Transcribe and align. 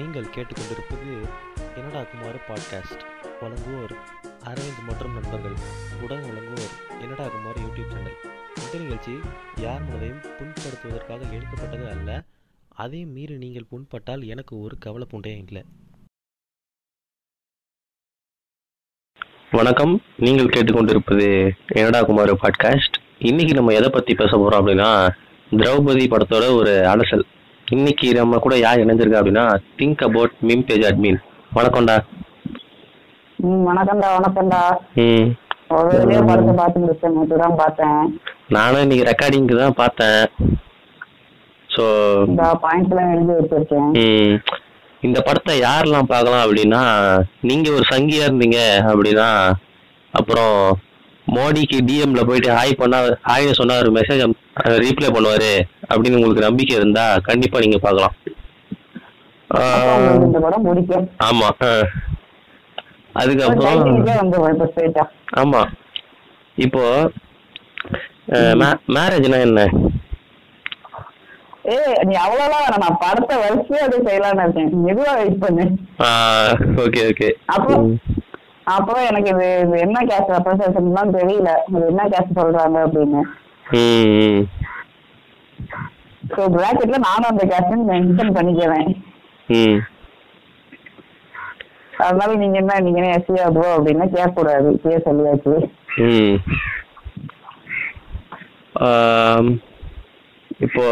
நீங்கள் 0.00 0.24
கேட்டுக்கொண்டிருப்பது 0.24 1.28
என்னடா 1.76 2.02
குமார் 2.02 2.38
பாட்காஸ்ட் 2.48 3.02
வழங்குவோர் 3.40 3.94
அரவிந்த் 4.44 4.86
மற்றும் 4.86 5.12
நண்பர்கள். 5.12 5.56
உடன் 6.02 6.22
வழங்குவோர் 6.22 6.74
என்னடா 7.00 7.28
குமார் 7.28 7.58
யூடியூப் 7.58 7.92
சேனல் 7.92 8.16
இந்த 8.56 8.78
நிகழ்ச்சி 8.78 9.18
யார் 9.56 9.82
மனதையும் 9.82 10.24
புண்படுத்துவதற்காக 10.38 11.32
எடுக்கப்பட்டது 11.32 11.88
அல்ல. 11.88 12.22
அதையும் 12.68 13.10
மீறி 13.10 13.36
நீங்கள் 13.36 13.66
புண்பட்டால் 13.70 14.26
எனக்கு 14.26 14.60
ஒரு 14.60 14.76
கவலை 14.78 15.06
பூண்டே 15.10 15.36
இல்லை. 15.36 15.64
வணக்கம். 19.50 20.02
நீங்கள் 20.16 20.46
கேட்டுக்கொண்டிருப்பது 20.46 21.50
என்னடா 21.66 22.02
குமார் 22.02 22.34
பாட்காஸ்ட் 22.34 22.96
இன்னைக்கு 23.18 23.54
நம்ம 23.54 23.72
எதை 23.72 23.90
பத்தி 23.90 24.14
பேச 24.14 24.36
போறோம் 24.36 24.54
அப்படின்னா 24.54 25.08
திரௌபதி 25.50 26.06
படத்தோட 26.06 26.54
ஒரு 26.54 26.70
அலசல். 26.70 27.22
இன்னைக்கு 27.74 28.06
நம்ம 28.18 28.38
கூட 28.44 28.54
யார் 28.58 28.80
இணைஞ்சிருக்கா 28.82 29.18
அப்படின்னா 29.20 29.44
think 29.78 30.00
about 30.06 30.32
meme 30.48 30.64
page 30.68 30.84
admin 30.88 31.18
வணக்கம்டா. 31.56 31.96
வணக்கம்டா 33.68 34.08
வணக்கம்டா. 34.16 34.62
படத்தை 36.30 36.54
பார்த்து 36.60 36.82
முடிச்சேன் 36.84 37.60
பார்த்தேன். 37.60 38.00
நானும் 38.56 38.82
இன்னைக்கு 38.84 39.06
ரெக்கார்டிங்க்கு 39.10 39.60
தான் 39.60 39.78
பார்த்தேன். 39.82 40.22
ஸோ 41.68 41.84
எல்லாம் 42.24 43.12
எழுதி 43.14 43.32
வச்சிருக்கேன். 43.38 43.90
இந்த 45.02 45.18
படத்தை 45.28 45.54
யாரெல்லாம் 45.60 46.10
பார்க்கலாம் 46.14 46.44
அப்படின்னா 46.46 46.82
நீங்க 47.50 47.70
ஒரு 47.76 47.86
சங்கியா 47.92 48.26
இருந்தீங்க 48.28 48.60
அப்படின்னா 48.92 49.28
அப்புறம் 50.14 50.56
மோடிக்கு 51.30 51.78
டிஎம்ல 51.88 52.22
போயிட்டு 52.28 52.50
ஹாய் 52.56 52.78
பண்ணா 52.78 52.98
ஹாய்னு 53.28 53.58
சொன்னா 53.58 53.74
ஒரு 53.82 53.90
மெசேஜ் 53.96 54.22
ரீப்ளை 54.84 55.10
பண்ணுவாரு 55.14 55.52
அப்படின்னு 55.90 56.18
உங்களுக்கு 56.18 56.46
நம்பிக்கை 56.46 56.74
இருந்தா 56.76 57.04
கண்டிப்பா 57.28 57.60
நீங்க 57.60 57.80
பிடிக்கும் 60.66 61.06
ஆமா. 61.28 61.48
அதுக்கப்புறம் 63.14 63.78
ஆமா. 65.40 65.62
இப்போ 66.56 66.82
மேரேஜ்னா 68.94 69.38
என்ன? 69.46 69.60
ஏய் 71.72 71.96
நீ 72.08 72.14
அவ்வளோலாம் 72.22 72.62
வேணாம் 72.62 72.84
நான் 72.84 73.00
படத்தை 73.02 73.34
வரிசையா 73.40 73.82
அதை 73.86 73.98
செய்யலாம்னு 74.06 74.44
இருக்கேன். 74.44 74.70
மெதுவா 74.86 75.12
வெயிட் 75.18 75.42
பண்ணு. 75.42 75.64
ஓகே 76.84 77.02
ஓகே 77.10 77.28
அப்போ 77.54 77.74
அப்புறம் 78.66 79.06
எனக்கு 79.10 79.30
இது 79.34 79.46
இது 79.64 79.76
என்ன 79.80 79.98
கேஸ் 80.10 80.32
ரெப்ரசன்டேஷன் 80.34 80.98
தான் 80.98 81.14
தெரியல. 81.18 81.50
இது 81.68 81.84
என்ன 81.86 82.02
கேஸ் 82.12 82.38
சொல்றாங்க 82.40 82.78
அப்படின்னு. 82.86 83.20
ஸோ 86.34 86.42
பிராக்கெட்ல 86.56 86.98
நானும் 87.06 87.30
அந்த 87.30 87.44
கேஸ் 87.52 87.72
மென்ஷன் 87.90 88.36
பண்ணிக்கிறேன். 88.36 88.90
ம். 89.48 89.78
அதனால 92.04 92.34
நீங்க 92.42 92.56
என்ன 92.58 92.78
நீங்க 92.80 92.98
என்ன 93.00 93.14
எஸ்சியா 93.16 93.46
ப்ரோ 93.56 93.66
அப்படின்னா 93.76 94.06
கேட்கக்கூடாது. 94.14 94.68
இப்பயே 94.76 94.98
சொல்லியாச்சு. 95.08 95.54
ம். 96.06 96.36
ஆம், 98.86 99.50
இப்போ 100.60 100.84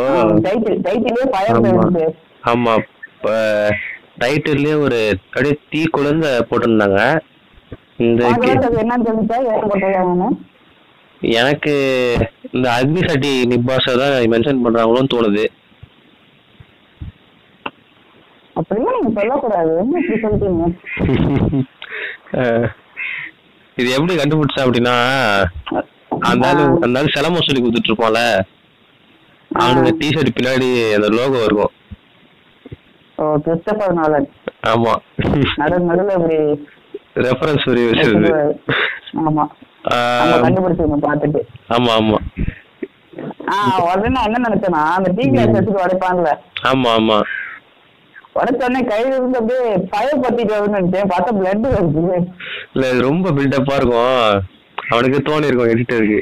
டைட்டில் 0.47 0.83
டைட்டிலே 0.87 1.25
ஃபயர் 1.33 2.15
ஆமா. 2.45 2.75
டைட்டில்லே 4.23 4.75
ஒரு 4.85 4.99
அப்படியே 5.25 5.55
தீ 5.71 5.81
குழந்தை 5.97 6.31
போட்டிருந்தாங்க. 6.51 7.01
இந்த 7.99 8.23
எனக்கு 11.23 11.73
இந்த 12.53 12.67
அக்னி 12.75 13.01
சட்டி 13.07 13.31
நிப்பாஸை 13.51 13.95
தான் 14.01 14.13
மென்ஷன் 14.33 14.63
பண்றாங்களோன்னு 14.65 15.13
தோணுது. 15.15 15.45
அப்படியே 18.57 18.93
நீங்க 18.97 19.11
சொல்லக்கூடாது. 19.17 19.73
என்ன 19.81 19.99
இப்படி 20.05 20.47
அஹ், 22.39 22.67
இது 23.77 23.89
எப்படி 23.93 24.15
கண்டுபிடிச்சா 24.17 24.65
அப்படின்னா 24.65 24.95
அந்த 26.27 26.47
ஆளு 26.49 26.63
அந்த 26.85 26.99
ஆளு 26.99 27.13
சிலம 27.15 27.43
சொல்லி 27.43 27.61
கொடுத்துட்டு 27.61 27.91
இருப்பான்ல 27.91 28.23
அவனுக்கு 29.51 29.93
டிஷர்ட் 30.01 30.37
பின்னாடி 30.37 30.67
அந்த 30.97 31.09
லோகோ 31.15 31.45
இருக்கும். 31.45 31.75
ஓ 33.19 33.25
கிறிஸ்டபர் 33.45 33.95
நாலன். 33.99 34.29
ஆமா. 34.69 34.93
நடு 35.61 35.79
நடுல 35.89 36.11
இப்படி 36.19 36.39
ரெஃபரன்ஸ் 37.27 37.69
ஒரு 37.69 37.81
வச்சிருது. 37.89 38.31
ஆமா. 39.21 39.45
நம்ம 40.21 40.39
கண்டுபிடிச்சிருங்க 40.45 40.97
பாத்துட்டு 41.05 41.41
ஆமா 41.69 41.93
ஆமா. 41.93 42.19
ஆஹ் 43.53 43.79
உடனே 43.85 44.09
நான் 44.09 44.27
என்ன 44.29 44.49
நினைச்சேன்னா 44.49 44.83
அந்த 44.97 45.11
டீ 45.11 45.25
கிளாஸ் 45.29 45.49
எடுத்துட்டு 45.49 45.85
உடைப்பான்ல. 45.85 46.33
ஆமா 46.63 46.91
ஆமா. 46.93 47.19
உடைச்ச 48.35 48.61
உடனே 48.65 48.83
கையில 48.89 49.15
இருந்து 49.15 49.39
அப்படியே 49.39 49.63
ஃபயர் 49.91 50.23
பத்திட்டு 50.25 50.55
வருதுன்னு 50.55 50.79
நினைச்சேன். 50.79 51.11
பார்த்தா 51.13 51.31
பிளட் 51.39 51.69
வருது. 51.69 52.19
இல்ல 52.75 53.01
ரொம்ப 53.01 53.31
பில்டப்பா 53.31 53.75
இருக்கும். 53.75 54.45
அவனுக்கு 54.91 55.19
தோணி 55.23 55.47
இருக்கும் 55.47 55.73
எடிட்டருக்கு 55.73 56.21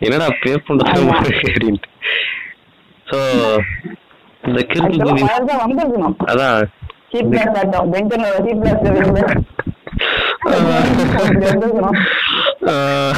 என்னடா 0.00 0.28
பே 0.42 0.52
பண்றது. 0.66 1.06
அப்படின்ட்டு. 1.48 1.88
ஸோ 3.06 3.18
இந்த 4.42 4.60
கிறுக்கு 4.62 6.26
அதான். 6.26 6.58
ஹீட் 7.10 7.30
பிளாஸ் 7.32 7.56
ஆட்டம். 7.60 7.90
பெஞ்சன்ல 7.92 8.30
ஹீட் 8.38 8.62
பிளாஸ் 8.62 8.82
வந்திருக்கணும் 8.84 9.34
ஆஹ், 12.70 13.16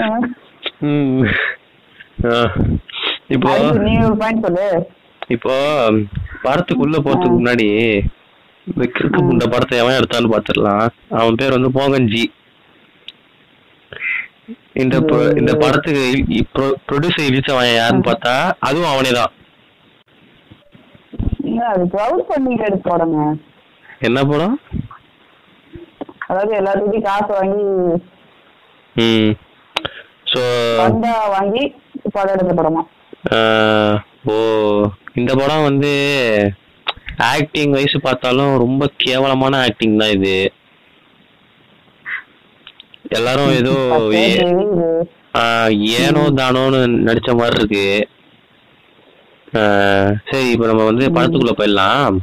ஆஹ். 0.00 0.24
ம். 0.86 1.26
ஆஹ், 2.28 2.52
இப்போ 3.28 3.50
நீ 3.84 3.92
ஒரு 4.06 4.16
பாயிண்ட் 4.20 4.44
சொல்லு. 4.46 4.66
இப்போ 5.30 5.54
படத்துக்குள்ள 6.44 6.96
போறதுக்கு 6.98 7.36
முன்னாடி 7.36 7.68
இந்த 8.66 8.84
கிறுக்கு 8.94 9.20
புண்ட 9.20 9.44
படத்தை 9.46 9.76
எவன் 9.78 9.98
எடுத்தான்னு 9.98 10.32
பாத்துடலாம். 10.32 10.86
அவன் 11.18 11.38
பேர் 11.40 11.56
வந்து 11.56 11.70
மோகன்ஜி 11.76 12.24
இந்த 14.82 14.96
இந்த 15.40 15.52
படத்துக்கு 15.56 16.02
ப்ரொடியூசர் 16.86 17.28
இழிச்சவன் 17.28 17.68
யாருன்னு 17.70 18.08
பார்த்தா 18.08 18.34
அதுவும் 18.60 18.92
அவனே 18.92 19.12
தான். 19.12 19.32
இல்ல, 21.56 21.66
அது 21.72 21.84
க்ரௌட் 21.92 22.22
ஃபண்டிங் 22.26 22.62
எடுத்து 22.64 22.86
போடுங்க. 22.86 23.18
என்ன 24.00 24.18
படம்? 24.30 24.56
அதாவது 26.26 26.52
எல்லாத்துக்கும் 26.58 27.04
காசு 27.06 27.30
வாங்கி 27.36 27.62
ம். 28.96 29.30
ஸோ 30.32 30.40
பந்தா 30.80 31.12
வாங்கி 31.34 31.62
படம் 32.14 32.34
எடுத்த 32.34 32.52
படமா 32.58 32.82
ஓ 34.26 34.34
இந்த 35.20 35.30
படம் 35.40 35.66
வந்து 35.68 35.92
ஆக்டிங் 37.28 37.74
வைஸ் 37.76 37.96
பார்த்தாலும் 38.06 38.52
ரொம்ப 38.64 38.88
கேவலமான 39.04 39.60
ஆக்டிங் 39.66 39.98
தான் 40.00 40.14
இது. 40.16 40.36
எல்லாரும் 43.18 43.54
ஏதோ 43.60 43.74
ஏனோ 45.98 46.22
தானோன்னு 46.38 46.78
நடிச்ச 47.06 47.30
மாதிரி 47.38 47.58
இருக்கு. 47.60 47.86
சரி 50.30 50.50
இப்போ 50.50 50.66
நம்ம 50.66 50.84
வந்து 50.84 51.10
படத்துக்குள்ள 51.10 51.52
போயிடலாம். 51.56 52.16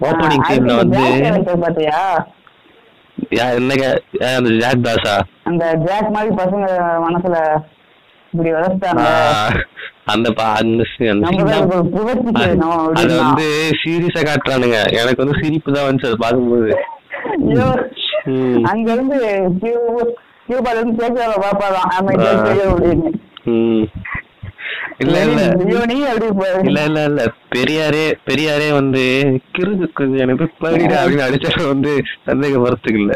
ஓப்பனிங் 0.00 0.46
சீன்ல 0.48 0.76
வந்து 0.76 1.58
பாத்தியா 1.60 2.26
யா- 3.30 3.54
என்ன 3.54 3.74
கே- 3.74 4.00
யார் 4.20 4.36
அந்த 4.36 4.50
ஜாக் 4.56 4.82
தாஸா 4.82 5.20
அந்த 5.44 5.72
ஜாக் 5.74 6.10
மாதிரி 6.10 6.34
பசங்க 6.34 6.66
மனசுல 7.08 7.36
இப்படி 8.32 8.52
வளர்த்தாங்க 8.52 9.02
அந்த 10.04 10.30
அந்த 12.84 13.14
அது. 13.14 13.22
வந்து 13.22 13.70
சீரியஸா 13.84 14.22
காட்டுறானுங்க. 14.22 14.92
எனக்கு 15.00 15.24
வந்து 15.24 15.38
சிரிப்பு 15.42 15.72
தான் 15.72 15.84
வந்துச்சு 15.84 16.06
அதை 16.06 16.16
ம். 18.24 18.64
அங்க 18.64 18.92
இருந்து 18.92 19.16
கியூ- 19.60 20.08
கியூபால 20.48 20.74
இருந்து 20.74 21.06
கேட்கல 21.06 21.40
பாப்பாதான் 21.40 21.88
அப்படின்னு. 21.98 23.12
இல்ல 25.02 25.16
இல்ல 25.26 25.40
இல்ல. 25.64 26.46
இல்ல 26.68 27.04
இல்ல 27.08 27.22
பெரியாரே 27.54 28.04
பெரியாரே 28.28 28.68
வந்து 28.78 29.02
கிறுக்கு 29.56 30.06
எனக்கு 30.24 30.46
பகுதிடா 30.62 30.96
அப்படின்னு 31.02 31.26
அடிச்சா 31.26 31.52
வந்து 31.72 31.90
சந்தேகம் 32.28 32.64
வரத்துக்கு 32.66 33.00
இல்ல. 33.02 33.14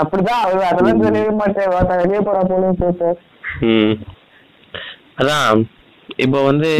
அப்படிதான் 0.00 0.42
அவரு 0.44 0.62
அதெல்லாம் 0.68 1.02
தெரியவே 1.04 1.32
மாட்டேன். 1.40 1.98
வெளியே 2.02 2.20
போறா 2.28 2.40
போல. 2.50 3.12
அதான் 5.20 5.64
இப்போ 6.24 6.38
வந்து 6.48 6.70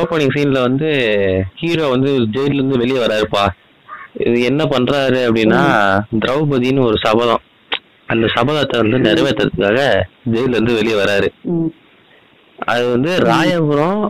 ஓப்பனிங் 0.00 0.34
சீன்ல 0.34 0.60
வந்து 0.66 0.88
ஹீரோ 1.60 1.84
வந்து 1.94 2.10
ஜெயில 2.34 2.58
இருந்து 2.58 2.80
வெளியே 2.82 3.00
வராருப்பா. 3.04 3.44
இது 4.26 4.36
என்ன 4.50 4.62
பண்றாரு 4.72 5.20
அப்படின்னா 5.28 5.60
திரௌபதின்னு 6.22 6.86
ஒரு 6.88 6.96
சபதம். 7.04 7.44
அந்த 8.12 8.26
சபதத்தை 8.36 8.76
வந்து 8.82 8.98
நிறைவேற்றுறதுக்காக 9.08 9.80
ஜெயில 10.32 10.56
இருந்து 10.56 10.78
வெளியே 10.80 10.96
வராரு. 11.02 11.28
அது 12.60 12.90
வந்து 12.90 13.18
ராயபுரம் 13.26 14.02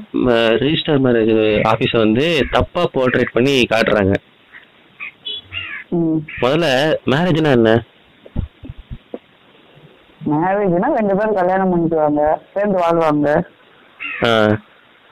ரிஜிஸ்டர் 0.63 1.01
மேரேஜ் 1.05 1.33
ஆபீஸ 1.65 1.97
வந்து 1.97 2.25
தப்பா 2.51 2.83
போர்ட்ரேட் 2.95 3.33
பண்ணி 3.33 3.67
காட்டுறாங்க. 3.71 4.15
ம். 5.91 6.19
முதல்ல 6.43 6.67
மேரேஜ்னா 7.07 7.51
என்ன? 7.51 7.71
மேரேஜ்னா 10.31 10.89
ரெண்டு 10.99 11.17
பேரும் 11.17 11.35
கல்யாணம் 11.35 11.73
பண்ணிக்குவாங்க 11.73 12.23
சேர்ந்து 12.55 12.79
வாழ்வாங்க. 12.79 13.29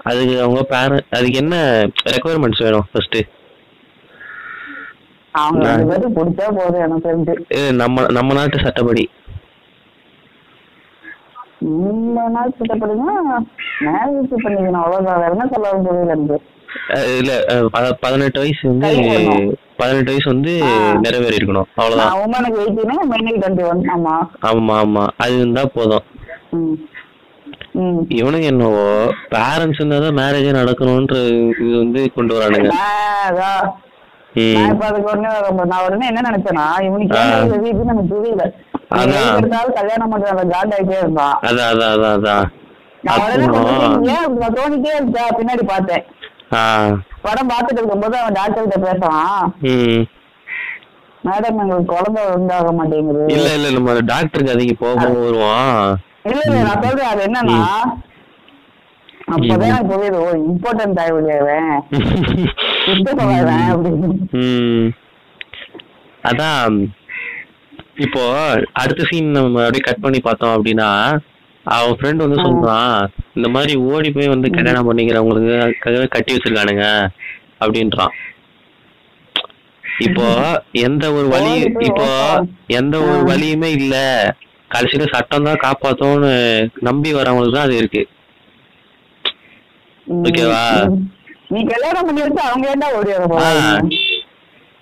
அதுக்கு 0.00 0.34
அவங்க 0.40 0.60
பேரண்ட் 0.64 1.06
அதுக்கு 1.10 1.38
என்ன 1.38 1.56
ரெக்குவயர்மெண்ட்ஸ் 2.12 2.62
வேணும் 2.62 2.88
ஃபர்ஸ்ட் 2.92 3.18
அவங்க 5.34 5.64
ரெண்டு 5.70 5.88
பேரும் 5.92 6.16
பிடிச்சா 6.16 6.46
போதும் 6.58 6.84
எனக்கு 6.84 7.08
தெரிஞ்சு. 7.08 7.34
நம்ம 7.72 8.06
நம்ம 8.10 8.34
நாட்டு 8.34 8.58
சட்டப்படி. 8.58 9.04
இந்த 11.60 12.20
நாள் 12.34 12.56
கிட்டப்படுங்க 12.58 13.14
மேரேஜ் 13.86 14.34
பண்ணிக்கணும். 14.44 14.82
அவ்வளவுதான். 14.82 15.20
வேற 15.22 15.30
என்ன 15.36 15.46
சொல்ல 15.54 16.38
இல்ல 17.20 17.32
பதினெட்டு 18.02 18.38
வயசு 18.42 18.62
வந்து. 18.70 18.88
பதினெட்டு 19.80 20.10
வயசு 20.12 20.28
வந்து. 20.32 20.52
நிறைவேறி 21.04 21.38
இருக்கணும் 21.40 21.68
அவ்வளவுதான். 21.80 22.14
உமனுக்கு 22.24 22.60
எயிட்டீன் 22.64 23.10
மென்னுக்கு 23.12 23.42
டுவெண்ட்டி 23.44 23.64
ஒன் 23.70 23.82
ஆமா. 23.96 24.14
ஆமா 24.50 24.76
ஆமா. 24.84 25.04
அது 25.24 25.34
இருந்தா 25.40 25.64
போதும். 25.74 26.06
இவனுக்கு 28.20 28.46
என்னவோ 28.52 28.86
பேரண்ட்ஸ் 29.34 29.80
இருந்தா 29.80 29.98
தான் 30.04 30.18
மேரேஜே 30.20 30.52
நடக்கணும்ன்ற 30.60 31.18
இது 31.64 31.74
வந்து 31.82 32.00
கொண்டு 32.16 32.32
வரானுங்க. 32.38 32.72
நான் 35.72 35.84
உடனே 35.86 36.06
என்ன 36.10 36.20
நினைச்சேன்னா 36.28 36.66
இவனுக்கு 36.88 37.18
எனக்கு 37.84 38.04
புரியல. 38.10 38.44
அதான். 38.96 39.74
கல்யாணம் 39.78 40.10
பண்ற 40.12 40.28
அந்த 40.34 40.44
காண்ட் 40.54 40.74
ஆகிட்டே 40.76 40.98
இருந்தான். 41.02 41.36
அதான் 41.48 41.70
அதான் 41.72 41.92
அதான் 41.96 42.16
அதான். 42.18 42.46
நான் 43.06 44.56
தோணிட்டே 44.58 44.92
இருக்கா 44.98 45.24
பின்னாடி 45.38 45.64
பார்த்தேன். 45.72 46.04
படம் 47.24 47.50
பார்த்துட்டு 47.50 47.80
இருக்கும்போது 47.80 48.16
அவன் 48.20 48.36
டாக்டர் 48.38 48.64
கிட்ட 48.64 48.78
பேசுறான். 48.86 49.46
மேடம் 51.26 51.58
எங்களுக்கு 51.62 51.92
குழந்தை 51.94 52.22
உண்டாக 52.34 52.72
மாட்டேங்குது. 52.78 53.24
இல்ல 53.36 53.48
இல்ல 53.56 53.70
நம்ம 53.76 53.96
டாக்டருக்கு 54.12 54.54
அதிக 54.56 54.74
போக 54.84 55.08
வருவான். 55.14 55.80
இல்ல 56.30 56.40
இல்ல 56.46 56.60
நான் 56.68 56.82
சொல்றேன் 56.84 57.10
அது 57.12 57.22
என்னன்னா 57.28 57.58
அப்பதான் 59.34 59.70
எனக்கு 59.70 59.90
புரியுது 59.92 60.18
ஓ 60.26 60.28
இம்பார்ட்டன்ட் 60.50 61.00
ஆகிவிடுவேன் 61.02 61.74
சுத்தப்படுவேன் 62.86 63.66
அப்படின்னு. 63.72 64.10
அதான் 66.24 66.76
இப்போ 67.98 68.22
அடுத்த 68.72 69.06
சீன் 69.10 69.30
நம்ம 69.30 69.62
அப்படியே 69.62 69.84
கட் 69.86 70.04
பண்ணி 70.04 70.18
பார்த்தோம் 70.20 70.54
அப்படின்னா 70.56 70.88
அவன் 71.66 71.96
ஃப்ரெண்ட் 71.98 72.24
வந்து 72.24 72.44
சொல்றான் 72.44 72.92
இந்த 73.36 73.48
மாதிரி 73.48 73.72
ஓடி 73.88 74.10
போய் 74.10 74.32
வந்து 74.34 74.48
கல்யாணம் 74.50 74.88
பண்ணிக்கிறவங்களுக்கு 74.88 75.54
கட்டி 76.08 76.34
வச்சிருக்கானுங்க 76.34 76.84
அப்படின்றான். 77.62 78.12
இப்போ 80.02 80.26
எந்த 80.86 81.04
ஒரு 81.12 81.28
வழி 81.28 81.52
இப்போ 81.88 82.06
எந்த 82.78 82.96
ஒரு 83.06 83.20
வழியுமே 83.30 83.70
இல்ல. 83.80 83.96
கடைசியில 84.70 85.04
சட்டம் 85.14 85.46
தான் 85.48 85.62
காப்பாத்தும்னு 85.64 86.32
நம்பி 86.88 87.10
வரவங்களுக்கு 87.12 87.56
தான் 87.56 87.66
அது 87.68 87.76
இருக்கு. 87.80 88.02
ஓகேவா? 90.06 90.62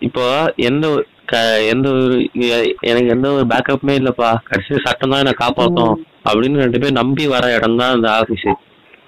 இப்போ 0.00 0.24
எந்த 0.68 0.86
எந்த 1.70 1.88
ஒரு 1.90 2.16
எனக்கு 2.80 3.08
எந்த 3.08 3.28
ஒரு 3.32 3.44
பேக்கப்புமே 3.46 3.94
இல்லப்பா. 4.00 4.30
கடைசி 4.44 4.80
சட்டம் 4.84 5.10
தான் 5.10 5.18
என்ன 5.18 5.34
காப்பாத்தும். 5.42 5.94
அப்படின்னு 6.28 6.62
ரெண்டு 6.64 6.78
பேர் 6.78 6.98
நம்பி 7.00 7.26
வர 7.26 7.52
இடம் 7.54 7.76
தான் 7.76 7.94
அந்த 7.96 8.10
ஆபீஸ் 8.10 8.48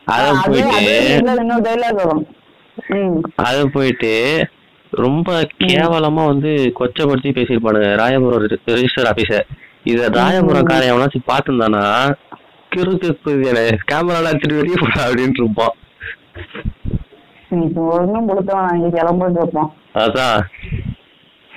அத 0.06 0.26
போயிட்டு 0.46 0.92
அதே 3.46 3.62
போயிட்டு 3.72 4.12
ரொம்ப 4.92 5.30
கேவலமா 5.62 6.22
வந்து 6.26 6.72
கொச்சப்படுத்தி 6.78 7.30
பேசியிருப்பானுங்க 7.38 7.90
ராயபுரம் 8.00 8.44
ரெஜிஸ்டர் 8.68 9.08
ஆபீஸ 9.10 9.32
இத 9.82 10.08
ராயபுரம் 10.18 10.68
காரை 10.70 10.86
எவனாச்சும் 10.90 11.28
பார்த்துருந்தானா 11.30 11.82
கிறுக்கு 12.72 13.08
கேமரால 13.90 14.30
எடுத்துட்டு 14.30 14.60
வெளியே 14.60 14.78
போடா 14.80 15.04
இருப்பான். 15.08 15.76
ஒன்னும் 17.96 18.28
கொடுத்தவன் 18.28 18.96
கிளம்பிட்டு 18.96 19.40
இருப்போம் 19.42 19.70
அதான். 19.94 20.40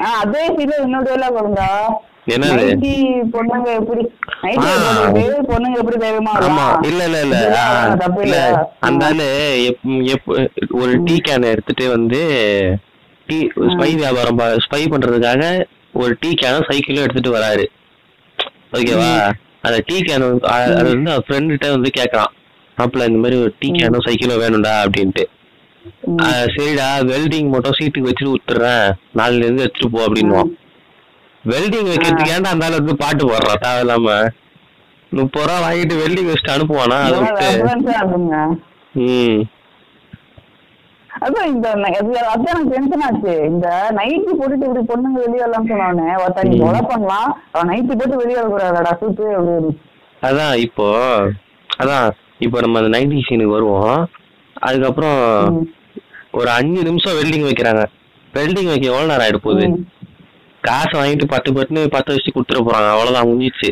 அதே 0.02 0.46
சீல 0.48 0.74
டைலாக் 1.08 1.38
வரும்டா. 1.38 1.68
என்னது? 2.26 2.66
பொண்ணுங்க 3.34 3.74
எப்படி 3.74 4.04
பொண்ணுங்க 5.50 5.78
எப்படி 5.78 5.96
ஆமா? 6.48 6.66
இல்ல 6.86 7.04
இல்ல 7.04 7.22
இல்ல. 7.22 7.38
இல்ல. 8.22 8.38
அந்த 8.80 9.06
ஆளு 9.06 9.28
ஒரு 10.72 11.04
டீ 11.04 11.22
கேன் 11.28 11.50
எடுத்துட்டு 11.50 11.90
வந்து 11.90 12.22
டீ 13.28 13.38
ஸ்பை 13.56 13.96
வியாபாரம் 13.96 14.38
ஸ்பை 14.38 14.82
பண்றதுக்காக 14.88 15.44
ஒரு 15.94 16.18
டீ 16.20 16.34
கேனும் 16.34 16.68
சைக்கிளும் 16.70 17.06
எடுத்துட்டு 17.06 17.38
வராரு. 17.38 17.66
ஓகேவா? 18.74 19.10
அந்த 19.62 19.84
டீ 19.86 20.02
கேன் 20.02 20.26
அது 20.44 20.84
வந்து 20.84 21.12
ஃப்ரெண்ட்கிட்ட 21.28 21.70
வந்து 21.70 21.90
கேக்குறான். 22.00 22.32
மாப்பிள்ள 22.78 23.08
இந்த 23.08 23.20
மாதிரி 23.20 23.42
ஒரு 23.42 23.54
டீ 23.60 23.72
கேனும் 23.72 24.06
சைக்கிளும் 24.08 24.42
வேணும்டா 24.44 24.74
அப்படின்ட்டு. 24.86 25.24
சரிடா 26.56 26.88
வெல்டிங் 27.12 27.52
மட்டும் 27.54 27.78
சீட்டுக்கு 27.78 28.10
வச்சுட்டு 28.10 28.34
விட்டுறேன் 28.34 28.86
நாளைல 29.20 29.46
இருந்து 29.46 29.64
எடுத்துட்டு 29.66 29.94
போ 29.96 30.02
அப்படின்னுவான். 30.08 30.52
வெல்டிங் 31.44 31.90
வைக்கிறதுக்கு 31.92 32.34
ஏன்டா 32.36 32.52
அந்த 32.56 32.70
வந்து 32.78 32.96
பாட்டு 33.04 33.24
போடுறான் 33.30 33.64
தேவையில்லாம. 33.66 34.10
முப்பது 35.12 35.48
ரூபா 35.48 35.56
வாங்கிட்டு 35.64 35.96
வெல்டிங் 36.02 36.30
வச்சுட்டு 36.30 36.54
அனுப்புவானா? 36.56 37.00
அதை 37.06 37.18
விட்டு. 37.22 38.42
ம். 39.06 39.42
அதான் 41.10 41.50
இந்த 41.54 41.68
அதான் 42.34 42.52
எனக்கு 42.52 42.74
டென்ஷன் 42.74 43.04
ஆச்சு. 43.08 43.34
இந்த 43.50 43.68
நைட்டி 43.98 44.32
போட்டுட்டு 44.40 44.68
இப்படி 44.68 44.84
பொண்ணுங்க 44.92 45.18
வெளியே 45.26 45.44
வரலாம் 45.44 45.68
சொன்னவனே 45.72 46.14
ஒருத்தன் 46.22 46.50
நீ 46.52 46.58
கொலை 46.64 46.82
பண்ணலாம். 46.92 47.30
அவன் 47.54 47.70
நைட்டி 47.72 47.94
போட்டு 47.94 48.22
வெளியே 48.22 48.38
வரக்கூடாதடா 48.40 48.94
சூத்து 49.02 49.26
அப்படின்னு 49.38 49.72
அதான் 50.22 50.56
இப்போ 50.66 50.88
அதான் 51.70 52.08
இப்போ 52.46 52.58
நம்ம 52.62 52.80
அந்த 52.82 52.92
நைன்டி 52.96 53.20
சீனுக்கு 53.28 53.56
வருவோம். 53.58 54.00
அதுக்கப்புறம். 54.62 55.20
ஒரு 56.32 56.50
அஞ்சு 56.50 56.84
நிமிஷம் 56.84 57.14
வெல்டிங் 57.14 57.50
வைக்கிறாங்க. 57.50 57.86
வெல்டிங் 58.34 58.66
வைக்க 58.66 58.88
எவ்வளவு 58.88 59.08
நேரம் 59.08 59.26
ஆயிட்டு 59.26 59.44
போகுது. 59.44 59.66
காசு 60.62 60.98
வாங்கிட்டு 60.98 61.26
பத்து 61.28 61.52
பட்டுன்னு 61.52 61.88
பத்து 61.88 62.14
வச்சு 62.14 62.32
கொடுத்துட 62.32 62.64
போறாங்க. 62.64 62.90
அவ்வளவுதான் 62.90 63.28
முடிஞ்சிச்சு 63.28 63.70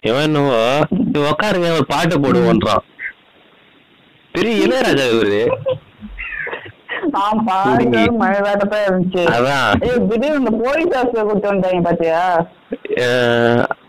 இவன் 0.00 0.22
என்னவோ 0.22 0.78
"நீ 0.88 1.20
உக்காருங்க 1.20 1.72
ஒரு 1.72 1.86
பாட்டு 1.86 2.18
போடுவோன்றான் 2.18 2.84
பெரிய 4.32 4.66
இளையராஜா 4.66 5.06
இவரு. 5.14 5.40
அதான். 9.26 9.82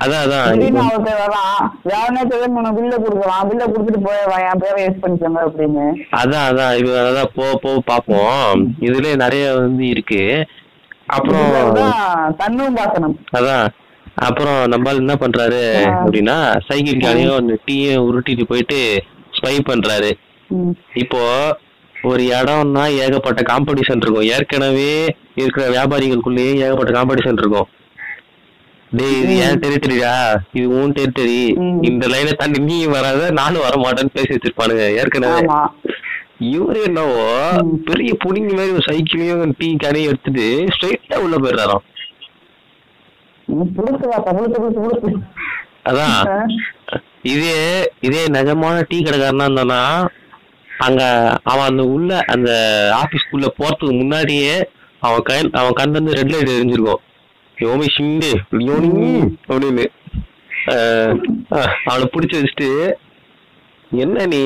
அதான் 0.04 0.24
அதான். 0.26 0.46
அவர்கிட்ட 0.46 1.12
வரான் 1.22 1.62
யாருனே 1.92 2.22
தெரியும் 2.30 2.56
உனக்கு 2.56 2.82
பில்ல 2.82 3.66
கொடுத்துட்டு 3.74 4.02
போய் 4.06 4.46
என் 4.50 4.62
பேரை 4.64 4.86
யூஸ் 4.86 5.02
பண்ணிக்கோங்க 5.04 5.42
அப்படின்னு. 5.48 5.86
அதான் 6.22 6.48
அதான். 6.50 6.78
இது 6.78 6.92
அதான் 7.02 7.32
போ 7.36 7.46
போ 7.64 7.72
பாப்போம் 7.90 8.62
இதுல 8.80 9.16
நிறைய 9.16 9.54
வந்து 9.54 9.88
இருக்கு. 9.88 10.48
அப்புறம் 11.06 11.74
தன்னும் 12.38 12.78
அதான். 13.40 13.68
அப்புறம் 14.16 14.68
நம்மால் 14.68 15.02
என்ன 15.04 15.14
பண்றாரு. 15.14 15.64
அப்படின்னா 16.02 16.38
சைக்கிள் 16.68 17.04
காலையும் 17.04 17.38
அந்த 17.38 17.54
டீயை 17.68 17.94
உருட்டிட்டு 18.08 18.44
போயிட்டு 18.44 19.04
ஸ்பை 19.38 19.54
பண்றாரு. 19.70 20.12
இப்போ 20.94 21.22
ஒரு 22.04 22.24
இடம்னா 22.24 22.84
ஏகப்பட்ட 23.04 23.42
காம்படிஷன் 23.42 24.02
இருக்கும். 24.02 24.30
ஏற்கனவே 24.36 25.16
இருக்கிற 25.36 25.70
வியாபாரிகளுக்குள்ளேயே 25.70 26.54
ஏகப்பட்ட 26.56 26.92
காம்படிஷன் 27.00 27.40
இருக்கும். 27.42 27.68
டேய் 28.92 29.18
இது 29.20 29.34
ஏன் 29.44 29.60
டெரிட்டரிடா 29.64 30.14
இது 30.58 30.66
உன் 30.78 30.96
டெரிட்டரி. 30.98 31.38
இந்த 31.90 32.08
லைனை 32.14 32.34
தாண்டி 32.34 32.60
நீ 32.70 32.78
வராத 32.94 33.30
நானும் 33.40 33.66
வர 33.66 33.76
மாட்டேன்னு 33.84 34.16
பேசி 34.16 34.34
வச்சிருப்பானுங்க 34.36 34.86
ஏற்கனவே. 35.02 35.42
இவரு 36.52 36.80
என்னவோ. 36.88 37.24
பெரிய 37.90 38.12
புடிங்க 38.24 38.52
மாதிரி 38.54 38.76
ஒரு 38.78 38.86
சைக்கிளையும் 38.90 39.54
டீ 39.60 39.68
கடையும் 39.76 40.10
எடுத்துட்டு 40.12 40.46
ஸ்ட்ரைட்டா 40.76 41.18
உள்ள 41.26 41.36
போயிடுறாராம். 41.38 41.86
அதான். 45.90 46.18
இதே 47.34 47.56
இதே 48.08 48.24
நிஜமான 48.36 48.82
டீ 48.90 48.98
கடைக்காரனா 49.04 49.48
இருந்தானா 49.48 49.82
அங்க 50.70 51.02
அவன் 51.44 51.70
அந்த 51.72 51.84
உள்ள 51.96 52.12
அந்த 52.34 52.52
ஆபீஸ்க்குள்ள 53.02 53.48
போறதுக்கு 53.60 53.94
முன்னாடியே 53.94 54.54
அவன் 55.02 55.26
கண் 55.30 55.52
அவன் 55.62 55.78
கண் 55.80 55.96
வந்து 55.98 56.16
ரெட் 56.20 56.34
லைட் 56.34 56.54
எரிஞ்சிருக்கும். 56.56 57.02
யோமி 57.64 57.88
ஷிண்டே 57.96 58.32
யோனி 58.68 58.92
அப்படின்னு. 59.50 59.86
அவனை 61.90 62.06
பிடிச்சி 62.14 62.36
வச்சுட்டு 62.38 62.70
என்ன 63.92 64.26
நீ? 64.26 64.44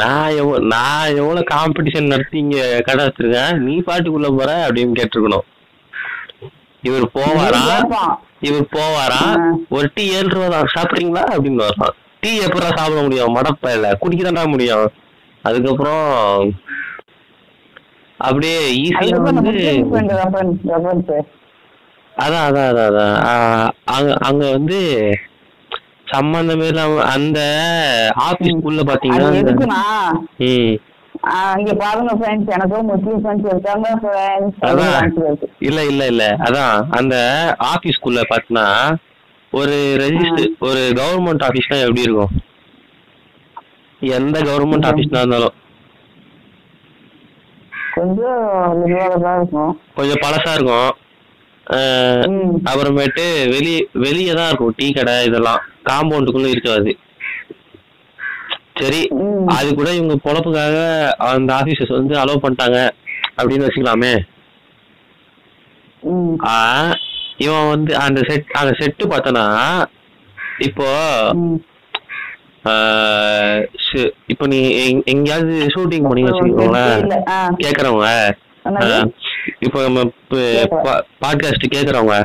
நான் 0.00 0.34
எவ்வளோ 0.40 0.58
நான் 0.64 1.14
எவ்வளோ 1.20 1.40
காம்படிஷன் 1.50 2.10
நடத்தி 2.12 2.38
இங்க 2.38 2.58
கடை 2.86 3.04
வச்சிருக்கேன்? 3.06 3.56
நீ 3.58 3.74
பாட்டுக்குள்ள 3.86 4.36
போற? 4.38 4.50
அப்படின்னு 4.66 4.98
கேட்டிருக்கணும். 4.98 5.46
இவர் 6.82 7.06
கேட்பான். 7.14 8.12
இவர் 8.40 8.66
போவாராம் 8.76 9.34
ஆ. 9.40 9.50
ஒரு 9.68 9.90
டீ 9.94 10.04
ஏழு 10.12 10.28
ரூபா 10.28 10.46
தான். 10.46 10.70
சாப்பிட்றீங்களா? 10.74 11.24
அப்படின்னு 11.34 11.64
வரான் 11.64 11.94
டீ 12.20 12.38
எப்படா 12.38 12.70
சாப்பிட 12.78 13.02
முடியும்? 13.02 13.36
மடப்ப 13.36 13.74
இல்ல. 13.74 13.98
குடிக்கதான்டா 14.02 14.48
முடியும். 14.48 14.86
அதுக்கப்புறம் 15.44 16.04
அப்படியே 18.20 18.58
ஈஸியா 18.82 19.16
வந்து 19.20 19.52
அதான் 22.16 22.46
அதான் 22.48 22.68
அதான் 22.70 22.88
அதான். 22.90 23.18
அங்க 23.86 24.14
அங்க 24.20 24.50
வந்து 24.50 24.78
சம்பந்தமே 26.06 26.66
இல்லாம 26.66 27.02
அந்த 27.12 27.40
ஆபீஸ் 28.24 28.66
உள்ள 28.70 28.80
பாத்தீங்கன்னா 28.82 29.28
இங்க 31.58 31.72
பாருங்க 31.74 32.12
ஃப்ரெண்ட்ஸ் 32.18 32.52
எனக்கும் 32.54 32.86
முஸ்லீம் 32.86 33.20
ஃப்ரெண்ட்ஸ் 33.22 33.50
இருக்காங்க 33.50 33.88
ஃப்ரெண்ட்ஸ் 34.00 35.44
இல்ல 35.60 35.84
இல்ல 35.84 36.06
இல்ல. 36.06 36.24
அதான். 36.46 36.76
அந்த 36.90 37.14
ஆபீஸ்க்குள்ள 37.72 38.20
பாத்தீங்கன்னா 38.30 38.66
ஒரு 39.52 39.74
ரெஜிஸ்டர் 40.02 40.52
ஒரு 40.60 40.82
கவர்மெண்ட் 41.00 41.44
ஆபீஸ்னா 41.48 41.78
எப்படி 41.80 42.02
இருக்கும்? 42.02 42.32
எந்த 44.02 44.40
கவர்மெண்ட் 44.40 44.88
ஆபீஸ்னா 44.90 45.20
இருந்தாலும். 45.20 45.56
கொஞ்சம் 47.94 48.42
கொஞ்சம் 49.94 50.22
பழசா 50.22 50.52
இருக்கும். 50.54 50.90
அப்புறமேட்டு 52.64 53.48
வெளிய 53.48 53.86
வெளியே 53.92 54.32
தான் 54.32 54.46
இருக்கும் 54.46 54.74
டீ 54.76 54.92
கடை 54.92 55.24
இதெல்லாம். 55.24 55.60
காம்பவுண்டுக்குள்ள 55.84 56.46
இருக்காது. 56.46 56.96
சரி. 58.74 59.08
அது 59.46 59.74
கூட 59.74 59.94
இவங்க 59.94 60.14
பொழப்புக்காக 60.24 60.76
அந்த 61.18 61.54
ஆபீசர்ஸ் 61.54 61.92
வந்து 61.92 62.14
அலோவ் 62.14 62.42
பண்ணிட்டாங்க 62.42 62.90
அப்படின்னு 63.36 63.66
வச்சுக்கலாமே. 63.66 64.18
இவன் 67.36 67.68
வந்து 67.68 67.96
அந்த 67.96 68.20
செட் 68.28 68.44
அந்த 68.50 68.76
செட்டு 68.78 69.02
பார்த்தனா 69.06 69.84
இப்போ 70.58 70.86
இப்போ 74.26 74.46
நீ 74.46 74.92
எங்- 74.92 75.04
எங்கேயாவது 75.04 75.66
ஷூட்டிங் 75.74 76.04
போனீங்க 76.04 76.28
வச்சுக்கோங்களேன். 76.28 77.22
கேக்குறவங்க. 77.58 78.32
இப்போ 79.64 79.78
நம்ம 79.86 80.00
பாட்காஸ்ட் 81.22 81.72
கேக்குறவங்க. 81.74 82.16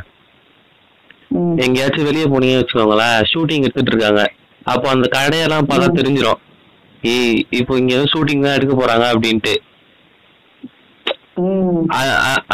எங்கேயாச்சும் 1.65 2.07
வெளியே 2.09 2.25
போனீங்க 2.33 2.57
வச்சுக்கோங்களேன் 2.59 3.17
ஷூட்டிங் 3.31 3.65
எடுத்துட்டு 3.65 3.91
இருக்காங்க. 3.93 4.21
அப்போ 4.73 4.87
அந்த 4.95 5.07
கடையெல்லாம் 5.15 5.67
பார்த்தா 5.69 5.87
தெரிஞ்சிடும் 5.99 6.41
ஏய் 7.13 7.39
இப்போ 7.59 7.73
இங்க 7.79 7.91
ஏதோ 7.97 8.05
ஷூட்டிங் 8.13 8.45
தான் 8.45 8.57
எடுக்க 8.57 8.73
போறாங்க 8.75 9.05
அப்படின்ட்டு. 9.13 9.55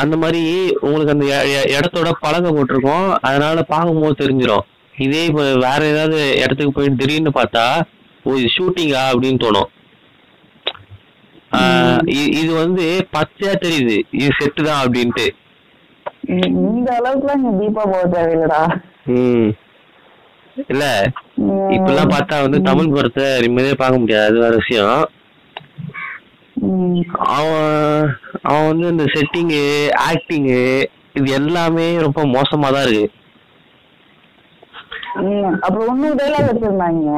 அந்த 0.01 0.15
மாதிரி 0.21 0.41
உங்களுக்கு 0.85 1.13
அந்த 1.15 1.25
இடத்தோட 1.75 2.09
பழக்கம் 2.23 2.55
போட்டிருக்கோம். 2.57 3.07
அதனால 3.27 3.61
பார்க்கும்போது 3.73 4.21
தெரிஞ்சிடும் 4.23 4.65
இதே 5.05 5.21
இப்போ 5.29 5.43
வேற 5.67 5.79
ஏதாவது 5.91 6.19
இடத்துக்கு 6.41 6.75
போய் 6.77 6.97
திடீர்னு 7.01 7.31
பார்த்தா 7.39 7.63
ஓ 8.25 8.35
இது 8.39 8.49
ஷூட்டிங்கா 8.57 9.03
அப்படின்னு 9.11 9.43
தோணும். 9.45 9.69
இது 12.39 12.51
வந்து 12.63 12.85
பச்சையா 13.15 13.53
தெரியுது. 13.65 13.95
இது 14.21 14.29
செட்டு 14.39 14.61
தான் 14.67 14.81
அப்படின்ட்டு. 14.83 15.25
இந்த 16.69 16.89
அளவுக்குலாம் 16.99 17.41
நீ 17.43 17.49
டீப்பா 17.59 17.83
போக 17.91 18.03
தேவையில்லடா. 18.15 18.61
இல்ல. 20.71 20.85
இப்பெல்லாம் 21.75 22.13
பார்த்தா 22.13 22.35
வந்து 22.45 22.61
தமிழ் 22.69 22.93
படத்தை 22.95 23.25
நிம்மதியா 23.45 23.75
பார்க்க 23.83 24.03
முடியாது. 24.03 24.27
அது 24.29 24.39
வேற 24.43 24.55
விஷயம். 24.55 25.03
அவன் 27.37 28.17
அவன் 28.49 28.69
வந்து 28.71 28.87
இந்த 28.93 29.05
செட்டிங்கு 29.13 29.63
ஆக்டிங்கு 30.09 30.61
இது 31.19 31.31
எல்லாமே 31.39 31.87
ரொம்ப 32.05 32.21
மோசமா 32.35 32.67
தான் 32.75 32.85
இருக்கு. 32.87 33.09
அப்புறம் 35.65 35.89
இன்னும் 35.93 36.17
டைலாக் 36.19 36.49
வச்சிருந்தாங்க 36.49 37.09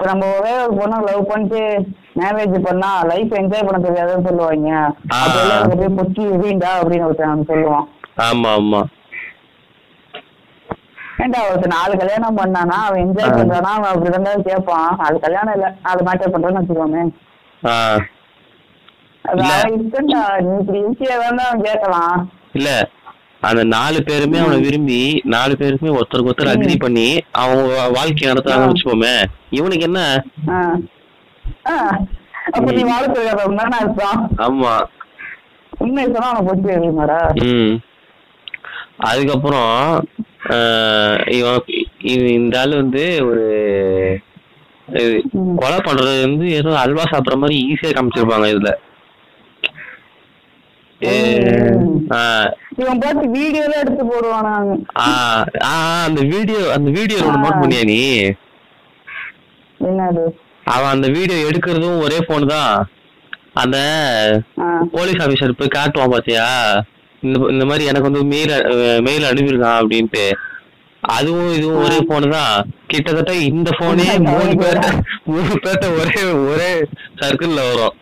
இப்ப 0.00 0.12
நம்ம 0.12 0.38
ஒரே 0.38 0.62
ஒரு 0.62 0.74
பொண்ணை 0.74 1.02
லவ் 1.02 1.26
பண்ணிட்டு 1.26 1.58
மேரேஜ் 2.18 2.58
பண்ணா 2.58 3.02
லைஃப் 3.02 3.32
என்ஜாய் 3.32 3.66
பண்ண 3.66 3.88
தெரியாதுன்னு 3.88 4.26
சொல்லுவாங்க. 4.26 4.70
போய் 5.76 5.96
பொக்கி 5.96 6.22
எரியுண்டா 6.26 6.70
அப்படின்னு 6.78 7.04
ஒருத்தன் 7.04 7.44
சொல்லுவான். 7.48 7.86
ஆமா 8.18 8.48
ஆமா. 8.52 8.80
ஏன்டா 11.18 11.48
ஒருத்தன் 11.48 11.74
நாலு 11.74 11.96
கல்யாணம் 11.96 12.36
பண்ணானா 12.36 12.76
அவன் 12.84 13.00
என்ஜாய். 13.00 13.34
பண்றானா 13.38 13.70
அவன் 13.72 13.84
அப்படி 13.84 14.06
இருந்தாலும் 14.06 14.42
கேட்பான். 14.42 14.96
அது 14.98 15.20
கல்யாணம் 15.20 15.54
இல்ல 15.54 15.74
அது 15.82 16.04
மேட்டர் 16.04 16.34
பண்றேன்னு 16.34 16.62
வச்சுக்கோமே. 16.62 17.02
ஆ. 17.66 17.98
அது 19.24 19.40
இல்ல. 19.40 19.52
அவன் 19.54 19.80
இஷ்டம்டா 19.80 20.40
நீ 20.40 20.58
இப்படி 20.60 20.82
ஈஸியா 20.84 21.18
வேணா 21.18 21.44
அவன் 21.44 21.62
கேட்கலாம். 21.62 22.30
இல்ல. 22.52 22.88
அந்த 23.40 23.64
நாலு 23.64 23.98
பேருமே 24.02 24.38
அவனை 24.38 24.58
விரும்பி 24.60 24.98
நாலு 25.24 25.56
பேருமே 25.56 25.90
ஒருத்தருக்கு 25.90 26.30
ஒருத்தர் 26.30 26.52
அக்ரி 26.52 26.74
பண்ணி 26.78 27.06
அவங்க 27.32 27.62
வாழ்க்கை 27.88 28.30
நடத்துறாங்கன்னு 28.30 28.72
வச்சுப்போமே 28.72 29.14
இவனுக்கு 29.50 29.84
என்ன? 29.84 30.00
ஆமா. 34.38 34.72
உண்மை 35.78 36.04
சொன்னா 36.04 36.28
அதுக்கப்புறம் 39.00 39.72
இவன் 42.02 42.32
இந்த 42.32 42.60
ஆள் 42.60 42.74
வந்து 42.74 43.02
ஒரு. 43.24 43.46
கொலை 45.56 45.78
பண்றது 45.78 46.20
வந்து 46.20 46.46
ஏதோ 46.50 46.70
அல்வா 46.78 47.02
சாப்பிடுற 47.10 47.36
மாதிரி 47.36 47.56
ஈஸியா 47.66 47.90
காமிச்சிருப்பாங்க 47.90 48.46
இதுல. 48.46 48.70
இவன் 52.80 53.00
பார்த்து 53.00 53.24
வீடியோல 53.34 53.72
எடுத்து 53.80 54.04
போடுவானாங்க 54.04 54.72
அந்த 56.04 56.20
வீடியோ 56.32 56.60
அந்த 56.74 56.88
வீடியோ 56.96 57.18
நோட் 57.36 57.60
பண்ணியா 57.60 57.82
நீ? 57.84 57.98
என்னது? 59.80 60.24
அவன் 60.66 60.92
அந்த 60.94 61.08
வீடியோ 61.14 61.38
எடுக்கிறதும் 61.48 62.02
ஒரே 62.02 62.18
போன் 62.22 62.50
தான். 62.50 62.74
அந்த. 63.54 63.76
போலீஸ் 64.92 65.22
ஆபீசர் 65.22 65.58
போய் 65.58 65.76
காட்டுவான் 65.76 66.12
பாத்தியா? 66.12 66.46
இந்த 67.22 67.38
இந்த 67.50 67.64
மாதிரி 67.64 67.88
எனக்கு 67.90 68.08
வந்து 68.08 68.22
மெயில் 68.32 68.54
மெயில் 69.02 69.28
அனுப்பியிருக்கான் 69.30 69.80
அப்படின்ட்டு. 69.80 70.26
அதுவும் 71.02 71.50
இதுவும் 71.56 71.82
ஒரே 71.84 71.98
போன் 72.08 72.28
தான். 72.30 72.54
கிட்டத்தட்ட 72.86 73.32
இந்த 73.50 73.70
போனே 73.78 74.06
மூணு 74.26 74.52
பேர்ட்ட 74.60 74.88
மூணு 75.28 75.54
பேர்ட்ட 75.64 75.86
ஒரே 76.00 76.20
ஒரே 76.48 76.70
சர்க்கிள்ல 77.20 77.60
வரும் 77.68 77.96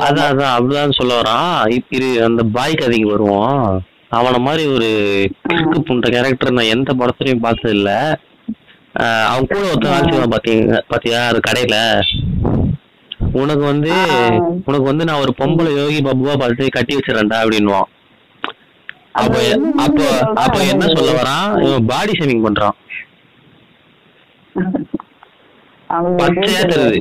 அப்படிதான் 0.09 0.89
சொல்ல 0.91 1.21
வரான். 1.21 1.73
இப்~ 1.73 1.85
இரு 1.89 2.25
அந்த 2.25 2.43
பாய் 2.53 2.75
கதைக்கு 2.75 3.11
வருவோம். 3.11 3.83
அவன 4.19 4.39
மாதிரி 4.47 4.63
ஒரு 4.75 4.89
கிறுக்கு 5.47 5.79
புண்ட 5.89 6.07
கேரக்டர் 6.15 6.57
நான் 6.59 6.73
எந்த 6.75 6.91
படத்துலயும் 7.01 7.45
பார்த்தது 7.47 7.75
இல்ல 7.79 7.91
அவன் 9.31 9.49
கூட 9.51 9.61
ஒருத்தன் 9.71 10.09
செய்வான் 10.09 10.33
பாத்தீங்க 10.35 10.79
பாத்தியா? 10.93 11.19
அது 11.31 11.41
கடையில. 11.49 11.77
உனக்கு 13.41 13.65
வந்து. 13.71 13.93
உனக்கு 14.69 14.87
வந்து 14.91 15.07
நான் 15.09 15.23
ஒரு 15.25 15.33
பொம்பளை 15.41 15.73
யோகி 15.77 16.01
பப்புவா 16.07 16.35
பார்த்து 16.41 16.75
கட்டி 16.77 16.97
வச்சிடறேன்டா 16.97 17.39
அப்படின்னுவான். 17.43 17.89
அப்ப 19.21 19.37
அப்ப? 19.85 20.01
அப்ப 20.45 20.57
என்ன 20.73 20.89
சொல்ல 20.95 21.13
வரான்? 21.21 21.49
இவன் 21.67 21.89
பாடி 21.93 22.13
ஷேவிங் 22.19 22.45
பண்றான். 22.47 22.77
பச்சையா 26.21 26.63
தெரியுது. 26.73 26.99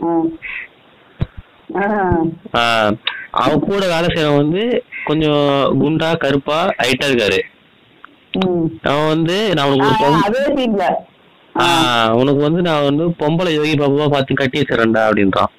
அவன் 3.34 3.60
கூட 3.60 3.82
வேலை 3.88 4.08
செய்யறவன் 4.08 4.42
வந்து 4.44 4.64
கொஞ்சம் 5.06 5.44
குண்டா 5.82 6.10
கருப்பா 6.18 6.60
ஹைட்டா 6.82 7.08
இருக்காரு. 7.10 7.40
அவன் 8.84 9.08
வந்து 9.08 9.54
நான் 9.56 9.72
உனக்கு 9.74 10.90
ஆஹ் 11.56 12.12
உனக்கு 12.14 12.42
வந்து 12.42 12.62
நான் 12.62 12.84
வந்து 12.84 13.06
பொம்பளை 13.22 13.54
யோகி 13.54 13.74
பாபுவா 13.76 14.06
பார்த்து 14.10 14.34
கட்டி 14.34 14.60
வச்சிடறேன்டா 14.60 15.02
அப்படின்றான். 15.08 15.52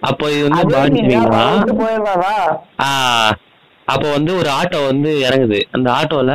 அப்போ 0.00 0.30
இது 0.30 0.48
வந்து 0.48 1.02
போயிடுறாரா 1.80 2.34
ஆஹ் 2.86 3.32
அப்போ 3.88 4.06
வந்து 4.10 4.32
ஒரு 4.36 4.48
ஆட்டோ 4.50 4.86
வந்து 4.86 5.10
இறங்குது. 5.26 5.58
அந்த 5.72 5.88
ஆட்டோல 5.92 6.32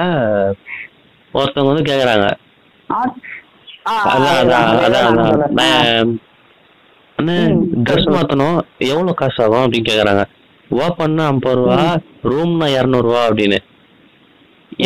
ஒருத்தவங்க 1.33 1.71
வந்து 1.73 1.89
கேக்குறாங்க. 1.91 2.27
அதான் 2.89 4.37
அதான் 4.37 4.39
அதான் 4.41 4.67
அதுதான் 4.67 5.05
அதான் 5.05 5.29
சொல்றேன். 5.29 5.53
நான் 5.53 6.11
அண்ணே 7.19 7.37
ட்ரெஸ். 7.85 8.09
மாத்தணும். 8.15 8.59
எவ்வளவு 8.91 9.13
காசு 9.21 9.39
ஆகும் 9.43 9.63
அப்படின்னு 9.63 9.89
கேக்குறாங்க. 9.89 10.23
ஓப்பன்னா 10.83 11.23
ஐம்பது 11.31 11.57
ரூபா 11.59 11.79
ரூம்னா 12.31 12.67
இரநூறுவா 12.77 13.21
அப்படின்னு. 13.29 13.59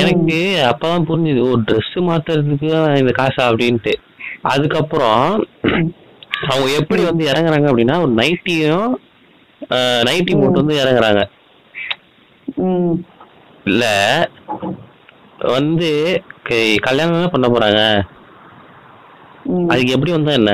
எனக்கு 0.01 0.37
அப்பதான் 0.69 1.07
புரிஞ்சுது 1.09 1.41
ஓ 1.47 1.49
Dress 1.69 1.89
மாத்துறதுக்கு 2.09 2.69
இந்த 3.01 3.11
காசா 3.19 3.43
அப்படின்ட்டு. 3.49 3.93
அதுக்கப்புறம் 4.53 5.25
அவங்க 6.51 6.69
எப்படி 6.79 7.01
வந்து 7.09 7.23
இறங்குறாங்க 7.31 7.67
அப்படின்னா 7.71 7.97
ஒரு 8.05 8.13
நைட்டியும் 8.21 8.93
நைட்டி 10.07 10.31
போட்டு 10.39 10.61
வந்து 10.61 10.75
இறங்குறாங்க. 10.83 11.21
இல்ல 13.69 13.83
வந்து 15.55 15.89
கல்யாணம் 16.87 17.33
பண்ண 17.33 17.47
போறாங்க. 17.53 17.81
அதுக்கு 19.71 19.95
எப்படி 19.95 20.15
வந்தா 20.15 20.33
என்ன? 20.39 20.53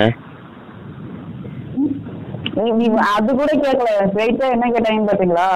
அது 3.16 3.36
கூட 3.36 3.52
கேட்கல 3.64 3.90
ஸ்ட்ரைட்டா 4.10 4.46
என்ன 4.56 4.70
கேட்டாங்கன்னு 4.70 5.10
பாத்தீங்களா? 5.10 5.50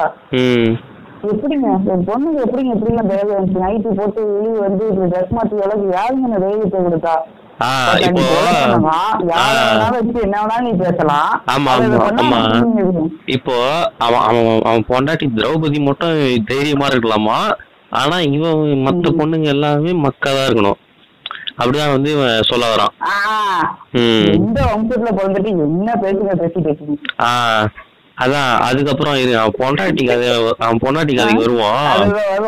எப்படிங்க? 1.31 1.67
ஒரு 1.91 2.01
பொண்ணுக்கு 2.07 2.39
எப்படிங்க 2.45 2.71
எப்படிங்க 2.75 3.01
தைரியம் 3.09 3.37
வந்துச்சு 3.37 3.63
நைட்டு 3.63 3.89
போட்டு 3.99 4.21
வெளியே 4.33 4.59
வந்து 4.59 4.83
இப்படி 4.87 5.09
ட்ரெஸ் 5.11 5.35
மாத்தி 5.35 5.63
அளவுக்கு 5.65 5.95
யாருங்க 5.97 6.27
இந்த 6.27 6.39
தைரியத்தை 6.45 6.79
கொடுத்தா? 6.87 7.15
இப்போ 8.05 8.21
என்ன 10.23 10.37
அவன் 14.05 14.23
அவன் 14.65 14.85
பொண்டாட்டி 14.89 15.27
திரௌபதி 15.37 15.79
மட்டும் 15.83 16.15
தைரியமா 16.45 16.87
இருக்கலாமா? 16.87 17.37
ஆனா 17.89 18.19
இவன் 18.19 18.59
மத்த. 18.85 19.09
பொண்ணுங்க 19.19 19.47
எல்லாமே 19.55 19.91
மக்காதான் 19.91 20.47
இருக்கணும். 20.49 20.79
அப்படிதான் 21.57 21.91
வந்து 21.91 22.11
சொல்ல 22.41 22.65
வரான். 22.65 22.93
எந்த 24.35 24.59
வம்சத்துல 24.65 25.11
பிறந்துட்டு 25.17 25.49
என்ன 25.65 25.93
பேசுங்க 26.01 26.35
பேசி 26.35 26.59
பேசுங்க 26.59 26.95
ஆ 27.21 27.31
அதான் 28.17 28.49
அதுக்கப்புறம் 28.61 29.15
பொண்டாட்டி 29.59 30.03
கதை 30.07 30.27
அவன் 30.59 30.81
பொண்டாட்டி 30.83 31.13
கதைக்கு 31.15 31.45
வருவோம். 31.45 31.87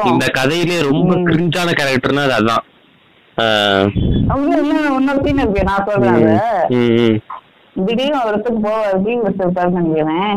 இந்த 0.06 0.26
கதையிலே 0.38 0.82
ரொம்ப. 0.84 1.14
கிரிஞ்சான 1.30 1.74
கேரக்டர்னா 1.74 2.24
அது 2.24 2.36
அதான். 2.40 2.64
நான் 5.64 5.86
சொல்றேன் 5.86 7.22
திடீர்னு 7.76 8.20
ஒரு 8.20 8.28
இடத்துக்கு 8.28 8.60
போவார் 8.62 9.02
டீ 9.04 9.14
வச்சிருப்பாருன்னு 9.18 9.80
நினைக்கிறேன். 9.80 10.36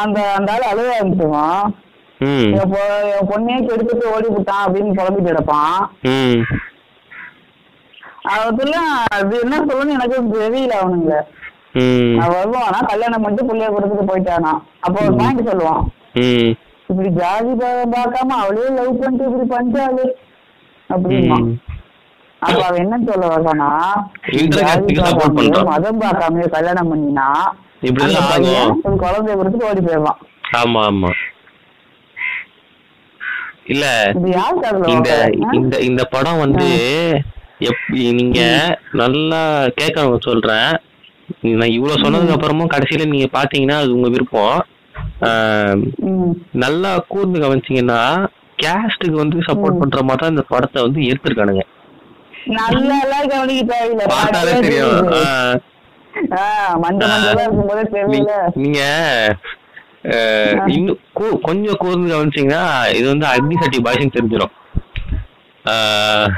அந்த 0.00 0.18
அந்த 0.32 0.52
ஆள் 0.52 0.66
அழுவ 0.70 0.88
ஆரம்பிச்சுவான் 0.96 1.62
ம், 1.66 1.72
என் 2.18 2.72
பொ- 2.72 3.18
என் 3.20 3.28
பொண்ணையே 3.28 3.50
கெடுத்துட்டு 3.50 4.04
ஓடி 4.04 4.28
விட்டான் 4.28 4.66
அப்படின்னு 4.66 4.76
புலம்பிட்டு 4.76 5.24
கிடப்பான். 5.24 5.86
அதெல்லாம் 8.22 9.04
அது 9.12 9.40
என்ன 9.40 9.64
சொல்லணும்னு 9.64 9.88
எனக்கு 9.88 10.22
தெரியல 10.22 10.84
அவனுங்க. 10.84 11.20
வருவானா? 12.18 12.86
கல்யாணம் 12.86 13.22
பண்ணிட்டு 13.22 13.44
புள்ளைய 13.44 13.58
கொடுத்துட்டு 13.58 14.06
போயிட்டானா? 14.06 14.60
அப்போ 14.80 15.00
ஒரு 15.00 15.14
பாயிண்ட் 15.14 15.48
சொல்லுவான். 15.48 15.84
ம், 16.12 16.54
இப்படி 16.88 17.08
ஜாதி 17.08 17.48
பார்க்காம 17.48 18.10
அவளே 18.10 18.68
லவ் 18.68 19.00
பண்ணிட்டு 19.00 19.30
இப்படி 19.30 19.48
பண்ணிட்டாளு 19.48 20.10
அப்படிமா. 20.88 21.56
அப்ப 22.38 22.64
அவன் 22.64 22.80
என்ன 22.80 22.98
சொல்ல 23.06 23.36
பண்றான். 23.36 24.08
மதம் 25.64 26.00
பார்க்காம 26.00 26.48
கல்யாணம் 26.48 26.94
பண்ணினா 26.94 27.34
குழந்தைய 28.84 29.30
கொடுத்துட்டு 29.30 29.62
ஓடி 29.62 29.80
போயிடுவான். 29.80 30.18
ஆமா 30.52 30.66
ஆமா. 30.66 31.10
இல்ல. 33.72 33.86
இந்த? 34.94 35.10
இந்த 35.58 35.74
இந்த 35.88 36.02
படம் 36.14 36.42
வந்து 36.44 36.68
நீங்க 38.16 38.40
நல்லா 39.00 39.40
கேட்கறவங்க 39.80 40.18
சொல்றேன். 40.28 40.70
நான் 41.58 41.74
இவ்வளவு 41.76 42.02
சொன்னதுக்கு 42.02 42.36
அப்புறமும் 42.36 42.72
கடைசியில 42.74 43.06
நீங்க 43.12 43.28
பாத்தீங்கன்னா 43.38 43.76
அது 43.82 43.96
உங்க 43.96 44.08
விருப்பம். 44.14 44.58
நல்லா 46.64 46.90
கூர்ந்து 47.08 47.42
கவனிச்சீங்கன்னா 47.44 48.00
கேஸ்டுக்கு 48.62 49.18
வந்து 49.22 49.38
சப்போர்ட். 49.48 49.80
பண்ற 49.82 49.98
மாதிரி 50.02 50.22
தான் 50.22 50.34
இந்த 50.34 50.44
படத்தை 50.52 50.78
வந்து 50.82 51.00
எடுத்திருக்கானுங்க. 51.10 51.64
பார்த்தாலே 54.14 54.52
தெரியும். 54.60 54.96
நீங்க. 58.62 58.80
இன்னும் 60.74 61.00
கொஞ்சம் 61.48 61.80
கூர்ந்து 61.82 62.12
கவனிச்சீங்கன்னா 62.12 62.62
இது 62.98 63.06
வந்து 63.12 63.26
அக்னி 63.32 63.56
சட்டி 63.62 63.78
பாய்ஸ்னு 63.86 64.16
தெரிஞ்சிடும் 64.16 64.54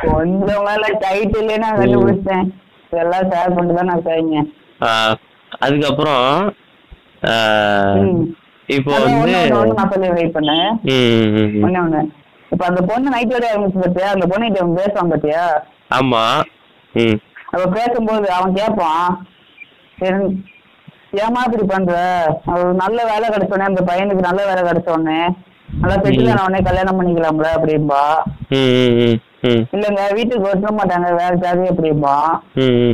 கொஞ்சம் 0.04 0.64
மேல 0.68 0.84
டைட்டிலே 1.04 1.56
நான் 1.64 1.78
கண்டுபிடிச்சேன் 1.80 2.46
இதெல்லாம் 2.92 3.28
ஷேர் 3.32 3.54
பண்ணிட்டு 3.56 3.78
தான் 3.80 3.90
நான் 3.92 4.06
செய்யுங்க 4.06 4.38
அதுக்கப்புறம். 5.64 6.26
இப்போ 8.68 8.90
வந்து 9.04 9.32
நான் 9.76 9.90
சொல்லி 9.92 10.08
வெயிட் 10.16 10.36
பண்ணேன். 10.36 10.68
ஒண்ணு 11.66 11.80
ஒண்ணு. 11.84 12.00
இப்ப 12.52 12.62
அந்த 12.68 12.80
பொண்ணு 12.90 13.12
நைட் 13.14 13.34
வரைய 13.34 13.52
ஆரம்பிச்சு 13.52 13.82
பாத்தியா? 13.82 14.08
அந்த 14.14 14.26
பொண்ணு 14.30 14.46
கிட்ட 14.46 14.62
அவன் 14.62 14.78
பேசுவான் 14.80 15.12
பாத்தியா? 15.12 15.42
ஆமா. 15.98 16.22
அவ 17.54 17.62
பேசும்போது 17.76 18.28
அவன் 18.38 18.56
கேட்பான் 18.58 19.08
"என்- 21.12 21.20
ஏம்மா 21.20 21.40
இப்படி 21.44 21.64
பண்ற 21.64 21.92
அவ 22.46 22.58
நல்ல 22.74 22.98
வேலை 23.04 23.28
கிடைச்சோடனே 23.28 23.68
அந்த 23.68 23.82
பையனுக்கு 23.82 24.22
நல்ல 24.22 24.40
வேலை 24.46 24.62
கிடைச்சோடனே 24.62 25.20
நல்லா 25.74 25.96
செட்டில் 25.96 26.30
உடனே 26.38 26.60
கல்யாணம் 26.62 26.98
பண்ணிக்கலாம்ல 26.98 27.50
ம், 28.52 29.16
இல்லங்க 29.72 30.02
வீட்டுக்கு 30.12 30.48
ஒட்ட 30.48 30.70
மாட்டாங்க 30.70 31.08
வேற 31.14 31.32
ஜாதி 31.36 31.68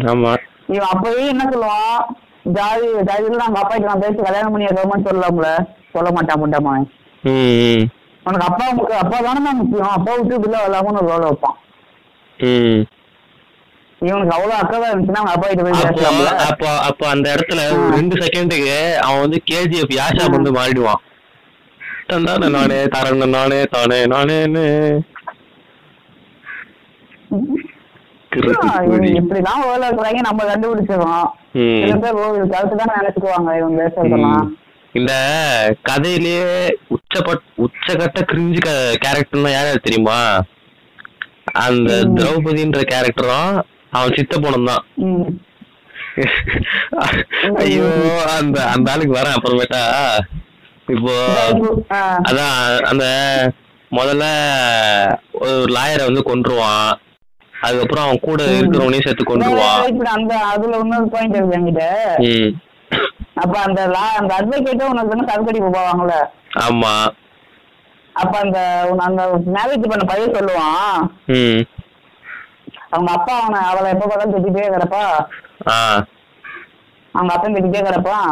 ஆமா. 0.06 0.32
இவன் 0.68 0.90
அப்பவே 0.90 1.24
என்ன 1.26 1.44
சொல்லுவான்? 1.44 1.98
ஜாதி 2.50 2.88
ஜாதியில 3.06 3.36
நாங்க 3.36 3.58
அப்பா 3.58 3.78
நான் 3.84 4.00
பேசி 4.00 4.18
கல்யாணம் 4.20 4.52
பண்ணி 4.52 4.66
வைக்கலாமான்னு 4.66 5.08
சொல்லலாம்ல. 5.08 5.48
சொல்ல 5.92 6.10
மாட்டான் 6.10 6.40
முட்டாமா 6.42 6.74
உனக்கு 8.26 8.46
அப்பா 8.46 8.64
அப்பா 8.98 9.18
தானே 9.20 9.52
முக்கியம். 9.52 9.90
அப்பா 9.90 10.12
விட்டு 10.14 10.36
இப்படிலாம் 10.36 10.64
வரலாமன்னு 10.64 11.00
ஒரு 11.02 11.10
வேலை 11.12 11.28
வைப்பான். 11.28 11.58
இவனுக்கு 14.00 14.34
அவ்வளவு 14.34 14.58
அக்கறை 14.58 14.86
இருந்துச்சுன்னா 14.88 15.22
அப்பா 15.28 15.46
கிட்ட 15.46 15.62
போய் 15.62 15.76
அப்போ 15.78 15.92
பேசலாம்ல 15.92 16.30
அப்போ 16.46 16.68
அப்போ 16.88 17.04
அந்த 17.12 17.26
இடத்துல 17.34 17.60
ஒரு 17.76 17.86
ரெண்டு 17.96 18.16
செகண்டுக்கு 18.22 18.74
அவன் 19.04 19.22
வந்து 19.24 19.38
கேஜிஎஃப் 19.50 19.94
யாஷா. 19.96 20.24
வந்து 20.34 20.50
மாறிடுவான் 20.56 21.02
தந்தானே 22.10 22.48
நானே 22.54 22.80
தரேன் 22.94 23.32
நானே 23.32 23.60
தானே 23.70 23.98
நானேன்னு. 24.06 24.64
இப்படிதான் 29.18 29.62
வேலை 29.64 29.84
இருக்கிறாங்க 29.86 30.20
நம்ம 30.26 30.44
கண்டுபிடிச்சிருவோம் 30.44 31.26
ம். 31.56 31.80
சில 31.82 31.94
பேர் 32.04 32.18
இது 32.32 32.46
கருத்து 32.54 32.80
தான் 32.80 32.94
நினைச்சுக்குவாங்க 32.96 33.50
இவங்க 33.58 33.76
பேசுறதெல்லாம். 33.82 34.44
இந்த 34.94 35.12
கதையிலேயே 35.88 36.50
உச்சப்பட் 36.94 37.46
உச்சகட்ட 37.64 38.20
கிரிஞ்சு 38.30 38.60
கேரக்டர்னா 39.04 39.50
யார் 39.52 39.84
தெரியுமா 39.86 40.18
அந்த. 41.64 41.90
திரௌபதின்ற 42.16 42.80
கேரக்டரும் 42.92 43.56
அவன் 43.92 44.16
சித்த 44.16 44.34
பொண்ணும் 44.36 44.70
தான். 44.70 44.84
ஐயோ 47.62 47.86
அந்த 48.38 48.58
அந்த 48.66 48.90
ஆளுக்கு 48.92 49.16
வரேன் 49.18 49.36
அப்புறமேட்டா. 49.36 49.82
இப்போ. 50.88 51.14
அதான் 52.28 52.54
அந்த 52.90 53.04
முதல்ல 53.92 54.24
ஒரு 55.40 55.72
லாயரை 55.76 56.04
வந்து 56.04 56.22
கொன்றுவான். 56.22 56.88
அதுக்கப்புறம் 57.54 58.04
அவன் 58.04 58.24
கூட. 58.28 58.40
இருக்கிறவனையும் 58.58 59.06
சேர்த்து 59.06 59.26
இப்படி 59.90 60.10
அந்த 60.16 60.34
அதுல 60.52 60.78
இன்னொரு 60.78 61.06
பாயிண்ட் 61.06 61.36
இருக்கு 61.36 61.58
என்கிட்ட. 61.58 61.84
அப்ப 63.34 63.54
அந்த 63.58 63.80
அந்த 64.18 64.32
அட்வொகேட்டும் 64.38 64.92
உனக்கு 64.92 65.14
வந்து 65.14 65.30
கருக்கடி 65.30 65.60
போவாங்கல்ல 65.66 66.16
ஆமா. 66.66 66.94
அப்ப 68.14 68.34
அந்த 68.38 68.58
அந்த 69.06 69.22
மேரேஜ் 69.56 69.90
பண்ண 69.90 70.04
பையன் 70.04 70.36
சொல்லுவான். 70.36 71.00
அவங்க 72.96 73.10
அப்பா 73.12 73.34
அவனை 73.40 73.60
அவளை 73.68 73.88
எப்ப 73.92 74.04
பார்த்தாலும் 74.04 74.34
திட்டிட்டே 74.36 74.68
கிடப்பா 74.68 75.02
அவங்க 77.14 77.32
அப்பா 77.34 77.48
திட்டிட்டே 77.48 77.82
கிடப்பான் 77.84 78.30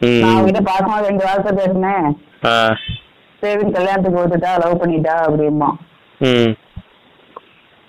நான் 0.00 0.28
அவங்ககிட்ட 0.28 0.60
பாசமா 0.68 0.94
ரெண்டு 1.04 1.22
வார்த்தை 1.26 1.50
பேசினேன். 1.58 2.06
ஆ. 2.46 2.54
சரி 3.42 3.64
கல்யாணத்துக்கு 3.70 4.20
ஒத்துட்டா 4.20 4.50
லவ் 4.62 4.80
பண்ணிட்டா 4.80 5.14
அப்படிமா 5.26 5.68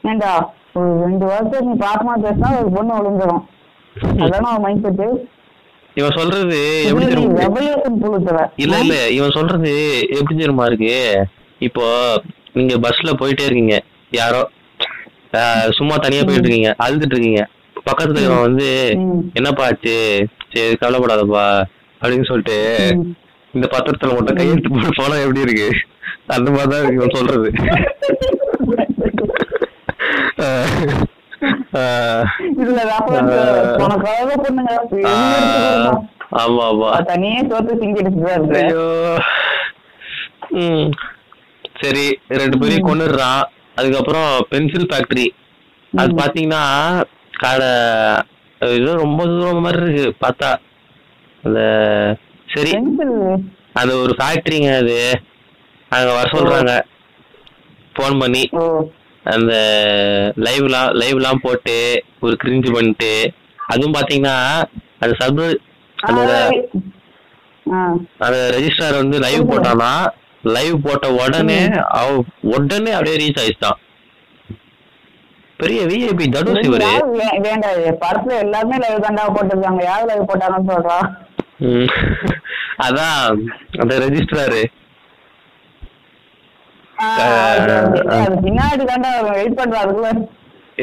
ஏண்டா 0.03 0.31
ஒரு 0.75 0.91
ரெண்டு 1.03 1.25
வருஷம் 1.27 1.67
நீ 1.67 1.73
பாசமா 1.81 2.13
பேசினா 2.23 2.49
ஒரு 2.59 2.69
பொண்ணு 2.75 2.97
விழுந்துடும் 2.97 3.43
அதான 4.21 4.47
அவன் 4.47 4.63
மைண்ட் 4.63 4.85
செட்டு 4.85 5.07
இவன் 5.97 6.15
சொல்றது 6.17 6.59
எப்படி 6.85 7.65
இல்ல 8.57 8.75
இல்ல 8.79 8.95
இவன் 9.17 9.35
சொல்றது 9.35 9.71
எப்படி 10.13 10.35
தெரியுமா 10.35 10.65
இருக்கு? 10.69 10.93
இப்போ 11.61 11.85
நீங்க 12.53 12.73
பஸ்ல 12.83 13.11
போயிட்டே 13.19 13.45
இருக்கீங்க. 13.45 13.75
யாரோ 14.11 14.41
சும்மா 15.71 15.95
தனியா 15.95 16.23
போயிட்டு 16.23 16.47
இருக்கீங்க 16.47 16.75
அழுதுட்டு 16.83 17.15
இருக்கீங்க 17.15 17.47
பக்கத்துல 17.91 18.03
இருக்கவன் 18.03 18.41
வந்து. 18.41 18.89
என்னப்பா 19.33 19.65
ஆச்சு? 19.65 20.27
சரி 20.53 20.77
கவலைப்படாதப்பா. 20.81 21.63
அப்படின்னு 22.01 22.25
சொல்லிட்டு. 22.25 22.57
இந்த 23.53 23.67
பத்திரத்துல 23.71 24.13
மட்டும் 24.13 24.35
கையெழுத்து 24.35 24.69
போட்டு 24.69 24.87
போனா 24.95 25.15
எப்படி 25.15 25.41
இருக்கு? 25.41 25.69
அந்த 26.27 26.51
மாதிரிதான் 26.51 26.93
இவன் 26.93 27.09
சொல்றது. 27.13 27.51
ஆமா 36.31 36.63
ஆமா. 36.63 37.03
தனியே 37.03 37.35
ம். 40.49 40.89
சரி 41.81 42.19
ரெண்டு 42.27 42.57
பேரையும் 42.57 42.87
கொண்டுடுறான் 42.87 43.41
அதுக்கப்புறம் 43.75 44.45
பென்சில் 44.49 44.89
ஃபேக்டரி 44.91 45.33
அது 45.93 46.13
ம். 46.13 46.17
பாத்தீங்கன்னா 46.17 46.63
கடை 47.33 47.71
இது 48.61 48.95
ரொம்ப 48.95 49.23
தூரம் 49.23 49.61
மாதிரி 49.61 49.93
இருக்கு 49.93 50.25
பார்த்தா. 50.25 50.49
அந்த 51.43 51.59
சரி. 52.53 52.71
அது 53.73 54.01
ஒரு 54.01 54.15
ஃபேக்டரிங்க 54.17 54.77
அது. 54.77 54.97
அங்க 55.91 56.13
வர 56.13 56.29
சொல்றாங்க. 56.31 56.73
ஃபோன் 57.95 58.19
பண்ணி. 58.19 58.49
அந்த 59.25 59.53
லைவ்லாம் 60.37 60.89
லைவ்லாம் 60.93 61.43
போட்டு 61.43 62.03
ஒரு 62.19 62.37
கிரிஞ்சு 62.43 62.73
பண்ணிட்டு. 62.73 63.11
அதுவும் 63.67 63.93
பாத்தீங்கன்னா 63.93 64.37
அது 64.97 65.13
ஆ. 67.65 67.77
அந்த 68.19 68.37
ரெஜிஸ்ட்ரார் 68.49 68.95
வந்து 68.95 69.19
லைவ் 69.19 69.49
போட்டானா 69.49 69.91
லைவ் 70.43 70.75
போட்ட 70.85 71.07
உடனே 71.21 71.59
அவ 71.99 72.07
உடனே 72.55 72.91
அப்படியே 72.97 73.17
ரீச் 73.21 73.41
ஆயிடுச்சான் 73.43 73.79
பெரிய 75.59 75.81
விஐபி 75.89 76.25
தனுஷ் 76.35 76.65
இவரு. 76.67 76.87
படத்துல 78.03 78.33
எல்லாருமே 78.45 78.77
லைவ் 78.83 79.03
தாண்டா 79.05 79.25
போட்டிருக்காங்க. 79.35 79.81
யாரு 79.89 80.05
லைவ் 80.11 80.29
போட்டாங்கன்னு 80.31 80.71
சொல்றா. 80.73 80.97
அதான் 82.85 83.19
அந்த 83.81 83.93
ரெஜிஸ்ட்ராரு 84.03 84.61
பின்னாடி 88.45 88.83
தாண்டா 88.91 89.11
வெயிட் 89.29 89.59
பண்றா 89.59 89.81
அதுக்குள்ள. 89.83 90.11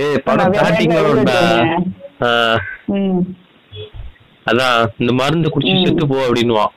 ஏய் 0.03 0.23
படம் 0.27 0.53
ஸ்டார்டிங்ல 0.57 1.01
உண்டா 1.12 1.38
அதான் 4.51 4.79
இந்த 5.03 5.12
மருந்து 5.20 5.49
குடிச்சு. 5.55 5.75
செத்து 5.87 6.07
போ 6.12 6.18
அப்படின்னுவான். 6.27 6.73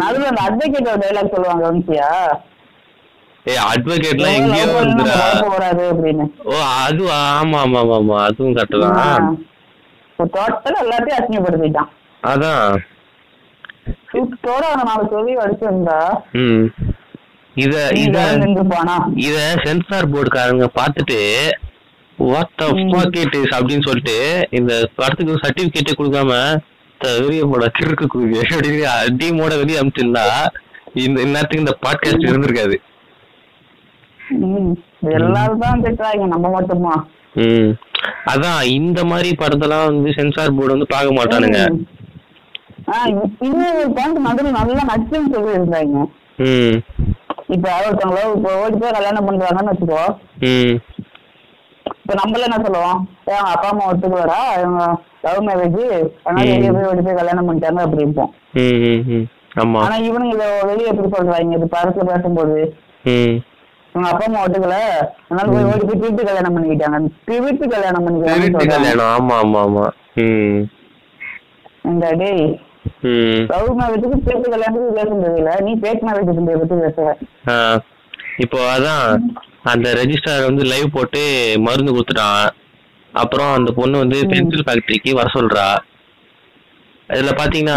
நடுவுல 0.00 0.28
அந்த 0.28 0.42
அட்வொகேட் 0.42 1.02
டைலாக் 1.02 1.34
சொல்லுவாங்க 1.34 1.64
ஏய் 3.46 3.62
அட்வொகேட்லாம் 3.66 4.36
எங்கேயோ 4.38 4.66
வராது 5.48 5.82
அப்படின்னு. 5.92 6.24
ஓ 6.44 6.54
அது 6.80 7.04
ஆமா 7.18 7.58
ஆமா 7.62 7.80
ஆமா 7.94 8.16
அதுவும் 8.24 8.56
கரெக்ட் 8.56 8.76
தான். 8.98 9.28
டோட்டல் 10.18 10.80
எல்லாத்தையும் 10.82 11.18
அசிங்கப்படுத்திட்டான். 11.18 11.90
அதான். 12.22 12.72
சுத்தோட 14.10 14.62
அவனை 14.68 14.84
நாலு 14.88 15.04
சொல்லி 15.10 15.32
அடிச்சிருந்தா 15.36 15.98
ம். 16.40 16.64
இத 17.56 17.74
இத 17.98 18.16
இத 19.24 19.36
சென்சார் 19.64 20.10
போர்டுக்காரங்க 20.12 20.66
பார்த்துட்டு 20.76 21.18
வாட் 22.18 22.52
த 22.56 22.66
அப்படின்னு 23.56 23.86
சொல்லிட்டு 23.88 24.16
இந்த 24.50 24.72
படத்துக்கு 24.96 25.42
சர்டிபிகேட்டே 25.44 25.94
கொடுக்காம 25.94 26.32
வெளிய 27.00 27.44
போட 27.44 27.66
கிறுக்கு 27.66 28.06
குருவி 28.06 28.38
அப்படின்னு 28.38 29.56
வெளியே 29.56 29.80
அனுப்பிச்சிருந்தா 29.80 30.46
இந்த 30.92 31.22
இந்நேரத்துக்கு 31.22 31.58
இந்த 31.58 31.76
பாட்காஸ்ட் 31.86 32.28
இருந்திருக்காது. 32.28 32.76
எல்லாரும் 35.02 35.58
தான் 35.58 35.82
திட்டுறாங்க 35.82 36.26
நம்ம 36.26 36.50
மட்டுமா? 36.50 37.06
ம். 37.34 37.74
அதான் 38.26 38.62
இந்த 38.62 39.04
மாதிரி 39.04 39.36
படத்தெல்லாம் 39.38 39.84
வந்து 39.84 40.12
சென்சார் 40.12 40.54
போர்டு 40.54 40.72
வந்து 40.72 40.86
பார்க்க 40.86 41.18
மாட்டானுங்க. 41.18 41.60
நல்லா 44.50 44.82
நச்சுன்னு 44.82 45.32
சொல்லி 45.34 45.58
இருந்தாங்க 45.58 46.06
இப்ப 47.48 47.70
ஒருத்தவங்களோ 47.80 48.36
இப்போ 48.36 48.60
ஓடி 48.60 48.76
போய் 48.76 48.90
கல்யாணம் 48.90 49.28
பண்றாங்கன்னு 49.28 49.72
வச்சுக்கோ. 49.72 50.18
இப்ப 51.96 52.14
நம்மள 52.14 52.46
என்ன 52.48 52.58
சொல்லுவோம் 52.64 52.98
அவங்க 53.26 53.50
அப்பா 53.50 53.68
அம்மா 53.68 53.86
ஒத்துக்கலடா 53.90 54.38
இவங்க 54.60 54.84
லவ் 55.22 55.46
மேரேஜ் 55.48 55.82
அதனால. 56.24 56.44
வெளியே 56.50 56.70
போய் 56.70 56.88
ஓடி 56.90 57.00
போய் 57.00 57.14
கல்யாணம் 57.14 57.48
பண்ணிட்டாங்க 57.48 57.80
அப்படிம்போம். 57.86 58.30
ம் 58.64 58.78
ம் 58.90 59.02
ம். 59.16 59.26
ஆமா. 59.62 59.80
ஆனா 59.84 59.96
இவனுங்க 60.08 60.34
இதை 60.34 60.48
வெளியே 60.62 60.90
எப்படி 60.92 61.10
சொல்றாங்க? 61.16 61.56
இது 61.58 61.68
படத்துல 61.76 62.06
பேசும்போது. 62.12 62.58
இவங்க 63.94 64.08
அப்பா 64.10 64.24
அம்மா 64.26 64.42
ஒத்துக்கல. 64.44 64.78
அதனால 65.28 65.46
போய் 65.52 65.68
ஓடி 65.72 65.84
போய் 65.84 66.00
திருட்டு 66.00 66.24
கல்யாணம் 66.24 66.56
பண்ணிக்கிட்டாங்க. 66.56 66.98
திருட்டு 67.24 67.68
கல்யாணம் 67.68 68.06
கல்யாணம். 68.64 69.10
ஆமா 69.14 69.36
ஆமா 69.42 69.60
ஆமா. 69.66 69.86
இந்த 71.90 72.06
டேய் 72.22 72.42
லவ் 73.52 73.70
மேரேஜுக்கு 73.78 74.16
திருட்டு 74.26 74.48
கல்யாணத்துக்கு 74.50 74.98
தெரியல 74.98 75.52
நீ 75.60 75.72
பேக் 75.74 76.06
மேரேஜ் 76.08 76.30
பத்தி 76.60 76.76
பேசுற. 76.84 77.08
இப்போ 78.38 78.58
அதான். 78.74 79.06
அந்த 79.68 79.92
ரெஜிஸ்டர் 79.92 80.44
வந்து 80.44 80.64
லைவ் 80.64 80.90
போட்டு 80.92 81.54
மருந்து 81.58 81.94
கொடுத்துட்டான். 81.94 82.48
அப்புறம் 83.12 83.52
அந்த 83.54 83.72
பொண்ணு 83.72 83.98
வந்து 83.98 84.26
பென்சில் 84.26 84.64
ஃபேக்டரிக்கு 84.66 85.10
வர 85.10 85.30
சொல்றா. 85.34 85.68
இதுல 87.08 87.30
பாத்தீங்கன்னா 87.36 87.76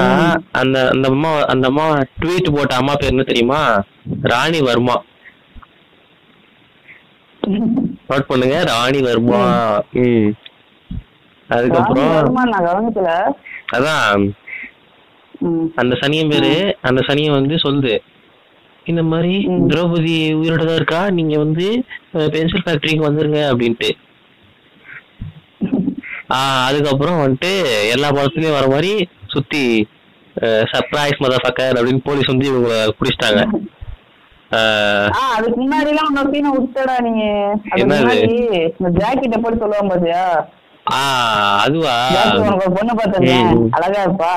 அந்த 0.52 0.90
அந்த 0.90 1.08
அம்மா 1.08 1.46
அந்த 1.46 1.68
அம்மா 1.68 1.86
ட்வீட் 2.22 2.56
போட்ட 2.56 2.76
அம்மா 2.76 2.94
பேர் 2.96 3.10
என்ன 3.10 3.24
தெரியுமா? 3.24 3.84
ராணி 4.22 4.62
வர்மா. 4.62 5.04
நோட் 8.10 8.28
பண்ணுங்க 8.28 8.64
ராணி 8.64 9.02
வர்மா. 9.02 9.42
ம். 9.92 10.30
அதுக்கப்புறம் 11.50 12.12
அதான். 13.74 14.34
அந்த 15.76 15.96
சனியன் 15.96 16.30
பேரு 16.30 16.78
அந்த 16.82 17.02
சனியன் 17.08 17.32
வந்து 17.32 17.56
சொல்லுது. 17.56 17.94
இந்த 18.86 19.02
மாதிரி. 19.10 19.34
திரௌபதி 19.70 20.13
உயிரோட 20.38 20.63
தான் 20.63 20.80
இருக்கா 20.80 21.02
நீங்க 21.17 21.36
வந்து 21.39 21.65
பென்சில் 22.34 22.63
ஃபேக்டரிக்கு 22.63 23.08
வந்துருங்க 23.08 23.41
அப்படின்ட்டு 23.50 23.89
ஆஹ் 26.36 26.62
அதுக்கப்புறம் 26.67 27.22
வந்துட்டு 27.22 27.52
எல்லா 27.94 28.10
படத்துலயும் 28.12 28.58
வர 28.58 28.67
மாதிரி 28.70 28.91
சுத்தி 29.28 29.63
சர்ப்ரைஸ் 30.72 31.22
மதர் 31.22 31.44
ஃபக்கர் 31.44 31.78
அப்படின்னு 31.78 32.06
போலீஸ் 32.06 32.32
வந்து 32.32 32.50
இவங்கள 32.50 32.76
பிடிச்சிட்டாங்க 32.98 33.41
அதுக்கு 35.32 35.58
முன்னாடி 35.60 35.89
எல்லாம் 35.91 36.10
இன்னொரு 36.10 36.32
சீனை 36.34 36.50
விட்டுடா 36.56 36.96
நீ 37.06 37.12
அதுக்கு 37.65 37.84
என்னது? 37.84 38.00
முன்னாடி 38.00 38.39
இந்த 38.72 38.89
ஜாக்கெட்டை 38.98 39.38
போட்டு 39.39 39.62
சொல்லுவான் 39.63 39.91
பாத்தியா 39.91 40.24
ஆஹ் 40.86 41.58
அதுவா 41.63 41.96
பொண்ணு 42.76 42.94
பார்த்தேன். 42.94 43.50
அழகா 43.76 44.00
இருப்பா. 44.06 44.32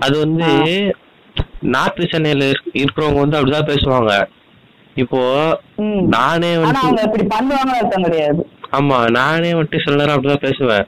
அது 0.00 0.18
வந்து 0.18 0.44
நார்த் 1.60 2.08
சென்னையில 2.10 2.44
இருக்- 2.44 2.74
இருக்கிறவங்க 2.74 3.18
வந்து 3.18 3.40
அப்படிதான் 3.40 3.74
பேசுவாங்க. 3.74 4.26
இப்போ. 4.94 5.58
நானே 6.08 6.56
வந்து 6.56 7.02
இப்படி 7.02 7.26
அர்த்தம் 7.80 8.02
கிடையாது. 8.02 8.48
ஆமா 8.72 9.10
நானே 9.10 9.52
வந்துட்டு 9.52 9.84
சில 9.84 10.04
நேரம் 10.04 10.22
அப்படிதான் 10.22 10.50
பேசுவேன். 10.50 10.86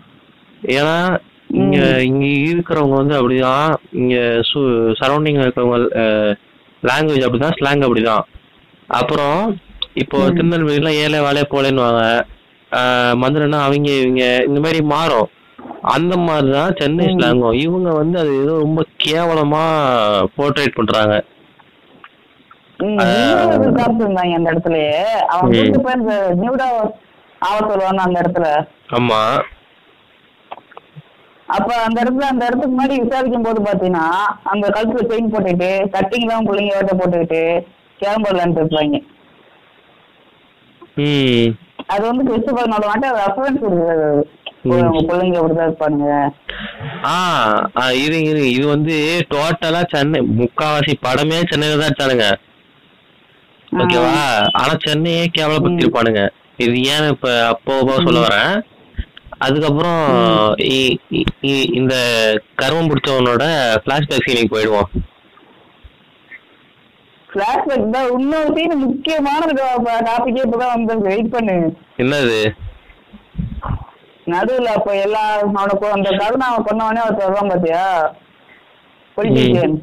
ஏன்னா 0.62 1.18
இங்க 1.50 2.02
இங்க 2.02 2.26
இருக்கிறவங்க 2.26 2.94
வந்து 2.94 3.14
அப்படிதான். 3.14 3.74
இங்க 3.92 4.14
சரௌண்டிங் 5.00 5.40
இருக்கிறவங்க 5.42 5.76
லாங்குவேஜ் 6.82 7.26
அப்படிதான் 7.26 7.56
ஸ்லாங் 7.60 7.86
அப்படிதான். 7.86 8.24
அப்புறம் 8.86 9.58
இப்போ 9.94 10.18
திருநெல்வேலிலாம் 10.18 10.94
ஏழை 10.94 11.20
வாழை 11.20 11.42
போலேன்னுவாங்க 11.50 12.26
மதுரைனா 13.20 13.60
அவங்க 13.62 13.90
இவங்க 13.90 14.44
இந்த 14.46 14.60
மாதிரி 14.60 14.84
மாறும். 14.84 15.28
அந்த 15.82 16.16
மாதிரி 16.16 16.52
தான் 16.52 16.74
சென்னை 16.78 17.06
ஸ்லாங்கும் 17.06 17.52
இவங்க 17.52 17.90
வந்து 17.92 18.18
அது 18.18 18.42
ஏதோ 18.42 18.58
ரொம்ப 18.58 18.84
கேவலமா 19.04 19.62
போர்ட்ரேட் 20.36 20.74
பண்றாங்க. 20.74 21.24
அந்த 24.34 24.50
இடத்துலயே. 24.52 25.02
அவன் 25.28 25.50
ம். 25.50 25.54
கூட்டு 25.54 25.80
போய் 25.80 25.94
இந்த 25.94 26.36
நியூடா 26.40 26.66
ஆவ 27.38 27.58
சொல்லுவாங்க 27.58 28.02
அந்த 28.02 28.20
இடத்துல. 28.20 28.64
ஆமா. 28.92 29.40
அப்ப 31.48 31.68
அந்த 31.84 31.98
இடத்துல 32.02 32.30
அந்த 32.30 32.46
இடத்துக்கு 32.46 32.72
முன்னாடி 32.72 32.96
விசாரிக்கும் 33.02 33.46
போது 33.46 33.60
பாத்தீங்கன்னா 33.62 34.06
அந்த 34.52 34.64
கழுத்துல 34.68 35.04
செயின் 35.10 35.32
போட்டுக்கிட்டு 35.32 35.70
கட்டிங் 35.94 36.30
தான் 36.30 36.46
பிள்ளைங்க 36.46 36.78
ஓட்ட 36.78 36.94
போட்டுக்கிட்டு 36.94 37.42
கேரம்போர்ட்லான்ட்டு 38.00 38.62
இருப்பாங்க. 38.62 38.98
ம். 41.02 41.48
அது 41.86 42.02
வந்து 42.06 42.26
கிறிஸ்துவர் 42.28 42.72
நாள் 42.72 42.88
வாட்டி 42.88 43.06
அது 43.08 43.22
ரெஃபரன்ஸ் 43.24 43.62
கொடுக்குறது 43.62 44.08
பிள்ளைங்க 45.02 45.38
அப்படிதான் 45.38 45.68
இருப்பானுங்க. 45.68 46.08
ஆ 47.04 47.14
ஆ, 47.76 47.84
இரு 48.02 48.18
இரு 48.22 48.42
இது 48.52 48.66
வந்து 48.66 48.94
டோட்டலா 49.32 49.82
சென்னை 49.92 50.20
முக்காவாசி 50.40 50.94
படமே 51.04 51.38
சென்னையில 51.50 51.78
தான் 51.80 51.90
எடுத்தானுங்க. 51.90 52.26
ஓகேவா? 53.72 54.12
ஆனா 54.54 54.74
சென்னையே 54.84 55.24
கேவலப்படுத்திருப்பானுங்க. 55.36 56.22
இது 56.58 56.74
ஏன் 56.92 57.08
இப்ப 57.08 57.28
அப்போ 57.46 57.72
சொல்ல 57.98 58.20
வரேன். 58.20 58.54
அதுக்கப்புறம் 59.46 60.00
இந்த 61.80 61.94
கர்மம் 62.60 62.88
பிடிச்சவனோட 62.90 63.44
பிளாஷ்பேக் 63.84 64.24
சீனுக்கு 64.26 64.54
போயிடுவோம். 64.54 64.88
பிளாஷ்பேக் 67.30 67.92
தான். 67.96 68.08
இன்னொரு 68.18 68.50
சீன் 68.56 68.82
முக்கியமான 68.86 69.42
டாபிக்கே 70.08 70.44
இப்பதான் 70.46 70.74
வந்து 70.76 70.94
வெயிட் 71.08 71.34
பண்ணு. 71.34 71.56
என்னது? 72.04 72.40
நடுவுல 74.32 74.70
அப்ப 74.78 74.90
எல்லா 75.04 75.22
அவனுக்கு 75.42 75.86
அந்த 75.96 76.08
கருணாவை 76.22 76.58
கொண்டவனே 76.64 77.00
அவர் 77.04 77.20
சொல்றான் 77.20 77.50
பாத்தியா? 77.52 77.84
பொலிட்டீஷியன் 79.16 79.76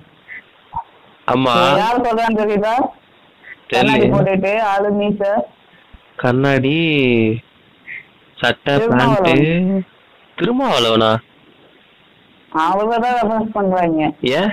ஆமா. 1.28 1.54
யார் 1.82 2.04
சொல்றான்னு 2.08 2.42
தெரியுதா? 2.42 2.76
கண்ணாடி 3.72 4.06
போட்டுட்டு 4.12 4.52
ஆளு 4.72 4.90
மீச 5.00 5.22
கண்ணாடி 6.24 6.76
சட்டை. 8.42 8.74
பேண்ட் 8.88 9.82
திருமாவளவனா? 10.38 11.12
அவர்தான் 12.66 13.16
ரெஃபரன்ஸ் 13.20 13.56
பண்றாங்க. 13.58 14.00
ஏன் 14.38 14.52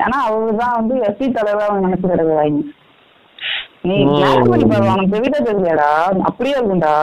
ஏன்னா 0.00 0.18
அவர்தான் 0.26 0.76
வந்து 0.78 0.94
எஸ்சி 1.06 1.26
தலைவர் 1.36 1.66
அவங்க 1.68 1.82
நினைச்சு 1.86 2.10
கிடக்குறாங்க. 2.10 2.60
நீ 3.82 3.94
பண்ணி 4.50 4.64
பாரு 4.70 4.86
உனக்கு 4.92 5.14
தெரியுதா 5.16 5.40
தெரியலடா 5.48 5.92
அப்படியே 6.28 6.54
இருக்கும்டா. 6.56 6.94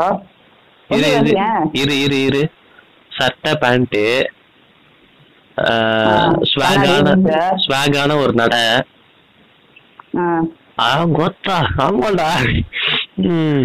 இரு 0.89 1.09
இரு? 1.19 1.33
இரு 1.81 1.95
இரு 2.03 2.19
இரு. 2.23 2.43
சட்டை 3.17 3.53
பேண்ட் 3.61 3.97
ஸ்வாகான 6.51 7.07
ஸ்வாகான 7.65 8.11
ஒரு 8.23 8.33
நடை. 8.41 8.59
ஆ 10.79 10.87
கொத்தா. 11.17 11.55
ஆமாடா. 11.85 12.29
ம். 13.29 13.63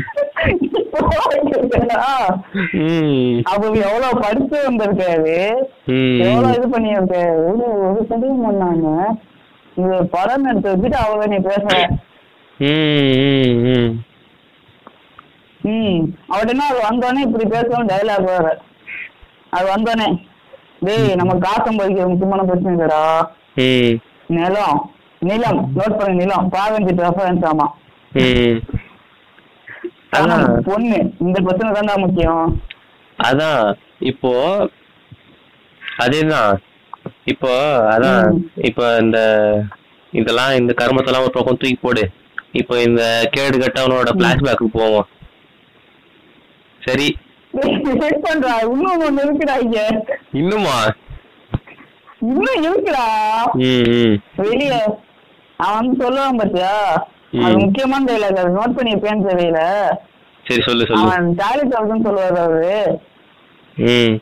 ம். 2.78 3.36
அவ 3.44 3.60
எவ்வளவு 3.82 4.20
படிச்சு 4.20 4.56
வந்திருக்காரு? 4.62 5.36
எவ்வளவு 6.24 6.54
இது 6.54 6.66
பண்ணியிருக்காரு? 6.68 7.36
ஒரு 7.48 7.66
ஒரு 7.86 8.00
சதவீதம் 8.08 8.46
பண்ணாங்க 8.46 8.88
படம் 10.12 10.46
எடுத்து 10.46 10.72
வச்சுட்டு 10.72 10.98
அவளை 11.02 11.26
நீ 11.26 11.38
பேச 11.42 11.64
ம் 12.60 12.72
ம் 13.20 13.60
ம். 13.70 13.92
ம். 15.60 16.02
அவட்ட 16.30 16.50
என்ன 16.50 16.66
அது 16.66 16.80
வந்தோடனே 16.82 17.24
இப்படி 17.26 17.44
பேசவும் 17.46 17.88
டைலாக் 17.88 18.28
வேற. 18.28 18.46
அது 19.50 19.66
வந்தோடனே 19.68 20.08
டேய் 20.80 21.14
நம்ம 21.14 21.34
காசு 21.38 21.62
சம்பாதிக்கிற 21.66 22.06
முக்கியமான 22.08 22.44
பிரச்சனை 22.44 22.74
இல்லடா 22.74 23.02
நிலம் 24.30 24.78
நிலம் 25.22 25.60
நோட் 25.76 25.98
பண்ண 25.98 26.12
நிலம். 26.14 26.46
பாவஞ்சிட்டு 26.50 27.06
ரெஃபரன்ஸ் 27.06 27.44
ஆமா. 27.50 27.66
அதான். 30.16 30.62
பொண்ணு 30.62 31.12
இந்த 31.20 31.40
பிரச்சனை 31.40 31.70
தான்டா 31.72 31.94
முக்கியம். 31.96 32.60
அதான் 33.18 33.76
இப்போ 33.98 34.32
அதேதான். 35.98 36.52
இப்போ 37.24 37.52
அதான். 37.90 38.42
இப்போ 38.54 38.98
இந்த 39.00 39.18
இதெல்லாம் 40.12 40.54
இந்த 40.54 40.74
கர்மத்தெல்லாம் 40.76 41.20
ஒரு 41.20 41.30
பக்கம் 41.30 41.56
தூக்கி 41.56 41.78
போடு. 41.80 42.10
இப்போ 42.52 42.82
இந்த 42.82 43.28
கேடு 43.30 43.58
கட்டவனோட 43.58 44.10
பிளாஷ்பேக்கு 44.18 44.66
போவோம். 44.72 45.06
சரி. 46.80 47.16
இன்னும் 47.54 48.98
இன்னுமா? 50.32 50.76
இருக்குடா. 52.56 53.06
வெளிய 54.36 54.98
அவன் 55.56 55.96
சொல்லுவான் 56.00 56.36
பாத்தியா? 56.36 56.74
அது. 57.40 57.58
முக்கியமான 57.58 58.12
டைலாக் 58.12 58.40
அது 58.42 58.56
நோட் 58.58 58.76
பண்ணிருப்பேன்னு 58.76 59.28
தெரியல. 59.30 59.60
சரி 60.48 60.62
சொல்லு 60.66 60.86
சொல்லு. 60.86 61.10
அவன் 61.10 61.34
டாலி 61.34 61.64
தௌசண்ட் 61.68 62.06
சொல்லுவாரு 62.06 62.38
அவரு. 62.46 64.20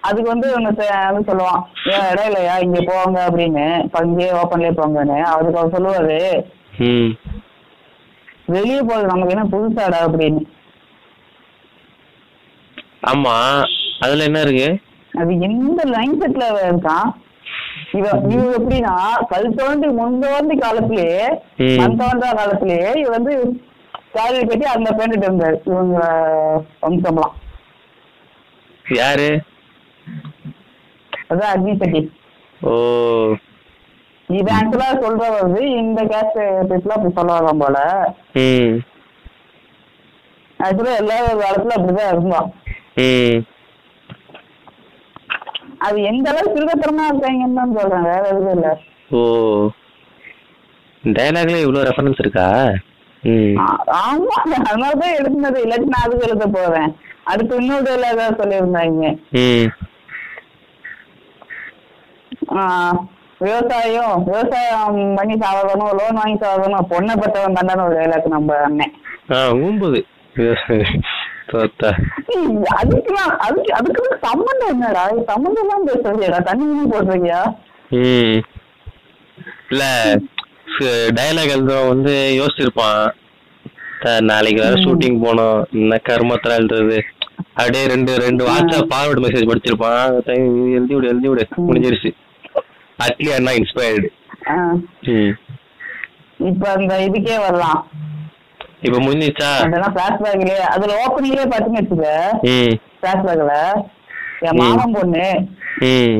அதுக்கு 0.00 0.30
வந்து 0.30 0.54
ஒன்னு 0.54 0.70
சொல்லுவான் 0.70 1.60
ஏன் 1.90 2.08
இடம் 2.10 2.24
இல்லையா? 2.24 2.56
இங்க 2.56 2.80
போவாங்க 2.80 3.18
அப்படின்னு. 3.26 3.66
இங்கேயே 4.04 4.30
ஓப்பன்லயே 4.30 4.72
போங்கன்னு. 4.78 5.20
அதுக்கு 5.20 5.58
அவர் 5.58 5.74
சொல்லுவாரு. 5.74 6.20
வெளியே 8.46 8.80
போறது 8.80 9.12
நமக்கு 9.12 9.34
என்ன 9.34 9.46
புதுசாடா 9.52 10.00
அப்படின்னு. 10.06 10.42
ஆமா. 13.12 13.36
அதுல 14.00 14.24
என்ன 14.24 14.40
இருக்கு? 14.40 14.78
அது 15.18 15.38
எந்த 15.38 15.82
லைன் 15.84 16.20
செட்ல 16.20 16.44
இருக்கான்? 16.68 17.08
இவ 17.92 18.06
எப்படின்னா 18.52 18.94
கல் 19.28 19.54
தோண்டி 19.54 19.86
முன் 19.90 20.20
தோண்டி 20.20 20.56
காலத்திலேயே 20.56 21.24
ம். 21.58 21.76
மண் 21.76 21.96
தோன்றா 21.96 22.30
இவ 22.96 23.10
வந்து 23.10 23.32
சாரி 24.12 24.38
கட்டி 24.40 24.64
அந்த 24.70 24.90
பேண்டுட்டு 24.90 25.26
இருந்தாரு. 25.26 25.56
இவங்க 25.64 25.98
வம்சம்லாம். 26.82 27.34
யாரு? 28.86 29.28
அதான் 31.30 31.52
அக்னி 31.52 31.76
சட்டி. 31.76 32.00
ஓ. 32.60 32.72
இது 34.28 34.50
ஆக்சுவலா 34.52 34.90
சொல்ற 35.00 35.40
வந்து 35.40 35.70
இந்த 35.74 36.02
கேஸ்ட் 36.04 36.38
பீப்புள் 36.68 36.94
அப்படி 36.94 37.14
சொல்ல 37.14 37.38
வரோம் 37.38 37.58
போல 37.58 37.78
ஆக்சுவலா 40.60 40.96
எல்லா 40.96 41.16
காலத்துல 41.36 41.76
அப்படிதான் 41.76 42.12
இருந்தோம் 42.12 42.48
ம். 42.96 43.38
அது 45.82 46.02
எந்த 46.02 46.26
அளவுக்கு 46.30 46.56
திருகத்தரமா 46.56 47.04
இருக்காங்கன்னு 47.06 47.54
தான் 47.54 47.76
சொல்றேன் 47.78 48.08
வேற 48.08 48.22
எதுவும் 48.28 48.54
இல்ல. 48.54 48.68
ஓ 49.10 49.20
டைலாக்ல 51.04 51.62
இவ்வளோ 51.62 51.84
ரெஃபரன்ஸ் 51.84 52.20
இருக்கா? 52.20 52.46
ஆமா 54.02 54.36
அதனாலதான் 54.62 55.16
எழுதுனது. 55.18 55.58
இல்லாட்டி 55.64 55.88
நான் 55.88 56.04
அதுக்கு 56.04 56.28
எழுத 56.28 56.46
போறேன். 56.48 56.90
அடுத்து 57.24 57.56
இன்னொரு 57.56 57.84
டைலாக 57.88 58.28
சொல்லியிருந்தாங்க. 58.38 59.08
ம். 59.40 59.68
ஆஹ் 62.56 62.96
விவசாயம் 63.40 64.16
விவசாயம் 64.24 64.88
பண்ணி 65.16 65.34
சாவதணும் 65.36 65.94
லோன் 65.98 66.18
வாங்கி 66.20 66.36
சாவதணும் 66.42 66.90
பொண்ணை 66.90 67.14
பத்தவன் 67.16 67.56
தாண்டான 67.58 67.84
ஒரு 67.84 67.96
டைலாக் 68.00 68.34
நம்ம 68.34 68.58
அண்ணன். 68.64 68.94
ஊம்புது. 69.60 70.00
தோத்தா 70.36 70.76
ஏய், 72.32 72.46
அதுக்குலாம் 72.80 73.32
அதுக்கு 73.46 73.74
அதுக்கு 73.74 74.18
சம்மந்தம் 74.20 74.68
என்னடா? 74.68 75.04
சம்மந்தம் 75.26 75.68
தான் 75.68 75.86
பேசுறியாடா 75.86 76.42
தண்ணி 76.42 76.64
ம். 77.90 78.38
இல்ல 79.70 79.84
டயலாக் 81.16 81.54
எழுதுறவன் 81.54 81.88
வந்து 81.88 82.14
யோசிச்சிருப்பான். 82.38 83.02
நாளைக்கு 84.20 84.62
வேற 84.62 84.74
ஷூட்டிங் 84.74 85.20
போகணும் 85.20 85.66
என்ன 85.72 85.98
கர்மத்தில் 86.08 86.58
எழுதுறது? 86.60 86.98
அப்படியே 87.54 87.86
ரெண்டு 87.86 88.12
ரெண்டு 88.16 88.42
வாட்ஸ்அப் 88.48 88.90
ஃபார்வர்டு 88.90 89.24
மெசேஜ் 89.24 89.50
படிச்சிருப்பான். 89.50 90.12
எழுதி 90.76 90.94
விடு 90.94 91.08
எழுதி 91.08 91.28
விடு. 91.28 91.44
முடிஞ்சிருச்சு. 91.68 92.10
அட்லி 92.98 93.30
அண்ணா 93.36 93.52
இன்ஸ்பயர்டு 93.52 94.08
இப்ப 96.40 96.68
அந்த 96.70 96.94
இதுக்கே 97.08 97.36
வரலாம். 97.40 97.80
இப்போ 98.82 98.98
முடிஞ்சிச்சா 98.98 99.50
அதெல்லாம் 99.64 99.94
பிளாஷ்பேக்லயே 99.96 100.60
அதுல 100.70 100.94
ஓப்பனிங்லயே 101.02 101.46
பாத்துன்னு 101.46 101.80
வச்சுக்க. 101.80 102.06
பிளாஷ்பேக்ல 103.00 103.54
என். 104.42 104.56
மாமன் 104.60 104.94
பொண்ணு 104.94 105.26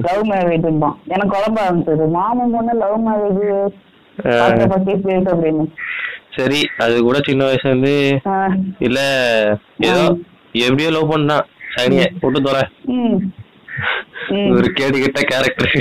லவ் 0.07 0.27
மேரேஜ்பான் 0.31 0.99
எனக்கு 1.09 1.33
குழம்ப 1.35 1.59
ஆரம்பிச்சது 1.63 2.05
மாமன் 2.11 2.55
பொண்ணு 2.55 2.75
லவ் 2.75 3.01
மேரேஜ் 3.07 3.43
அப்படின்னு. 5.33 5.65
சரி 6.37 6.61
அது 6.79 7.03
கூட 7.03 7.19
சின்ன 7.27 7.45
வயசுல 7.45 7.71
இருந்து 7.71 7.95
இல்ல 8.79 9.01
ஏதோ 9.87 10.05
எப்படியோ 10.61 10.91
லவ் 10.91 11.13
பண்ணான் 11.13 11.47
சனிய 11.75 12.05
விட்டு 12.23 12.41
தோற. 12.41 12.59
ஒரு 14.53 14.69
கேடு 14.73 14.97
கெட்ட 14.99 15.21
கேரக்டர் 15.23 15.75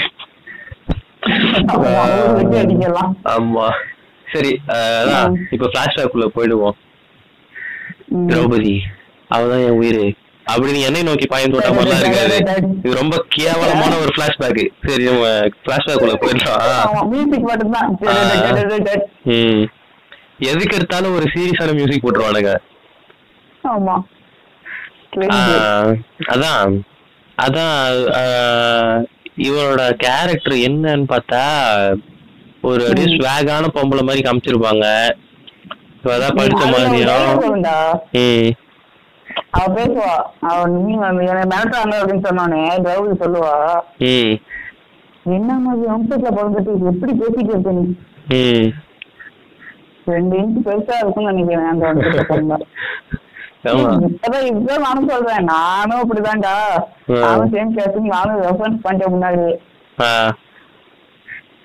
ஆமா, 3.33 3.65
சரி 4.33 4.51
அதான். 4.67 5.33
இப்ப 5.51 5.69
பிளாஷ்பேக் 5.73 6.11
குள்ள 6.13 6.25
போயிடுவோம். 6.35 6.77
திரௌபதி 8.27 8.75
அவதான் 9.35 9.65
என் 9.65 9.77
உயிர். 9.81 10.01
அப்படின்னு 10.51 10.79
என்னை 10.85 11.01
நோக்கி 11.07 11.25
பாயம் 11.27 11.53
தோட்ட 11.53 11.69
மாதிரிலாம் 11.69 12.03
இருக்காது. 12.03 12.37
இது 12.77 12.95
ரொம்ப 12.95 13.15
கேவலமான 13.35 13.91
ஒரு 13.95 14.11
பிளாஷ்பேக் 14.17 14.61
சரி 14.87 15.03
நம்ம 15.03 15.25
பிளாஷ்பேக் 15.65 16.01
குள்ள 16.01 16.13
போயிடலாம். 16.21 16.59
எதுக்கு 20.49 20.75
எடுத்தாலும் 20.75 21.15
ஒரு 21.15 21.27
சீரியஸான 21.33 21.73
மியூசிக் 21.73 22.03
போட்டுருவானுங்க. 22.05 22.51
அதான். 26.33 26.71
அதான் 27.37 27.79
இவரோட 29.37 29.81
கேரக்டர் 30.03 30.57
என்னன்னு 30.67 31.05
பார்த்தா 31.11 31.43
ஒரு 32.62 32.82
அப்படியே 32.82 33.08
ம். 33.08 33.13
ஸ்வாகான 33.17 33.69
பொம்பளை 33.76 34.04
மாதிரி 34.04 34.21
காமிச்சிருப்பாங்க. 34.21 34.86
இவ 36.02 36.12
அதான் 36.15 36.38
படிச்ச 36.38 36.63
மாதிரியும் 36.65 37.10
அவ 39.52 39.63
பேசுவா. 39.76 40.12
அவ 40.41 40.58
நீ 40.76 40.93
மிரட்டுறாங்க 40.97 41.95
அப்படின்னு 42.00 42.26
சொன்னானே 42.28 42.60
திரௌபதி 42.86 43.15
சொல்லுவா. 43.24 43.54
ம் 44.06 44.34
என்ன 45.32 45.54
மாதிரி 45.60 45.84
வம்சத்துல 45.91 46.30
பிறந்துட்டு 46.38 46.71
எப்படி 46.91 47.12
பேசிட்டு 47.13 47.52
இருக்க 47.52 47.71
நீ? 47.71 47.84
ரெண்டு 50.08 50.36
இன்ச் 50.38 50.63
பெருசா 50.65 50.95
இருக்கும்னு 51.02 51.32
நினைக்கிறேன் 51.32 51.71
அந்த 51.71 51.86
வம்சத்துல 51.88 52.24
பிறந்தா 52.30 52.58
இப்பதான் 53.63 54.47
இப்பதான் 54.52 54.86
நானும் 54.86 55.10
சொல்றேன். 55.10 55.43
நானும் 55.45 56.02
அப்படிதான்டா. 56.02 56.56
நானும் 57.24 57.54
சேம் 57.54 57.76
கேஸ் 57.76 58.00
நானும் 58.13 58.41
ரெஃபரன்ஸ் 58.41 58.84
பண்ணிட்டேன் 58.84 59.13
முன்னாடி 59.15 59.43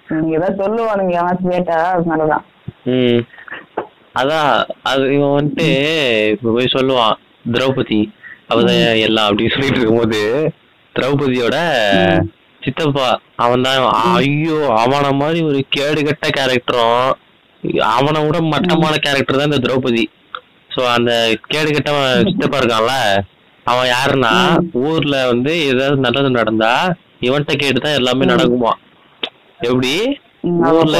நீங்க 0.09 0.37
ஏதாவது 0.37 0.61
சொல்லுவானுங்க 0.63 1.13
யாராச்சும் 1.15 1.55
கேட்டா 1.55 1.77
அதனாலதான். 1.93 2.45
ம். 2.87 3.21
அதான் 4.15 4.51
அது 4.83 5.03
இவன் 5.15 5.35
வந்துட்டு 5.37 5.67
இப்ப 6.35 6.53
போய் 6.53 6.75
சொல்லுவான் 6.75 7.17
திரௌபதி 7.55 8.01
அவதான் 8.51 8.79
எல்லாம் 9.07 9.29
அப்படின்னு 9.29 9.55
சொல்லிட்டு 9.55 9.79
இருக்கும்போது 9.79 10.21
திரௌபதியோட. 10.95 11.57
சித்தப்பா 12.63 13.09
அவன் 13.37 13.65
தான் 13.67 13.81
ஐயோ 14.19 14.59
அவன 14.83 15.13
மாதிரி 15.15 15.41
ஒரு 15.43 15.59
கேடுகட்ட 15.77 16.27
கேரக்டரும் 16.31 17.09
அவனை 17.91 18.21
விட 18.25 18.39
மட்டமான 18.47 18.95
கேரக்டர் 18.99 19.39
தான் 19.39 19.51
இந்த 19.51 19.61
திரௌபதி. 19.65 20.05
சோ 20.71 20.81
அந்த 20.95 21.11
கேடுகட்டவன் 21.53 22.27
சித்தப்பா 22.29 22.59
இருக்கான்ல 22.59 22.95
அவன் 23.67 23.89
யாருன்னா. 23.91 24.33
ஊர்ல 24.85 25.17
வந்து 25.27 25.53
ஏதாவது 25.67 25.97
நல்லது 25.99 26.31
நடந்தா 26.31 26.73
இவன்கிட்ட 27.21 27.55
கேட்டுதான் 27.63 27.99
எல்லாமே. 28.01 28.27
நடக்குமா 28.27 28.73
எப்படி? 29.61 30.19
ஊர்ல 30.43 30.99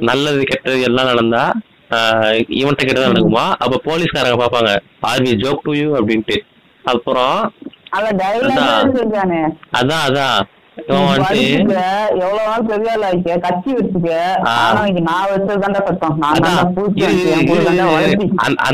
நல்லது 0.00 0.42
கெட்டது 0.42 0.82
எல்லாம் 0.82 1.06
நடந்தா 1.06 1.52
ஆஹ் 1.90 2.44
இவன்கிட்ட 2.48 2.84
கெட்டதா 2.84 3.08
நடக்குமா? 3.08 3.52
அப்ப 3.58 3.80
போலீஸ்காரங்க 3.84 4.46
பாப்பாங்க 4.46 4.76
are 5.00 5.22
we 5.22 5.34
joke 5.34 5.62
to 5.62 5.72
you 5.72 5.96
அப்படின்ட்டு. 5.96 6.36
அப்புறம் 6.84 7.54
அதான். 8.50 8.86
அதான் 9.72 10.46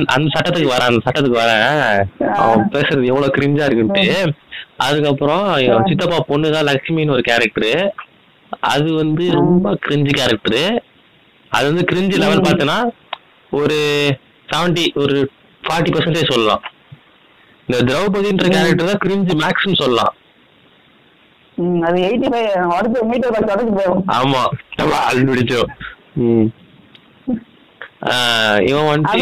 அந்த- 0.07 0.29
சட்டத்துக்கு 0.29 0.71
வரேன் 0.71 0.89
அந்த 0.89 1.01
சட்டத்துக்கு 1.05 1.41
வரேன். 1.41 2.03
அவன் 2.33 2.69
பேசுறது 2.73 3.07
எவ்வளவு 3.07 3.35
கிரிஞ்சா 3.37 3.65
இருக்குன்ட்டு. 3.67 4.33
அதுக்கப்புறம் 4.77 5.55
சித்தப்பா 5.89 6.19
பொண்ணு 6.27 6.51
தான் 6.51 6.65
லட்சுமின்னு 6.65 7.11
ஒரு 7.11 7.23
கேரக்டர் 7.23 7.95
அது 8.73 8.89
வந்து 9.01 9.25
ரொம்ப 9.41 9.73
கிரிஞ்சு 9.87 10.13
கேரக்டர் 10.19 10.83
அது 11.57 11.65
வந்து 11.71 11.85
கிரிஞ்சு 11.91 12.17
லெவல் 12.23 12.47
பார்த்தனா 12.47 12.79
ஒரு 13.61 13.79
செவன்டி 14.53 14.85
ஒரு 15.03 15.17
ஃபார்ட்டி 15.63 15.91
பர்சன்டேஜ் 15.95 16.33
சொல்லலாம். 16.33 16.63
இந்த 17.67 17.79
திரௌபதின்ற 17.89 18.47
கேரக்டர் 18.55 18.91
தான் 18.91 19.03
கிரிஞ்சு 19.05 19.35
மேக்ஸிமம் 19.43 19.81
சொல்லலாம். 19.83 20.15
அது 21.87 21.99
எயிட்டி 22.09 22.29
ஃபைவ் 22.33 22.49
அடுத்து 22.77 23.05
மீட்டர் 23.11 23.53
அது 25.09 25.25
பிடிச்சோம். 25.31 25.71
இவன் 28.69 28.91
வந்துட்டு. 28.91 29.21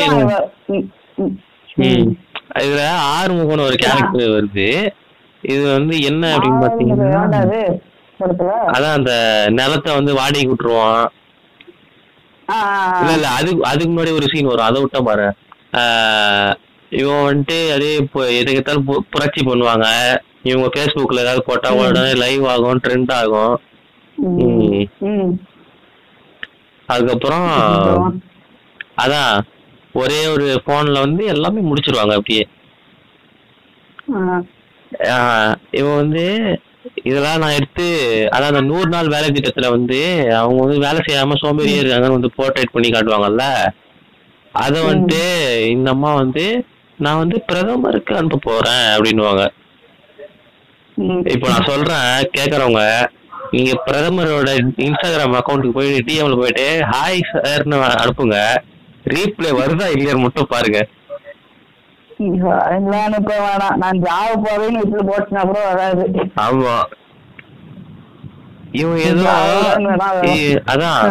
இதுல 2.62 2.82
ஆறுமுகம்னு 3.16 3.66
ஒரு 3.68 3.76
கேரக்டர் 3.82 4.34
வருது. 4.36 4.68
இது 5.42 5.64
வந்து 5.76 5.94
என்ன 6.10 6.30
அப்படின்னு 6.36 6.62
பாத்தீங்கன்னா 6.64 7.62
அதான் 8.20 8.96
அந்த 8.98 9.12
நிலத்தை 9.58 9.90
வந்து 9.98 10.12
வாடகைக்கு 10.18 10.54
விட்டுருவான். 10.54 11.06
இல்ல. 13.00 13.12
இல்ல 13.16 13.28
அது 13.38 13.50
அதுக்கு 13.70 13.90
முன்னாடி 13.92 14.12
ஒரு 14.18 14.26
சீன் 14.32 14.50
வரும். 14.50 14.68
அதை 14.68 14.78
விட்ட 14.80 15.00
பாரு. 15.08 15.26
இவன் 17.00 17.24
வந்துட்டு 17.28 17.56
அதே 17.74 17.90
எதுக்கெத்தாலும் 18.40 18.86
புரட்சி 19.14 19.42
பண்ணுவாங்க. 19.46 19.86
இவங்க 20.42 20.68
ஃபேஸ்புக்ல 20.74 21.24
ஏதாவது 21.24 21.42
போட்டா 21.48 21.70
உடனே 21.80 22.12
லைவ் 22.22 22.44
ஆகும் 22.52 22.80
ட்ரெண்ட் 22.84 23.12
ஆகும். 23.20 23.54
அதுக்கப்புறம் 26.88 27.48
அதான் 29.04 29.32
ஒரே 29.92 30.20
ஒரு 30.34 30.46
போன்ல 30.66 31.00
வந்து 31.06 31.24
எல்லாமே 31.34 31.60
முடிச்சிருவாங்க 31.68 32.14
அப்படியே. 32.18 32.44
இவன் 35.78 35.98
வந்து 36.02 36.24
இதெல்லாம் 37.02 37.38
நான் 37.38 37.54
எடுத்து 37.54 37.86
அதான் 38.28 38.46
அந்த 38.46 38.60
நூறு 38.60 38.88
நாள் 38.88 39.08
வேலை 39.08 39.28
திட்டத்துல 39.28 39.70
வந்து 39.70 39.98
அவங்க 40.34 40.62
வந்து 40.62 40.78
வேலை 40.78 41.00
செய்யாம 41.00 41.36
சோம்பேறியா 41.42 41.80
இருக்காங்கன்னு 41.80 42.18
வந்து 42.18 42.36
போர்ட்ரேட் 42.36 42.72
பண்ணி 42.72 42.88
காட்டுவாங்கல்ல? 42.88 43.44
அத 44.54 44.80
வந்துட்டு 44.82 45.22
இந்த 45.68 45.90
அம்மா 45.90 46.14
வந்து 46.14 46.44
நான் 46.98 47.18
வந்து 47.18 47.42
பிரதமருக்கு 47.48 48.16
அனுப்ப 48.16 48.38
போறேன் 48.44 48.86
அப்படின்னுவாங்க. 48.94 49.42
ம். 50.96 51.22
இப்போ 51.26 51.48
நான் 51.48 51.64
சொல்றேன் 51.64 52.06
கேக்குறவங்க 52.32 52.82
நீங்க 53.52 53.72
பிரதமரோட 53.86 54.48
இன்ஸ்டாகிராம் 54.78 55.36
அக்கௌண்ட்டுக்கு 55.36 55.72
போயிட்டு 55.72 56.06
டிஎம்ல 56.08 56.36
போயிட்டு 56.36 56.66
ஹாய் 56.92 57.20
சார்னு 57.30 57.76
அனுப்புங்க. 57.96 58.38
ரீப்ளே 59.06 59.50
வருதா 59.60 59.86
இல்லையான்னு 59.88 60.24
மட்டும் 60.24 60.50
பாருங்க. 60.50 60.80
இப்ப 62.18 63.32
வேணாம் 63.38 63.76
நான் 63.76 64.00
ஜாவ 64.00 64.28
போவேன்னு 64.44 64.80
விட்டு 64.82 65.02
போட்டுனா 65.08 65.42
கூட 65.42 65.58
வராது. 65.68 66.04
ஆமா. 66.40 66.76
இவன் 68.72 69.02
ஏதோ 69.02 69.26
அதான். 70.72 71.04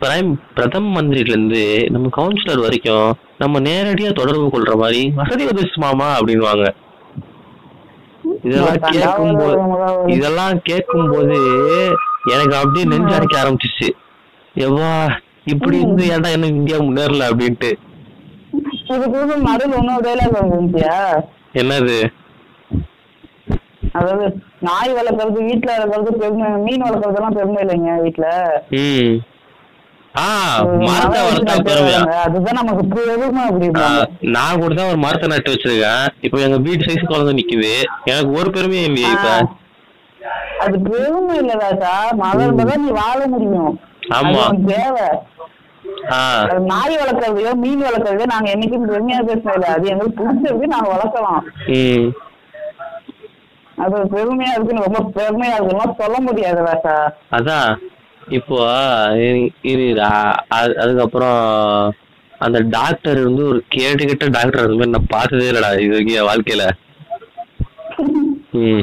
பிரைம் 0.00 0.28
பிரதம 0.54 0.92
மந்திரில 0.94 1.32
இருந்து 1.32 1.62
நம்ம 1.90 2.10
கவுன்சிலர் 2.16 2.64
வரைக்கும் 2.64 3.08
நம்ம 3.38 3.60
நேரடியா 3.60 4.10
தொடர்பு 4.12 4.46
கொள்ற 4.48 4.74
மாதிரி 4.76 5.00
வசதி 5.16 5.46
வந்துச்சு 5.46 5.78
மாமா 5.78 6.08
அப்படின்வாங்க 6.18 6.66
இதெல்லாம் 8.44 8.78
கேட்கும் 8.90 9.36
போது. 9.36 9.56
இதெல்லாம் 10.12 10.56
கேட்கும் 10.62 11.10
போது 11.10 11.36
எனக்கு 12.32 12.54
அப்படியே 12.56 12.84
நெஞ்சு 12.84 13.14
அடிக்க 13.14 13.34
ஆரம்பிச்சிச்சு. 13.42 13.88
எவ்வா 14.56 14.90
இப்படி 15.44 15.76
இருந்து 15.80 16.04
ஏன்டா 16.06 16.30
என்ன 16.30 16.50
இந்தியா 16.54 16.78
முன்னேறல 16.78 17.28
அப்படின்ட்டு. 17.30 17.70
இதுக்கு 18.84 19.18
நடுவில் 19.44 19.78
இன்னொரு 19.78 20.04
டைலாக் 20.06 20.38
வந்துருந்துச்சியா 20.38 20.98
என்னது? 21.54 21.96
அதாவது 23.94 24.24
நாய் 24.60 24.92
வளர்க்கறது 24.96 25.40
வீட்டுல 25.48 25.72
வளர்க்கறது 25.74 26.20
பெருமை 26.22 26.48
மீன் 26.64 26.84
வளர்க்கறதெல்லாம் 26.86 27.36
பெருமை 27.36 27.60
இல்லைங்க 27.62 27.90
ஆ, 30.14 30.24
நான் 34.34 34.60
கூட 34.60 34.72
தான் 34.74 34.90
ஒரு 34.90 34.98
மரத்தை 34.98 35.28
நட்டு 35.28 35.52
வச்சிருக்கேன். 35.52 36.04
இப்போ 36.22 36.38
எங்க 36.40 36.58
வீட்டு 36.66 36.86
சைஸ் 36.86 37.08
குழந்தை 37.08 37.32
நிக்குது. 37.34 37.72
எனக்கு 38.06 38.30
ஒரு 38.38 38.48
பெருமையும் 38.50 38.88
இல்லையே 38.90 39.10
இப்ப. 39.14 39.30
அது 40.64 40.76
பெருமை 40.84 41.34
இல்லதாக்கா 41.40 41.94
மரம் 42.20 42.60
தான் 42.62 42.84
நீ 42.84 42.92
வாழ 42.98 43.18
முடியும். 43.26 43.72
ஆமா. 44.14 44.44
தேவை. 44.68 45.08
நாய் 46.60 46.96
வளர்க்கறதையோ 46.96 47.54
மீன் 47.54 47.82
வளர்க்கறதையோ 47.82 48.26
நாங்க 48.26 48.50
என்னைக்கும் 48.50 48.88
பெருமையா 48.88 49.52
இல்ல 49.54 49.66
அது 49.66 49.88
எங்களுக்கு 49.88 50.24
பிடிச்சிருக்கு 50.24 50.66
நாங்க 50.66 50.88
வளர்க்கலாம். 50.88 51.44
அது 53.76 53.96
பெருமையா 53.96 54.50
இருக்குன்னு 54.50 54.82
ரொம்ப 54.82 55.10
பெருமையா 55.14 55.54
இருக்குன்னு 55.54 55.94
சொல்ல 55.98 56.20
முடியாது 56.20 56.64
ராசா. 56.64 57.10
அதான். 57.32 57.76
இப்போ 58.28 58.56
இரு- 59.10 59.50
இரு 59.62 60.02
அ- 60.02 60.44
அது- 60.54 60.74
அதுக்கப்புறம் 60.74 61.94
அந்த 62.38 62.60
டாக்டர் 62.60 63.24
வந்து 63.24 63.48
ஒரு 63.48 63.64
கேட்டுக்கிட்ட 63.74 64.30
டாக்டர் 64.30 64.60
அது 64.60 64.72
மாதிரி 64.72 64.90
நான் 64.90 65.06
பார்த்ததே 65.08 65.50
இல்லடா 65.50 65.78
இது 65.78 65.90
வரைக்கும் 65.90 66.16
என் 66.16 66.28
வாழ்க்கையில. 66.28 66.70
ம். 68.52 68.82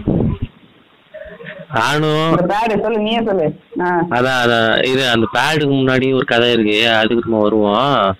நானும் 1.73 2.29
இந்த 2.29 2.55
பேடு 2.55 2.81
சொல்லு 2.81 2.97
நீயே 2.97 3.21
சொல்லு. 3.25 3.59
ஆ. 3.79 4.01
அதான் 4.09 4.47
அதான். 4.47 4.85
இது 4.85 5.09
அந்த 5.09 5.27
பேடுக்கு 5.33 5.73
முன்னாடி 5.73 6.13
ஒரு 6.13 6.25
கதை 6.25 6.51
இருக்கு. 6.51 6.89
அதுக்கு 6.89 7.19
நம்ம 7.19 7.39
வருவோம். 7.39 8.15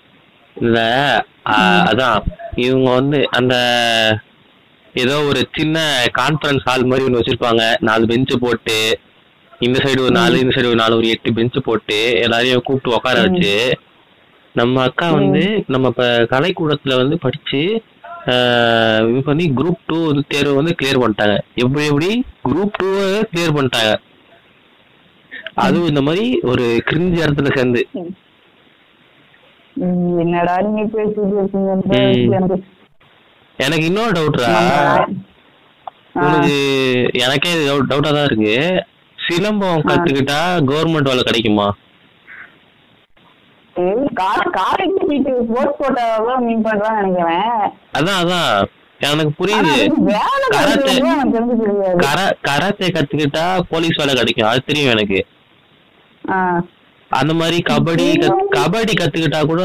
ஆ, 1.46 1.82
அதான். 1.90 2.20
இவங்க 2.56 2.94
வந்து 2.94 3.28
அந்த 3.30 3.54
ஏதோ 4.94 5.20
ஒரு 5.20 5.48
சின்ன 5.52 6.04
கான்ஃபரன்ஸ் 6.18 6.60
ஹால் 6.64 6.84
மாதிரி 6.84 7.04
ஒன்று 7.04 7.20
வச்சிருப்பாங்க. 7.20 7.74
நாலு 7.80 8.06
பெஞ்சு 8.06 8.36
போட்டு 8.40 8.98
இந்த 9.60 9.78
சைடு 9.78 10.00
ஒரு 10.00 10.10
நாலு 10.10 10.38
இந்த 10.38 10.60
சைடு 10.60 10.66
ஒரு 10.66 10.74
நாலு 10.74 10.96
ஒரு 10.96 11.08
எட்டு 11.08 11.32
பெஞ்சு 11.32 11.58
போட்டு 11.58 12.18
எல்லாரையும் 12.20 12.62
கூப்பிட்டு 12.64 12.96
உட்கார 12.96 13.20
வச்சு 13.20 13.78
நம்ம 14.52 14.82
அக்கா 14.82 15.10
வந்து 15.10 15.64
நம்ம 15.66 15.86
இப்ப 15.88 16.26
கலைக்கூடத்துல 16.30 16.96
வந்து 16.96 17.18
படிச்சு 17.18 17.82
இது 19.10 19.20
பண்ணி 19.28 19.44
குரூப் 19.58 19.84
டூ 19.86 19.96
வந்து 20.08 20.22
தேர்வு 20.32 20.54
வந்து 20.58 20.74
கிளியர் 20.80 21.02
பண்ணிட்டாங்க. 21.02 21.36
எப்படி 21.62 21.84
எப்படி? 21.90 22.10
குரூப் 22.46 22.76
டூ 22.80 22.88
கிளியர் 23.30 23.56
பண்ணிட்டாங்க. 23.56 23.92
அதுவும் 25.64 25.90
இந்த 25.92 26.02
மாதிரி 26.08 26.26
ஒரு 26.50 26.66
கிரிஞ்சு 26.90 27.18
இடத்துல 27.24 27.50
சேர்ந்து. 27.56 27.82
என்னடா 30.22 30.54
நீங்க 30.66 30.82
பேசிட்டு 30.94 31.36
இருக்கீங்க. 31.40 32.58
எனக்கு 33.64 33.84
இன்னொரு 33.90 34.12
டவுட்ரா. 34.18 34.52
உனக்கு 36.24 36.56
எனக்கே 37.24 37.52
டவுட்டா 37.90 38.10
தான் 38.16 38.28
இருக்கு. 38.30 38.56
சிலம்பம் 39.18 39.84
கத்துக்கிட்டா 39.88 40.40
கவர்மெண்ட் 40.70 41.10
வேலை 41.10 41.22
கிடைக்குமா? 41.28 41.66
காலேஜ் 44.56 44.96
சீட்டு 45.02 45.32
போஸ்ட் 45.50 45.80
போட்டாதான் 45.80 46.42
மீன் 46.46 46.64
பண்றான்னு 46.64 47.00
நினைக்கிறேன் 47.00 47.52
அதான் 47.92 48.20
அதான் 48.22 48.50
எனக்கு 49.00 49.32
புரியுது 49.38 49.76
கராத்தே 52.02 52.34
கராத்தே 52.42 52.88
கத்துக்கிட்டா 52.88 53.44
போலீஸ் 53.70 53.98
வேலை 54.00 54.14
கிடைக்கும் 54.14 54.50
அது 54.50 54.60
தெரியும் 54.66 54.92
எனக்கு. 54.92 55.20
அந்த 57.10 57.32
மாதிரி 57.34 57.56
கபடி 57.62 58.06
கபடி 58.54 58.92
கத்துக்கிட்டா 58.92 59.40
கூட 59.42 59.62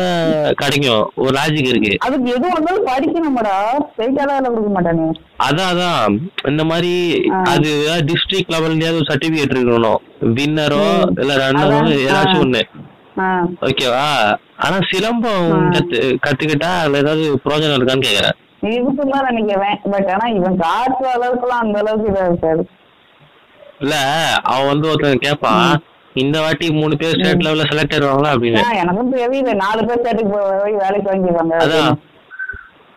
கிடைக்கும் 0.53 1.03
ஒரு 1.15 1.33
லாஜிக் 1.37 1.69
இருக்கு 1.69 1.91
அதுக்கு 2.05 2.33
எது 2.33 2.47
வந்தாலும் 2.55 2.87
படிக்கணும்டா 2.89 3.53
ஸ்ட்ரைட்டாலாம் 3.85 4.33
வேலை 4.33 4.49
கொடுக்க 4.49 4.71
மாட்டானே 4.73 5.05
அதான் 5.45 5.69
அதான் 5.71 6.17
இந்த 6.47 6.63
மாதிரி. 6.63 6.91
அது 7.53 7.69
டிஸ்ட்ரிக்ட் 8.09 8.53
லெவல்ல 8.55 8.91
ஒரு 8.91 9.07
சர்டிபிகேட் 9.11 9.55
இருக்கணும் 9.55 10.01
வின்னரோ. 10.37 10.83
இல்ல 11.21 11.33
ரன்னரோ. 11.43 11.77
ஏதாச்சும். 12.01 12.43
ஒண்ணு. 12.43 12.63
ஓகேவா 13.67 14.03
ஆனா 14.57 14.77
சிலம்பம் 14.91 15.47
கத்துக்கிட்டா 16.25 16.79
அதுல 16.79 16.97
ஏதாவது 16.97 17.41
பிரயோஜனம் 17.45 17.77
இருக்கான்னு 17.77 18.07
கேக்குறேன். 18.07 18.35
இருக்குன்னு 18.61 19.21
நினைக்கிறேன் 19.31 19.79
பட் 19.91 20.09
ஆனா 20.09 20.27
இவன் 20.27 20.59
காட்டுற 20.59 21.07
அளவுக்குலாம் 21.17 21.63
அந்த 21.65 21.79
அளவுக்கு 21.79 22.11
இதா 22.11 22.25
இருக்காது. 22.25 22.63
இல்ல 23.79 23.95
அவன் 24.43 24.67
வந்து 24.67 24.89
ஒருத்தன் 24.89 25.19
கேட்பான் 25.19 25.83
இந்த 26.15 26.41
வாட்டி 26.41 26.71
மூணு 26.71 26.95
பேர் 26.97 27.13
ஸ்டேட் 27.13 27.43
லெவல்ல 27.45 27.65
செலக்ட் 27.71 27.93
ஆயிடுவாங்களா 27.95 28.31
அப்படின்னு. 28.33 28.61
எனக்கும் 28.75 29.13
தெரியல. 29.13 29.53
நாலு 29.53 29.85
பேர் 29.85 30.05
தேட்டுக்கு 30.05 30.31
போய் 30.35 30.77
வேலைக்கு 30.83 31.11
வாங்கிடுவாங்க 31.11 31.57
அதான். 31.65 31.97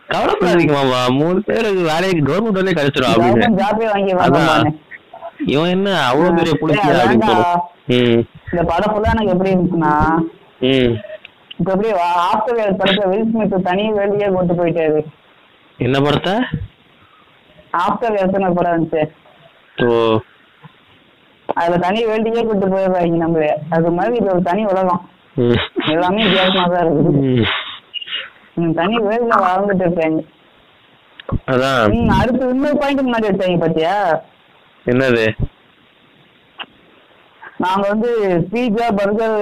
கவலைப்படாதீங்க 0.09 0.73
மாமா. 0.73 1.07
மூணு 1.07 1.41
பேருக்கு 1.41 1.81
வேலைக்கு 1.81 2.31
கவர்மெண்ட் 2.31 2.57
வேலையை 2.59 2.77
கிடைச்சிரும் 2.79 3.11
அப்படின்னு. 3.11 4.71
இவன் 5.45 5.69
என்ன 5.69 6.07
அவ்வளவு 6.07 6.35
பெரிய 6.35 6.53
புளிச்சியா 6.61 6.95
அப்படின்னு 7.01 7.37
இந்த 8.51 8.63
படம் 8.63 8.91
ஃபுல்லா 8.93 9.13
எனக்கு 9.13 9.31
எப்படி 9.31 9.51
இருந்துச்சுன்னா 9.51 9.93
இப்ப 11.59 11.71
எப்படி 11.71 11.89
ஆஸ்திரேலியா 12.01 12.67
படத்துல 12.71 13.07
வில் 13.09 13.29
ஸ்மித் 13.31 13.63
தனி 13.63 13.91
வெளியே 13.91 14.27
கொண்டு 14.27 14.53
போயிட்டாரு. 14.53 15.05
என்ன 15.79 16.01
படத்தை? 16.01 16.33
ஆஃப்டர் 17.77 18.19
எத்தனை 18.19 18.49
படம் 18.49 18.73
இருந்துச்சு? 18.73 19.03
ஓ. 19.77 20.19
அதுல 21.49 21.77
தனி 21.77 22.05
வேல்டிக்கே 22.05 22.45
கூட்டு 22.45 22.67
போயிருவாங்க 22.67 23.25
நம்மள. 23.25 23.47
அது 23.69 23.91
மாதிரி 23.91 24.15
இது 24.15 24.31
ஒரு 24.31 24.41
தனி 24.41 24.65
உலகம். 24.65 25.09
எல்லாமே 25.89 26.23
வித்தியாசமா 26.23 26.65
தான் 26.65 26.85
இருக்குது. 26.85 27.45
ம், 28.55 28.73
தனி 28.73 28.97
வேல்ல 28.97 29.35
வாழ்ந்துட்டு 29.45 29.79
இருக்காங்க. 29.79 30.21
அதான். 31.47 32.11
அடுத்து 32.19 32.49
இன்னொரு 32.49 32.77
பாயிண்ட் 32.77 33.01
முன்னாடி 33.01 33.29
வச்சாங்க 33.29 33.57
பாத்தியா? 33.57 34.23
என்னது? 34.89 35.25
நாங்க 37.63 37.83
வந்து 37.87 38.11
பீஸா 38.51 38.87
பர்கர் 38.99 39.37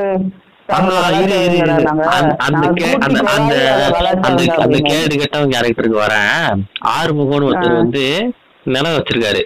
கேரக்டருக்கு 5.54 5.98
வரேன் 6.06 6.64
ஆறுமுகம்னு 6.96 7.48
ஒருத்தர். 7.50 7.82
வந்து 7.84 8.04
நிலம் 8.74 8.96
வச்சிருக்காரு. 8.98 9.42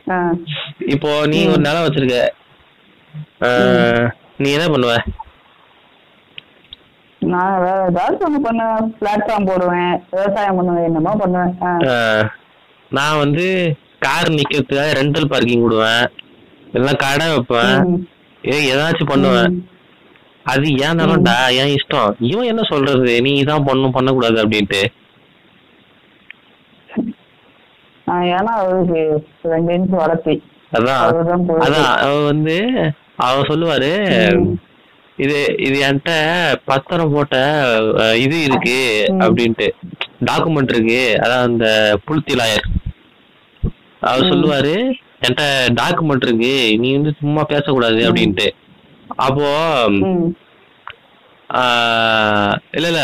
இப்போ 0.93 1.11
நீ 1.33 1.39
ஒரு 1.51 1.61
நிலம் 1.67 1.85
வச்சிருக்க. 1.85 2.17
நீ 4.43 4.49
என்ன 4.57 4.65
பண்ணுவ? 4.73 4.95
நான் 7.33 7.61
வேற 7.65 7.77
ஏதாவது 7.89 8.25
ஒண்ணு 8.27 8.39
பண்ணுவேன். 8.47 8.87
பிளாட்ஃபார்ம் 9.01 9.49
போடுவேன். 9.51 9.93
விவசாயம் 10.15 10.57
பண்ணுவேன். 10.59 10.87
என்னமோ 10.89 11.13
பண்ணுவேன். 11.21 11.53
நான் 12.97 13.21
வந்து 13.23 13.47
கார் 14.05 14.33
நிக்கிறதுக்காக 14.37 14.89
ரெண்டல் 14.99 15.31
பார்க்கிங் 15.33 15.63
விடுவேன். 15.65 16.07
எல்லாம் 16.77 17.01
கடை 17.03 17.27
வைப்பேன். 17.33 18.07
ஏ 18.51 18.55
ஏதாச்சும் 18.71 19.11
பண்ணுவேன். 19.11 19.53
அது 20.51 20.67
ஏன் 20.85 20.99
நிலம்டா 20.99 21.35
ஏன் 21.59 21.71
இஷ்டம்? 21.75 22.11
இவன் 22.31 22.49
என்ன 22.51 22.63
சொல்றது? 22.69 23.21
நீ 23.25 23.31
இதான் 23.43 23.65
பண்ணும் 23.65 23.95
பண்ணக்கூடாது 23.97 24.39
அப்படின்ட்டு. 24.43 24.81
ஏன்னா 28.31 28.55
வளர்த்தி. 29.99 30.33
அதான். 30.77 31.03
அதான். 31.65 31.89
அவ 32.05 32.13
வந்து 32.25 32.55
அவ 33.27 33.41
சொல்லுவாரு. 33.41 33.91
இது 35.23 35.39
இது 35.67 35.77
என்கிட்ட 35.87 36.11
பத்திரம் 36.65 37.13
போட்ட 37.13 37.37
இது 38.25 38.37
இருக்கு. 38.43 38.79
அப்படின்ட்டு. 39.25 39.67
டாக்குமெண்ட் 40.31 40.73
இருக்கு. 40.75 41.03
அதான் 41.23 41.47
அந்த 41.49 41.67
புளுத்தி 42.05 42.33
லாயர் 42.39 42.65
அவர். 44.09 44.29
சொல்லுவாரு 44.31 44.75
என்கிட்ட 45.23 45.43
டாக்குமெண்ட் 45.79 46.25
இருக்கு 46.27 46.53
நீ 46.83 46.89
வந்து 46.97 47.11
சும்மா 47.21 47.41
பேசக்கூடாது 47.51 48.01
அப்படின்ட்டு. 48.07 48.47
அப்போ 49.25 49.47
இல்ல 52.77 52.87
இல்ல 52.91 53.01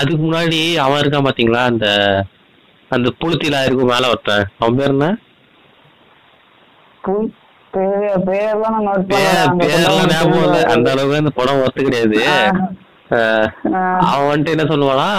அதுக்கு 0.00 0.22
முன்னாடி 0.24 0.60
அவன் 0.84 1.00
இருக்கான் 1.02 1.28
பாத்தீங்களா? 1.28 1.62
அந்த 1.72 1.86
அந்த 2.90 3.08
புளுத்தி 3.20 3.48
லாயருக்கு 3.52 3.84
மேல 3.92 4.10
ஒருத்தன். 4.12 4.44
அவன் 4.58 4.78
பேர் 4.80 4.94
என்ன. 4.94 5.08
அந்த 10.72 10.88
அளவுக்கு 10.92 11.20
அந்த 11.20 11.32
படம் 11.38 11.62
ஒத்து 11.64 11.80
கிடையாது. 11.88 12.20
அவன் 14.10 14.28
வந்துட்டு 14.30 14.54
என்ன 14.56 14.66
சொல்லுவானா 14.72 15.10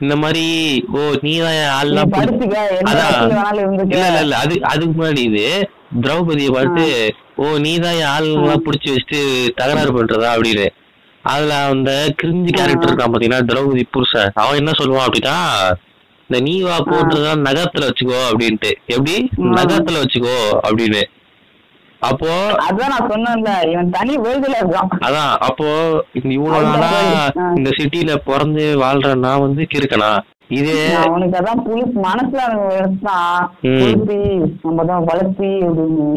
இந்த 0.00 0.14
மாதிரி 0.22 0.44
ஓ 0.94 1.02
நீ 1.22 1.32
தான் 1.38 1.58
ஆள்லாம் 1.76 2.10
அதான். 2.90 3.14
இல்ல 3.86 4.06
இல்ல 4.06 4.18
இல்ல 4.24 4.34
அது 4.42 4.54
அதுக்கு 4.70 4.94
முன்னாடி 4.96 5.22
இது 5.30 5.44
திரௌபதியை 6.02 6.50
பார்த்து 6.56 6.84
ஓ 7.38 7.46
நீ 7.58 7.72
தான் 7.78 8.00
ஆளுங்கெல்லாம் 8.10 8.64
புடிச்சு 8.66 8.88
வச்சுட்டு 8.90 9.20
தகராறு 9.58 9.92
பண்றதா 9.96 10.28
அப்படின்னு. 10.34 10.66
அதுல 11.24 11.54
அந்த 11.70 11.90
கிரிஞ்சி 12.20 12.50
கேரக்டர் 12.52 12.90
இருக்கான் 12.90 13.12
பாத்தீங்கன்னா 13.12 13.48
திரௌபதி 13.48 13.84
புருஷன். 13.94 14.30
அவன் 14.34 14.60
என்ன 14.60 14.72
சொல்லுவான் 14.80 15.06
அப்படின்னா 15.06 15.36
இந்த 16.30 16.38
நீ 16.46 16.54
வா 16.62 16.76
போட்டுறதா 16.88 17.32
நகரத்துல 17.48 17.88
வச்சுக்கோ 17.88 18.20
அப்படின்ட்டு. 18.30 18.70
எப்படி. 18.94 19.14
நகரத்துல 19.58 20.00
வச்சுக்கோ 20.02 20.36
அப்படின்னு. 20.62 21.02
அப்போ 22.08 22.30
அதான் 22.66 22.92
நான் 22.92 23.10
சொன்னேன்ல 23.12 23.50
இவன் 23.72 23.92
தனி 23.96 24.14
வேர்ல்டுல 24.24 24.56
இருக்கான். 24.60 24.90
அதான் 25.06 25.32
அப்போ 25.48 25.68
இவ்வளவு 26.36 26.64
நாளா. 26.68 26.90
இந்த 27.58 27.70
சிட்டில 27.78 28.16
பிறந்து 28.28 28.64
வாழ்ற 28.82 29.12
நான் 29.26 29.44
வந்து 29.46 29.64
கிறுக்கனா 29.74 30.10
இதே 30.56 30.74
அவனுக்கு 31.04 31.38
அதான் 31.38 31.62
புலி 31.66 31.80
மனசுல. 32.04 32.42
புலிப்பி 33.62 34.18
நம்ம 34.64 34.84
தான் 34.90 35.06
வளர்த்தி 35.08 35.48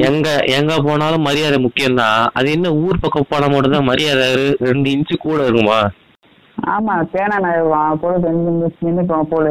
எங்க 0.09 0.27
எங்க 0.57 0.73
போனாலும் 0.87 1.25
மரியாதை 1.27 1.57
முக்கியம்தான். 1.63 2.21
அது 2.37 2.49
என்ன 2.57 2.73
ஊர் 2.83 3.01
பக்கம் 3.05 3.29
போனா 3.31 3.47
மட்டும் 3.53 3.75
தான் 3.77 3.89
மரியாதை 3.91 4.27
ரெண்டு 4.69 4.91
இன்ச்சு 4.95 5.17
கூட 5.17 5.39
இருக்குமா? 5.45 5.79
ஆமா 6.57 6.93
தேனா 7.13 7.35
நான் 7.45 7.99
போல 8.01 8.13
நின்னுக்குவான் 8.23 9.31
போல. 9.33 9.47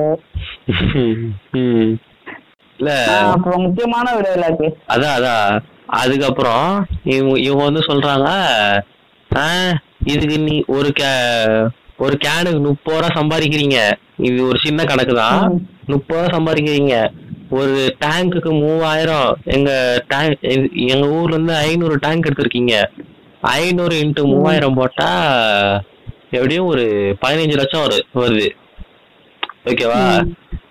இல்ல. 2.79 2.91
அப்புறம் 3.35 3.63
முக்கியமான 3.67 4.09
டைலாக் 4.25 4.65
அதான் 4.95 5.17
அதான். 5.19 5.55
அதுக்கப்புறம் 5.89 6.87
இவங்க 7.05 7.39
இவங்க 7.39 7.65
வந்து 7.65 7.81
சொல்றாங்க 7.81 8.27
"ஆ, 9.37 9.49
இதுக்கு 10.05 10.39
நீ 10.39 10.65
ஒரு 10.67 10.93
கே 10.93 11.11
ஒரு 11.97 12.19
கேனுக்கு 12.25 12.63
முப்பது 12.63 13.01
ரூபா 13.01 13.21
சம்பாதிக்கிறீங்க. 13.21 13.93
இது 14.17 14.47
ஒரு 14.47 14.59
சின்ன 14.63 14.85
கணக்கு 14.85 15.15
தான். 15.15 15.63
முப்பது 15.87 16.29
ரூபா 16.29 16.39
சம்பாதிக்கிறீங்க. 16.39 17.11
ஒரு 17.51 17.97
டேங்க்குக்கு 18.05 18.61
மூவாயிரம் 18.61 19.37
எங்க 19.45 19.71
டேங்க் 20.09 20.39
எங்க 20.89 21.09
ஊர்ல 21.09 21.35
இருந்து 21.35 21.55
ஐநூறு 21.55 21.97
டேங்க் 22.01 22.27
எடுத்திருக்கீங்க. 22.27 22.83
ஐநூறு 23.41 23.97
இன்ட்டு 23.97 24.25
மூவாயிரம் 24.25 24.75
போட்டா 24.75 25.11
எப்படியும் 26.31 26.67
ஒரு 26.67 27.17
பதினஞ்சு 27.27 27.53
லட்சம் 27.53 27.81
வரு 27.81 28.07
வருது. 28.15 28.49
ஓகேவா. 29.71 30.03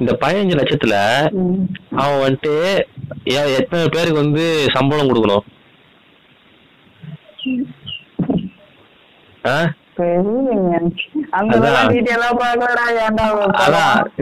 இந்த 0.01 0.11
பதினஞ்சு 0.21 0.55
லட்சத்துல 0.59 0.95
அவன் 2.01 2.21
வந்துட்டு 2.23 2.53
எத்தனை 3.59 3.85
பேருக்கு 3.95 4.23
வந்து 4.23 4.43
சம்பளம் 4.75 5.09
கொடுக்கணும்? 5.09 5.45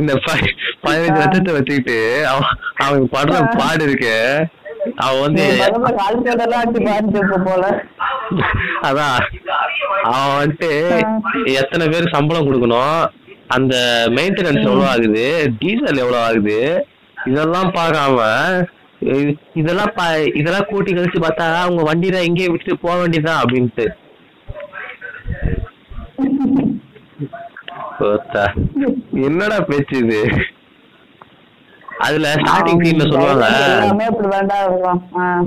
இந்த 0.02 0.14
பதினஞ்சு 0.86 1.20
லட்சத்தை 1.24 1.54
வச்சுக்கிட்டு 1.58 1.98
அவன் 2.32 2.52
அவன் 2.86 3.10
படுற 3.16 3.42
பாடு 3.60 3.84
இருக்கு. 3.88 4.16
அவன் 5.04 5.22
வந்து 5.26 5.44
அதான். 8.90 9.20
அவன் 10.12 10.36
வந்துட்டு 10.40 10.72
எத்தனை 11.60 11.86
பேருக்கு 11.88 12.16
சம்பளம் 12.18 12.48
கொடுக்கணும்? 12.48 13.04
அந்த 13.48 13.76
மெயின்டெனன்ஸ் 14.16 14.66
எவ்வளவு 14.68 14.88
ஆகுது 14.88 15.26
டீசல் 15.60 16.02
எவ்வளவு 16.04 16.24
ஆகுது 16.24 16.58
இதெல்லாம் 17.18 17.70
பார்க்காம 17.74 18.20
இதெல்லாம் 19.54 19.92
இதெல்லாம் 20.34 20.68
கூட்டி 20.70 20.94
கழிச்சு 20.94 21.20
பார்த்தா 21.26 21.46
அவங்க 21.64 21.82
வண்டியில 21.90 22.24
எங்கேயே 22.28 22.50
விட்டுட்டு 22.50 22.84
போக 22.86 22.96
வேண்டியதுதான் 23.00 23.42
அப்படின்ட்டு. 23.44 23.86
என்னடா 29.28 29.60
பேச்சு 29.60 29.98
இது? 29.98 30.20
அதுல 31.98 32.32
ஸ்டார்டிங் 32.36 32.82
சீன்ல 32.86 33.06
சொல்லுவாங்க. 33.12 33.46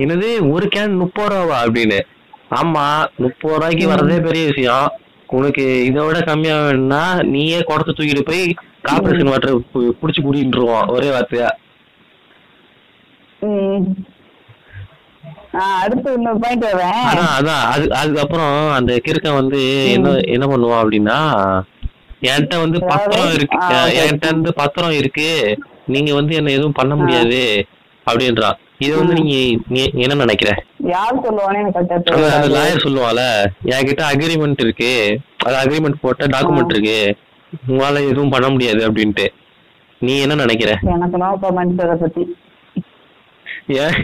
என்னது 0.04 0.28
ஒரு 0.52 0.68
கேன் 0.76 0.94
முப்பது 0.96 1.34
ரூபாவா 1.34 1.58
அப்படின்னு? 1.64 1.98
ஆமா 2.60 2.84
முப்பது 3.16 3.54
ரூபாய்க்கு 3.54 3.90
வரதே 3.92 4.20
பெரிய 4.26 4.44
விஷயம். 4.46 4.88
உனக்கு 5.36 5.64
இதை 5.86 6.02
விட 6.04 6.18
கம்மியா 6.26 6.54
வேணும்னா 6.64 7.00
நீயே 7.32 7.58
குடத்தை 7.68 7.92
தூக்கிட்டு 7.94 8.28
போய் 8.28 8.44
கார்பரேஷன் 8.88 9.30
வாட்டர் 9.32 9.56
புடிச்சு 10.00 10.20
குடிட்டுருவோம் 10.26 10.86
ஒரே 10.94 11.08
வார்த்தையா. 11.14 11.48
அதுக்கப்புறம் 18.00 18.56
அந்த 18.78 18.92
கிறுக்கன் 19.06 19.38
வந்து 19.40 19.60
என்ன 19.96 20.14
என்ன 20.34 20.44
பண்ணுவான் 20.52 20.82
அப்படின்னா 20.82 21.18
என்கிட்ட 22.28 22.56
வந்து 22.64 22.78
பத்திரம் 22.92 23.34
இருக்கு. 23.38 23.58
என்கிட்ட 24.02 24.28
வந்து 24.34 24.52
பத்திரம் 24.60 24.96
இருக்கு. 25.00 25.28
நீங்க 25.94 26.10
வந்து 26.20 26.32
என்ன 26.40 26.54
எதுவும் 26.56 26.78
பண்ண 26.78 26.94
முடியாது 27.00 27.42
அப்படின்றான் 28.06 28.58
இது 28.78 28.96
வந்து 28.96 29.14
நீங்க 29.14 29.90
என்ன 29.94 30.14
நினைக்கிற? 30.14 30.50
யார் 30.78 31.22
சொல்லுவானே 31.24 31.58
எனக்கு 31.58 32.52
லாயர் 32.56 32.84
சொல்லுவான்ல 32.84 33.22
என்கிட்ட 33.72 34.02
அக்ரிமெண்ட் 34.10 34.62
இருக்கு. 34.66 34.92
அது 35.46 35.56
அக்ரிமெண்ட் 35.62 36.00
போட்ட 36.00 36.26
டாக்குமெண்ட் 36.26 36.72
இருக்கு. 36.74 37.16
உங்களால 37.68 38.02
எதுவும் 38.08 38.28
பண்ண 38.28 38.48
முடியாது 38.48 38.80
அப்படின்ட்டு. 38.88 39.26
நீ 40.00 40.20
என்ன 40.20 40.34
நினைக்கிற? 40.34 40.78
எனக்கு 40.82 41.98
பத்தி. 42.00 42.22
ஏன் 43.66 43.96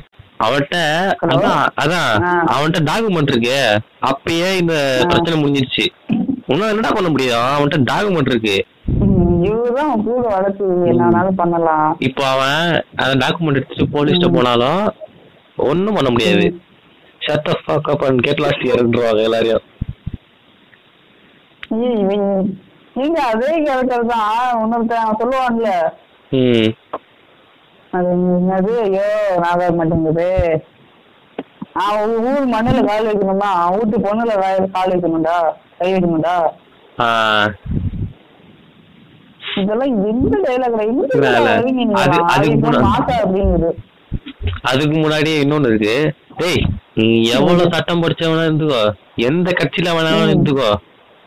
அவன்கிட்ட? 0.44 0.78
அதான் 1.26 1.64
அதான். 1.82 2.12
அவன்கிட்ட 2.54 2.80
டாக்குமெண்ட் 2.90 3.32
இருக்கு. 3.32 3.58
அப்பயே 4.10 4.48
இந்த 4.56 5.04
பிரச்சனை 5.08 5.42
முடிஞ்சிருச்சு. 5.42 5.86
உன்னால 6.48 6.68
என்னடா 6.68 6.90
பண்ண 6.90 7.08
முடியும்? 7.08 7.44
அவன்கிட்ட 7.56 7.86
டாக்குமெண்ட் 7.92 8.32
இருக்கு. 8.34 8.56
இவருதான் 9.46 10.02
கூட 10.06 10.24
வளர்த்து 10.34 10.66
என்ன 10.90 11.02
வேணாலும் 11.06 11.40
பண்ணலாம். 11.40 11.88
இப்போ 12.08 12.24
அவன் 12.34 12.62
அந்த 13.02 13.14
டாக்குமெண்ட் 13.22 13.58
எடுத்துட்டு 13.60 13.86
போலீஸ்ட்ட 13.96 14.28
போனாலும் 14.36 14.82
ஒண்ணும் 15.70 15.96
பண்ண 15.98 16.10
முடியாது. 16.14 16.46
Shut 17.24 17.46
the 17.48 17.54
fuck 17.64 17.90
up 17.94 18.04
and 18.08 18.22
get 18.26 18.42
lost 18.44 18.68
எல்லாரையும். 19.26 19.64
நீங்க 22.98 23.18
அதே 23.30 23.52
கேரக்டர் 23.66 24.10
தான். 24.12 24.32
இன்னொருத்தன் 24.62 25.18
சொல்லுவான்ல. 25.20 25.70
அது 27.96 28.10
என்னது? 28.38 28.72
ஐயோ 28.84 29.08
ஞாபகம் 29.42 29.78
மாட்டேங்குது 29.80 30.28
ஊர் 32.30 32.44
மண்ணுல 32.52 32.80
கால் 32.88 33.08
வைக்கணுமா? 33.08 33.50
வீட்டு 33.76 33.96
பொண்ணுல 34.06 34.32
கால் 34.74 34.92
வைக்கணும்டா? 34.92 35.36
கை 35.78 35.88
வைக்கணும்டா? 35.94 36.36
இதெல்லாம் 39.62 39.92
எந்த 40.10 40.38
டைலாக் 40.44 40.78
அதுக்கு 44.70 44.96
முன்னாடியே 44.98 45.42
இன்னொன்னு 45.42 45.68
இருக்கு. 45.70 46.12
டேய் 46.36 46.62
நீ 46.94 47.06
எவ்வளவு 47.28 47.72
சட்டம் 47.72 48.02
படிச்சவனா 48.02 48.44
இருந்துக்கோ. 48.48 48.82
எந்த 49.28 49.52
கட்சியில 49.58 49.94
வேணாலும் 49.96 50.32
இருந்துக்கோ. 50.32 50.70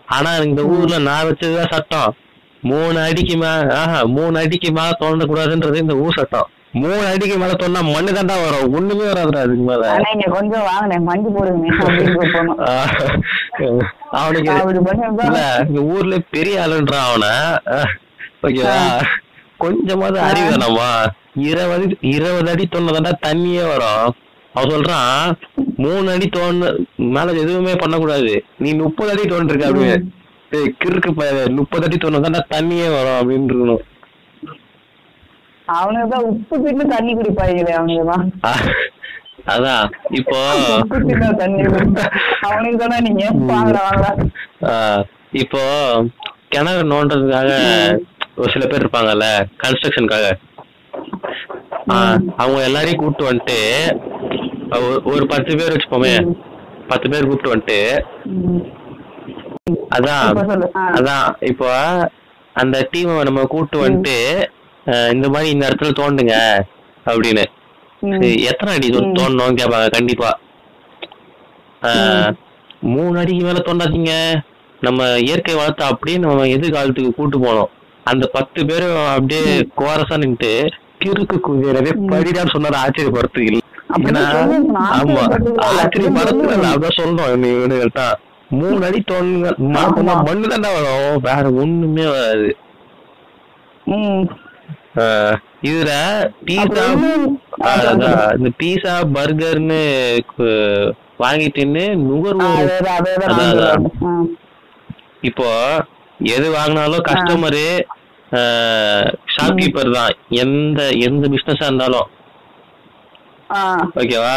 ஆனா 0.05 0.31
இந்த 0.47 0.61
ஊர்ல 0.63 0.97
நான் 0.97 1.25
வச்சதுதான் 1.27 1.71
சட்டம். 1.71 2.15
மூணு 2.61 2.99
அடிக்கு 2.99 3.35
மேல 3.35 3.75
ஆஹா 3.79 3.99
மூணு 4.17 4.39
அடிக்கு 4.39 4.71
மேல 4.71 4.91
தோண்ட 4.99 5.25
கூடாதுன்றது 5.25 5.75
இந்த 5.75 5.95
ஊர் 5.95 6.17
சட்டம். 6.17 6.47
மூணு 6.71 7.05
அடிக்கு 7.05 7.37
மேல 7.37 7.51
தோண்டா 7.51 7.81
மண்ணு 7.93 8.11
தாண்டா 8.11 8.35
வரும். 8.43 8.73
ஒண்ணுமே 8.73 9.03
வராதுடா 9.03 9.41
அதுக்கு 9.45 9.65
மேல. 9.69 9.83
கொஞ்சம் 10.29 10.65
வாங்கினேன். 10.69 11.33
போடுங்க. 11.37 11.67
அவனுக்கு 14.11 14.51
இல்ல 15.25 15.65
இந்த 15.69 15.81
ஊர்ல 15.81 16.17
பெரிய 16.29 16.65
ஆளுன்றான் 16.65 17.07
அவன. 17.09 17.25
ஓகேவா? 18.43 18.75
கொஞ்சமாவது 19.59 20.17
அறிவு 20.21 20.49
வேணாமா 20.49 20.89
இருபது 21.43 21.85
இருபது 22.11 22.49
அடி 22.51 22.65
தோணுதாண்டா 22.67 23.13
தண்ணியே 23.21 23.63
வரும். 23.67 24.07
அவன் 24.53 24.71
சொல்றான் 24.71 25.33
மூணு 25.77 26.07
அடி 26.11 26.27
தோணு 26.29 26.67
மேல 27.15 27.33
எதுவுமே 27.41 27.73
பண்ணக்கூடாது. 27.75 28.31
நீ 28.59 28.69
முப்பது 28.79 29.11
அடி 29.13 29.23
தோண்டிருக்க 29.25 29.69
அப்படின்னு. 29.69 29.97
கிறுக்கு 30.81 31.09
முப்பது 31.57 31.85
அடி 31.85 31.97
தோணுதாண்டா 31.97 32.41
தண்ணியே 32.53 32.87
வரும் 32.89 33.19
அப்படின்னு 33.19 33.49
இருக்கணும். 33.49 33.83
அவனுக்கு 35.67 36.09
தான் 36.11 36.27
உப்பு 36.29 36.55
தின்னு 36.63 36.83
தண்ணி 36.91 37.11
குடிப்பாங்களே 37.13 37.73
அவனுக்கு 37.77 38.05
தான் 38.05 38.25
ஆஹ், 38.43 38.67
அதான். 39.53 39.87
இப்போ 40.11 40.37
அவனுக்கு 42.47 42.77
தானே 42.83 42.99
நீங்க 43.07 43.23
இப்போ 45.35 45.61
கிணறு 46.49 46.83
நோண்டுறதுக்காக 46.91 47.49
ஒரு 48.37 48.51
சில 48.51 48.65
பேர் 48.65 48.85
இருப்பாங்கல்ல 48.85 49.45
கன்ஸ்ட்ரக்ஷனுக்காக 49.63 50.31
அவங்க 52.37 52.63
எல்லாரையும் 52.63 53.03
கூப்பிட்டு 53.03 53.33
வந்துட்டு 53.33 53.57
ஒரு- 54.69 55.23
பத்து 55.23 55.55
பேர் 55.55 55.75
வச்சுப்போமே 55.75 56.35
பத்து 56.87 57.09
பேர் 57.09 57.27
கூப்பிட்டு 57.27 57.55
வந்துட்டு. 57.55 57.99
அதான். 59.89 60.33
அதான் 60.75 61.33
இப்போ 61.39 61.69
அந்த 62.53 62.89
டீமை 62.97 63.23
நம்ம 63.23 63.43
கூப்பிட்டு 63.43 63.89
வந்துட்டு 63.89 64.43
இந்த 65.13 65.29
மாதிரி 65.29 65.49
இந்த 65.49 65.67
இடத்துல 65.67 65.91
தோண்டுங்க 65.99 66.33
அப்படின்னு. 67.05 67.43
எத்தனை 68.35 68.73
அடி 68.73 68.89
தோண்டணும் 68.89 69.55
கேட்பாங்க 69.55 69.89
கண்டிப்பா. 69.89 70.39
மூணு 72.81 73.19
அடிக்கு 73.19 73.45
மேல 73.45 73.59
தோண்டாதீங்க. 73.65 74.35
நம்ம 74.81 75.17
இயற்கை 75.17 75.55
வளர்த்த 75.55 75.85
அப்படியே 75.85 76.17
நம்ம 76.17 76.43
எதிர்காலத்துக்கு 76.43 77.13
கூட்டு 77.13 77.39
போனோம் 77.39 77.75
அந்த 78.09 78.25
பத்து 78.33 78.59
பேரும் 78.65 78.99
அப்படியே 79.13 79.45
கோரஸா 79.79 80.17
நின்னுட்டு 80.21 80.51
கிறுக்கு 81.03 81.37
குதிரவே 81.47 81.91
படிடான்னு 82.11 82.53
சொன்னாரு 82.55 82.77
ஆச்சரியப்படுறதுக்கு 82.83 83.49
இல்லை. 83.49 83.63
அப்படி 83.89 84.09
ஏன்னா, 84.11 84.23
சொல்லுங்க, 84.31 84.71
நான் 84.77 84.93
ஆமா 84.95 85.21
இல்லை, 85.97 86.69
அதான் 86.71 86.97
சொல்றோம். 86.99 87.35
நீ 87.41 87.49
இவனுங்கள்ட்ட 87.57 88.05
மூணு 88.51 88.79
அடி 88.87 88.99
தோணுங்க. 89.09 89.47
மண்ணு 90.27 90.51
தாண்டா 90.51 90.69
வரும். 90.77 91.17
வேற 91.27 91.43
ஒண்ணுமே 91.61 92.05
வராது. 92.13 92.49
இதுல 95.67 95.91
பீஸா 96.47 96.85
இந்த 98.37 98.49
பீஸா 98.61 98.93
பர்கர்னு 99.15 99.81
வாங்கிட்டுன்னு 101.21 101.83
ஆ, 101.89 101.99
நுகர்வோர். 102.07 102.73
இப்போ 105.29 105.47
எது 106.19 106.47
வாங்கினாலும் 106.55 107.05
கஸ்டமரு 107.07 107.65
ஷாப்கீப்பர் 109.35 109.95
தான். 109.97 110.13
எந்த 110.43 110.79
எந்த 111.07 111.23
பிசினஸா 111.33 111.67
இருந்தாலும். 111.69 112.07
ஓகேவா 114.01 114.33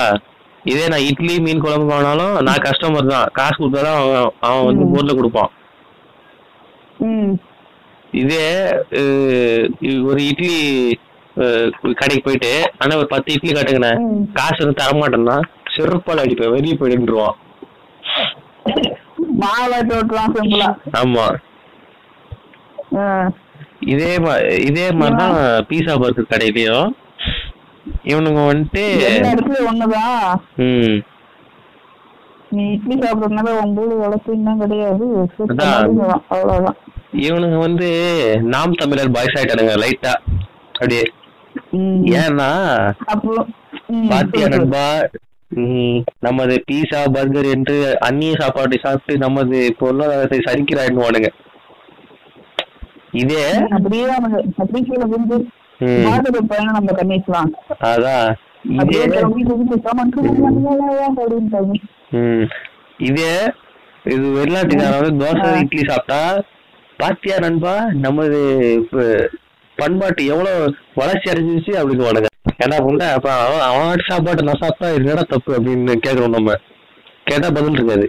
இதே 0.71 0.85
நான் 0.93 1.07
இட்லி 1.11 1.35
மீன் 1.45 1.63
குழம்பு 1.65 1.91
வாங்கினாலும் 1.91 2.35
நான் 2.47 2.65
கஸ்டமர் 2.67 3.13
தான். 3.15 3.29
காசு 3.39 3.57
கொடுத்தாதான் 3.61 3.99
அவன் 4.01 4.33
அவன் 4.47 4.67
வந்து 4.69 4.85
பொருளை 4.95 5.15
கொடுப்பான். 5.19 5.51
இதே 8.23 8.47
ஒரு 10.11 10.21
இட்லி 10.31 10.55
கடைக்கு 12.01 12.23
போயிட்டு 12.27 12.53
ஆனா 12.81 12.93
ஒரு 13.01 13.09
பத்து 13.15 13.35
இட்லி 13.37 13.53
காட்டுங்கண்ணே. 13.53 13.93
காசு 14.39 14.59
இருந்து 14.61 14.81
தரமாட்டேன்னா 14.83 15.37
செருப்பால் 15.75 16.23
அடிப்பேன் 16.25 16.55
வெளியே 16.57 16.77
போயிடுவான் 16.81 17.37
ஆமா. 21.03 21.27
இதே 23.81 24.15
இதே 24.59 24.91
மாதிரிதான் 24.91 25.37
பீஸா 25.69 26.01
பர்கர் 26.01 26.31
கடையிலயும். 26.31 26.91
இவனுங்க 28.05 28.41
வந்துட்டு 28.47 28.83
ம். 30.57 30.99
நீ 32.51 32.73
இட்லி 32.73 32.95
சாப்பிடறதுனால 32.99 33.63
ஒன்பது 33.63 33.97
வளர்த்துலாம் 34.01 34.59
கிடையாது. 34.59 35.07
அவ்வளவுதான். 36.29 36.77
இவனுங்க 37.13 37.59
வந்து 37.59 37.89
நாம் 38.41 38.73
தமிழர் 38.73 39.11
பாய்ஸ் 39.11 39.39
ஆயிட்டானுங்க 39.39 39.75
லைட்டா 39.77 40.15
அப்படியே. 40.73 41.03
ஏன்னா 42.21 42.51
பாத்தியா. 44.09 44.49
நண்பா? 44.49 45.09
நமது 46.19 46.65
பீஸா 46.71 47.13
பர்கர் 47.13 47.49
என்று 47.51 47.97
அந்நிய 48.01 48.35
சாப்பாட்டை 48.39 48.79
சாப்பிட்டு 48.83 49.19
நமது 49.19 49.77
பொருளாதாரத்தை 49.79 50.39
சரிக்கிறாயிடுவானுங்க 50.39 51.31
இதே? 53.15 53.45
அப்படியே 53.71 54.05
விழுந்து 55.05 55.37
ம், 55.81 56.03
மாட்டுக்கு 56.03 56.41
பையனை 56.47 56.73
நம்ம 56.73 56.93
கண்ணிக்கலாம் 56.93 57.51
அதான் 57.87 58.29
இதே? 58.81 59.01
இதே? 63.01 63.33
இது 64.05 64.27
வெளிநாட்டுக்காரன் 64.37 64.99
வந்து 64.99 65.21
தோசை. 65.23 65.49
இட்லி 65.61 65.83
சாப்பிட்டா? 65.85 66.21
பாத்தியா 66.99 67.39
நண்பா 67.39 67.73
நமது 67.99 68.39
பண்பாட்டு 69.79 70.27
எவ்வளவு 70.27 70.65
வளர்ச்சி 70.95 71.31
அடைஞ்சிருச்சு 71.31 71.73
அப்படின்னு 71.73 72.07
வானுங்க 72.07 72.29
ஏன்னா 72.65 72.77
புண்டை 72.79 73.07
அப்ப 73.13 73.29
அவன் 73.39 73.65
அவன் 73.69 74.05
சாப்பாடு 74.09 74.43
நான் 74.43 74.61
சாப்பிட்டா 74.61 74.89
என்னடா 74.91 75.23
தப்பு 75.29 75.57
அப்படின்னு 75.57 75.95
கேட்கறோம் 76.07 76.29
நம்ம. 76.29 76.57
கேட்டா 77.27 77.51
பதில் 77.51 77.75
இருக்காது. 77.75 78.07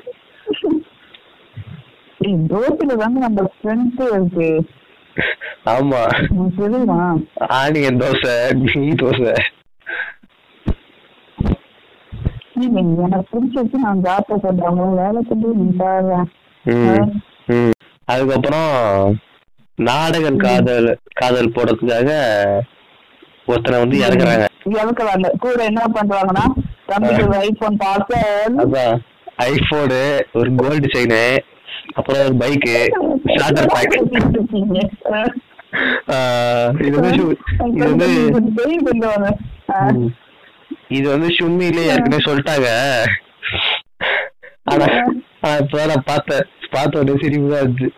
தோசையில 2.49 2.95
தாங்க 2.97 3.19
நம்ம 3.19 3.45
ஸ்ட்ரென்த் 3.51 4.01
இருக்கு. 4.09 4.47
ஆமா. 5.73 6.01
ஆனியன் 7.59 7.99
தோசை 8.01 8.35
நெய் 8.59 8.99
தோசை. 9.01 9.33
எனக்கு 13.05 13.25
பிடிச்சிருக்கு 13.31 13.77
நான் 13.83 14.01
ஜாப்ப 14.03 14.39
சொல்றேன். 14.43 14.95
வேலை 15.01 15.19
செஞ்சு. 15.29 15.49
அதுக்கப்புறம் 18.05 18.73
நாடகம் 19.75 20.41
காதல் 20.45 20.89
காதல் 21.19 21.53
போடுறதுக்காக 21.55 22.09
ஒருத்தனை 23.45 23.77
வந்து 23.79 24.01
இறக்குறாங்க. 24.01 24.45
இறக்குறாங்க 24.79 25.29
கூட 25.45 25.63
என்ன 25.69 25.81
பண்றாங்கன்னா 25.93 26.45
தம்பிக்கு 26.85 27.37
ஐபோன் 27.37 27.81
பார்த்து 27.85 28.19
ஐபோனு 29.47 30.01
ஒரு 30.33 30.49
கோல்டு 30.55 30.87
செயினு 30.93 31.23
அப்புறம் 31.93 32.21
ஒரு 32.25 32.35
பைக்கு 32.41 32.75
ஸ்டார்டர் 33.33 33.71
பேக் 33.73 33.95
இது 36.85 36.95
வந்து 36.99 37.21
இது 37.73 37.85
வந்து. 37.89 38.07
இது 40.97 41.05
வந்து 41.09 41.27
ஷும்மிலே 41.35 41.83
ஏற்கனவே 41.91 42.25
சொல்லிட்டாங்க. 42.27 42.69
ஆனா 44.71 44.85
இப்பதான் 45.59 45.91
நான் 45.91 46.09
பார்த்தேன். 46.11 46.45
பார்த்த 46.73 46.99
உடனே 46.99 47.21
சிரிப்பு 47.21 47.47
தான் 47.53 47.63
இருந்துச்சு. 47.63 47.89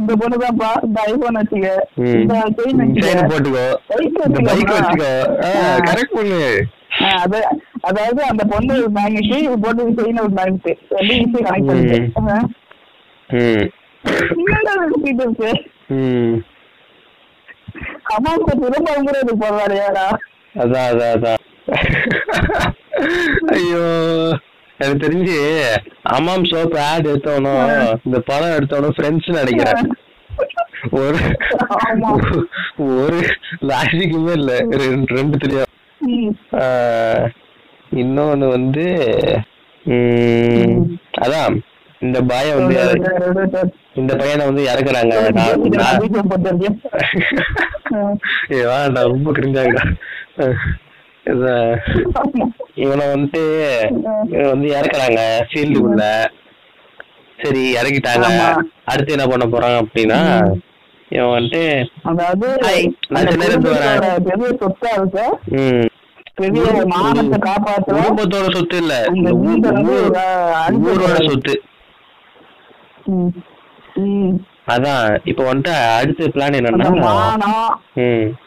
இந்த 0.00 0.12
பொண்ணுதான்ப்பா 0.20 0.70
இந்த 0.86 0.98
ஐபோன் 1.12 1.38
வச்சுக்க. 1.40 1.70
போட்டுக்கோ. 3.32 3.64
பைக்? 4.48 4.70
வச்சுக்கோ. 4.76 5.12
கரெக்ட் 5.88 6.16
பண்ணு. 6.18 6.42
அது 7.16 7.38
அதாவது 7.80 8.22
அந்த 8.24 8.44
பொண்ணு 8.44 8.74
ஒரு 8.74 8.88
மேக்னெட் 8.92 9.38
இது 9.38 9.58
போட்டு 9.58 9.88
செயின் 9.98 10.20
ஒரு 10.20 10.32
மேக்னெட் 10.32 10.82
ரெண்டு 10.90 11.14
ஈஸியா 11.14 11.42
கனெக்ட் 11.46 11.66
பண்ணிட்டு. 11.66 11.98
அம்மா 18.14 18.32
திரும்ப 18.54 18.90
அவங்க 18.90 19.12
போறாரு 19.42 19.76
யாரா 19.76 20.06
அதான் 20.54 20.88
அதான் 20.90 21.12
அதான். 21.14 21.40
ஐயோ. 23.54 23.82
எனக்கு 24.80 25.04
தெரிஞ்சு 25.06 25.36
அம்மாம் 26.10 26.44
சோப் 26.44 26.76
ஆட் 26.84 27.06
எடுத்தவனும் 27.06 27.64
இந்த 28.02 28.18
படம் 28.20 28.54
எடுத்தவனும் 28.56 28.96
ஃப்ரெண்ட்ஸ் 28.96 29.38
நினைக்கிறேன். 29.38 29.82
ஒரு. 30.90 31.18
ஒரு 32.96 33.18
லாஜிக்குமே 33.62 34.32
இல்ல. 34.32 34.52
ரெண்டு. 34.76 35.16
ஆஹ், 35.56 35.70
இன்னொன்னு 38.02 38.46
வந்து 38.56 38.84
அதான் 41.24 41.54
இந்த 42.06 42.18
பாய 42.30 42.52
வந்து 42.58 42.76
இந்த 44.00 44.12
பையனை 44.20 44.42
வந்து 44.48 44.62
இறக்குறாங்க. 44.72 45.14
நான் 48.94 49.10
ரொம்ப 49.14 49.32
கிரிஞ்சாங்கடா. 49.38 49.84
இவனை 52.82 53.04
வந்துட்டு 53.12 53.42
இவனை 54.32 54.46
வந்து 54.54 54.68
இறக்குறாங்க 54.78 55.20
ஃபீல்டுக்குள்ள 55.50 56.04
சரி 57.38 57.62
இறக்கிட்டாங்க. 57.80 58.28
அடுத்து 58.92 59.16
என்ன 59.16 59.26
பண்ண 59.32 59.44
போறாங்க 59.52 59.76
அப்படின்னா 59.84 60.20
இவன் 61.10 61.32
வந்துட்டு 61.32 61.62
அதாவது 62.02 62.46
அந்த. 62.62 62.82
குடும்பத்தோட 67.88 68.48
பெரிய 68.48 68.50
சொத்தா 68.52 68.76
இல்ல. 68.76 68.94
அந்த 69.06 69.32
ஊரோட. 69.36 70.18
சொத்து. 71.30 71.54
அதான் 74.66 75.04
இப்ப 75.24 75.42
வந்துட்டு 75.44 75.72
அடுத்த 75.98 76.28
பிளான் 76.34 76.56
அந்த 76.56 76.58
என்னன்னா 76.58 77.54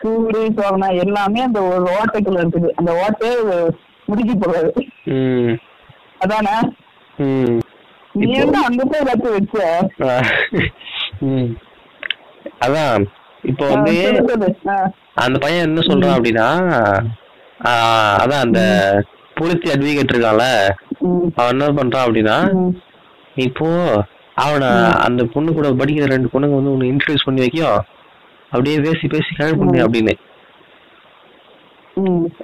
சூடு 0.02 0.42
சோதனை 0.58 0.90
எல்லாமே 0.98 1.42
அந்த 1.42 1.60
ஒரு 1.64 1.84
ஓட்டைக்குள்ள 1.96 2.40
இருக்குது. 2.44 2.70
அந்த 2.76 2.92
ஓட்டையே 3.02 3.34
முடிக்க 4.08 4.34
போகாது. 4.40 4.72
அதானே? 6.20 6.56
ம். 7.18 7.60
நீ 8.14 8.32
என்ன 8.34 8.62
அங்க 8.66 8.84
போய் 8.86 9.04
எல்லாத்தையும் 9.04 9.38
வச்ச? 9.38 9.58
அதான். 12.64 13.04
இப்போ 13.52 13.66
வந்து. 13.74 13.94
அந்த 15.24 15.38
பையன் 15.44 15.66
என்ன 15.68 15.82
சொல்றான் 15.90 16.16
அப்படின்னா 16.18 16.48
அதான் 18.22 18.44
அந்த 18.46 18.62
புலித்தி 19.38 19.68
அட்வொகேட் 19.74 20.14
இருக்கான்ல. 20.14 20.48
அவன் 21.40 21.54
என்ன 21.54 21.70
பண்றான் 21.80 22.06
அப்படின்னா. 22.08 22.38
இப்போ 23.46 23.68
அவனை 24.44 24.70
அந்த 25.08 25.22
பொண்ணு 25.34 25.50
கூட 25.54 25.70
படிக்கிற 25.80 26.06
ரெண்டு 26.14 26.32
பொண்ணுங்க 26.34 26.58
வந்து 26.60 26.74
உன்னை 26.76 26.92
இன்ட்ரடியூஸ் 26.92 27.28
பண்ணி 27.28 27.44
வைக்கும். 27.46 27.80
அப்படியே 28.52 28.78
பேசி 28.86 29.06
பேசி 29.14 29.32
கழு 29.38 29.58
பண்ணு 29.60 29.86
அப்படின்னு. 29.86 30.14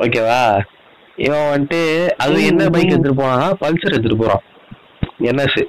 ஓகேவா? 0.05 0.41
இவன் 1.26 1.47
வந்துட்டு 1.53 1.80
அது 2.24 2.39
என்ன 2.49 2.70
பைக். 2.74 2.91
எடுத்துட்டு 2.91 3.22
போனா 3.22 3.47
பல்சர் 3.61 3.93
எடுத்துட்டு 3.93 4.22
போறான். 4.24 4.43
என்எஸ் 5.30 5.61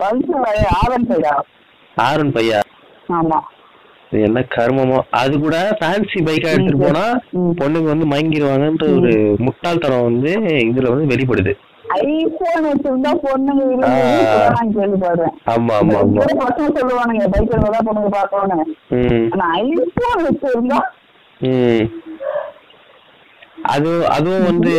பல்சர் 0.00 0.46
ஆரன் 0.80 1.08
சைடா 1.10 1.34
ஆரன் 1.96 2.32
பையா? 2.36 2.60
ஆமா. 3.18 3.38
என்ன 4.20 4.40
கர்மமோ 4.54 4.98
அது 5.18 5.34
கூட 5.38 5.56
ஃபேன்சி 5.78 6.18
பைக்கா 6.26 6.50
எடுத்துட்டு 6.50 6.82
போனா. 6.82 7.04
பொண்ணுங்க 7.60 7.88
வந்து 7.88 8.06
மயங்கிடுவாங்கன்ற 8.06 8.88
ஒரு 8.96 9.12
முட்டாள்தனம் 9.44 10.04
வந்து 10.04 10.32
இதுல 10.64 10.92
வந்து 10.92 11.10
வெளிப்படுது. 11.12 11.54
ஐபோன் 11.96 12.64
வச்சிருந்தா 12.66 13.10
பொண்ணுங்க 13.22 13.62
கேள்விப்படுறேன் 14.76 15.34
ஆமா 15.52 15.74
ஆமா 15.74 15.96
ஆமா. 15.98 16.20
இப்ப 16.22 16.36
பசங்க 16.42 16.68
சொல்லுவானுங்க 16.78 17.26
பைக் 17.28 17.50
தான் 17.66 17.86
பொண்ணுங்க 17.88 18.10
பாக்கணும் 18.10 18.64
ம். 18.98 19.26
ஆனா 19.34 19.46
ஐபோன் 19.60 20.24
வச்சிருந்தா 20.26 20.80
அது 23.66 23.90
அதுவும் 24.08 24.46
வந்து 24.46 24.72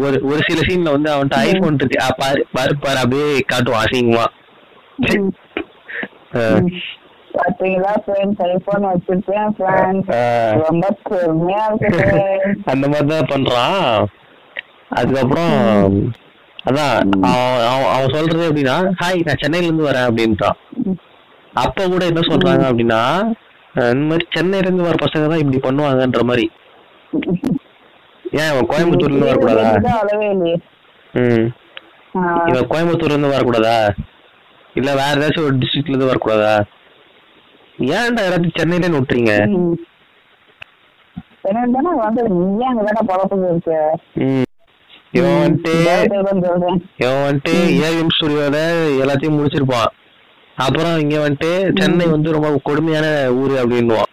ஒரு 0.00 0.18
ஒரு 0.28 0.40
சில 0.46 0.60
சீன்ல 0.68 0.92
வந்து 0.94 1.10
அவன்கிட்ட 1.10 1.40
ஐபோன் 1.46 1.78
இருக்கு. 1.80 1.98
பாரு 2.20 2.40
பாரு 2.52 2.74
பாரு 2.84 2.98
அப்படியே 3.02 3.26
காட்டுவான் 3.46 3.84
அசிங்கமா. 3.84 4.26
பாத்தீங்களா 7.36 7.92
ஃப்ரெண்ட்ஸ் 8.04 8.42
ஐபோன் 8.46 8.84
வச்சிருக்கேன் 8.88 9.50
ஃப்ரெண்ட்ஸ் 9.56 10.10
ஆ. 10.16 10.20
ரொம்ப 10.62 10.84
பெருமையா 11.08 11.62
இருக்கு 11.70 11.90
friends. 12.02 12.60
அந்த 12.72 12.84
மாதிரி 12.88 13.08
தான் 13.12 13.30
பண்றான். 13.32 13.82
அதுக்கப்புறம் 14.90 15.54
அதான் 16.66 16.94
அவன் 17.90 18.14
சொல்றது 18.14 18.46
எப்படின்னா 18.48 18.76
ஹாய் 19.02 19.26
நான் 19.26 19.42
சென்னையில 19.42 19.68
இருந்து 19.68 19.88
வரேன் 19.88 20.06
அப்படின்ட்டான். 20.08 20.56
அப்ப 21.54 21.84
கூட 21.88 22.04
என்ன 22.04 22.22
சொல்றாங்க 22.26 22.64
அப்படின்னா 22.70 23.02
இந்த 23.92 24.04
மாதிரி 24.04 24.24
சென்னையில 24.36 24.66
இருந்து 24.66 24.88
வர 24.88 24.96
பசங்க 25.00 25.28
தான் 25.28 25.42
இப்படி 25.42 25.60
பண்ணுவாங்கன்ற 25.60 26.22
மாதிரி. 26.22 26.46
ஏன் 28.34 28.68
கோயம்புத்தூர்ல 28.70 29.12
இருந்து 29.12 29.30
வரக்கூடாதா? 29.30 29.68
ம். 31.14 31.46
இவன் 32.48 32.70
கோயம்புத்தூர்ல 32.70 33.14
இருந்து 33.14 33.34
வரக்கூடாதா? 33.34 33.76
இல்ல 34.76 34.90
வேற 34.94 35.14
ஏதாச்சும் 35.16 35.46
ஒரு 35.46 35.56
டிஸ்ட்ரிக்ட்ல 35.56 35.94
இருந்து 35.94 36.10
வரக்கூடாதா? 36.10 36.54
ஏன்டா 37.78 38.26
எல்லாத்தையும் 38.26 38.54
சென்னையில 38.54 38.98
விட்டுறீங்க. 38.98 39.32
என்னன்னா 41.44 41.96
வந்து 41.96 42.28
நீ 42.28 42.64
ஏன் 42.64 42.72
அங்கதானே 42.72 43.06
பழப்பது 43.06 43.48
இருக்க? 43.48 43.98
ம். 44.14 44.42
இவன் 45.10 45.30
வந்துட்டு 45.30 45.72
ஏவிஎம் 47.82 48.16
ஸ்டுடியோல 48.16 48.56
எல்லாத்தையும் 49.04 49.36
முடிச்சிருப்பான். 49.36 49.88
அப்புறம் 50.56 50.98
இங்க 50.98 51.28
வந்துட்டு 51.28 51.80
சென்னை 51.80 52.06
வந்து 52.06 52.32
ரொம்ப 52.32 52.58
கொடுமையான 52.62 53.30
ஊரு 53.30 53.54
அப்படின்னுவான். 53.54 54.10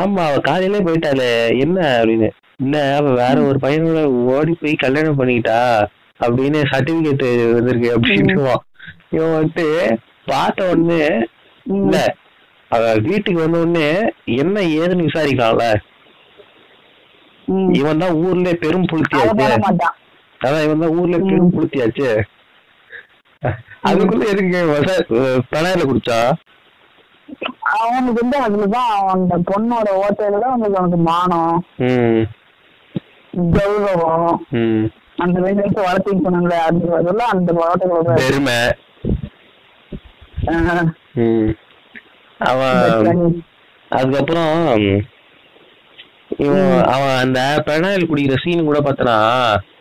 ஆமா 0.00 0.22
அவ 0.28 0.38
காலையிலே 0.48 0.80
போயிட்டாளே. 0.86 1.30
என்ன 1.64 1.78
அப்படின்னு. 2.00 2.28
இல்ல 2.60 2.76
அவ 2.98 3.10
வேற 3.20 3.36
ஒரு 3.48 3.58
பையனோட 3.64 4.00
ஓடி 4.34 4.52
போய் 4.60 4.72
கல்யாணம் 4.84 5.18
பண்ணிக்கிட்டா 5.18 5.58
அப்படின்னு 6.20 6.60
சர்டிபிகேட் 6.70 7.26
வந்திருக்கு 7.56 7.90
அப்படின்னுவான் 7.96 8.64
இவன் 9.14 9.34
வந்துட்டு 9.34 9.66
பார்த்த 10.30 10.70
உடனே. 10.70 11.04
இல்ல 11.66 11.96
அவ 12.70 12.82
வீட்டுக்கு 13.06 13.42
வந்த 13.42 13.60
உடனே 13.64 13.90
என்ன 14.42 14.56
ஏதுன்னு 14.80 15.06
விசாரிக்கலாம்ல. 15.08 15.66
இவன் 17.80 18.02
தான் 18.02 18.18
ஊர்ல 18.24 18.48
பெரும் 18.64 18.88
புளுத்தியாச்சு. 18.90 19.46
அதான் 20.40 20.64
இவன் 20.66 20.82
தான் 20.84 20.96
ஊர்ல 20.98 21.18
பெரும் 21.28 21.54
புளுத்தியாச்சு. 21.54 22.10
அதுக்குள்ள 23.88 24.24
எதுக்கு 24.32 24.60
பணாயில 25.52 25.86
குடிச்சா 25.90 26.18
அவனுக்கு 27.78 28.20
வந்து 28.20 28.36
அதுலதான் 28.44 28.92
அந்த 29.14 29.34
பொண்ணோட 29.48 29.88
ஓட்டையில 30.04 30.40
தான் 30.44 30.54
வந்து 30.54 30.78
அவனுக்கு 30.80 31.00
மானம். 31.08 31.56
கௌரவம். 33.56 34.38
அந்த 35.24 35.36
வயசுல 35.44 35.84
வளர்த்தின்னு 35.86 36.24
சொன்னாங்களே 36.26 36.58
அது 36.68 36.80
அதெல்லாம் 36.98 37.32
அந்த 37.34 37.52
ஓட்டைகளோட 37.62 38.14
பெருமை. 38.22 38.58
அவன் 42.50 42.76
அதுக்கப்புறம் 43.90 44.52
அவன் 46.94 47.16
அந்த 47.22 47.40
பெனாயில் 47.66 48.08
குடிக்கிற 48.10 48.36
சீன் 48.42 48.68
கூட 48.68 48.78
பார்த்தனா 48.86 49.16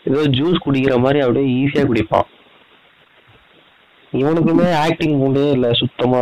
ஏதோ 0.09 0.21
ஜூஸ் 0.37 0.63
குடிக்கிற 0.65 0.95
மாதிரி 1.03 1.19
அப்படியே 1.25 1.47
ஈஸியா 1.57 1.83
குடிப்பான். 1.89 2.27
இவனுக்குமே 4.13 4.67
ஆக்டிங் 4.83 5.17
உண்டே 5.25 5.45
இல்ல 5.55 5.67
சுத்தமா. 5.81 6.21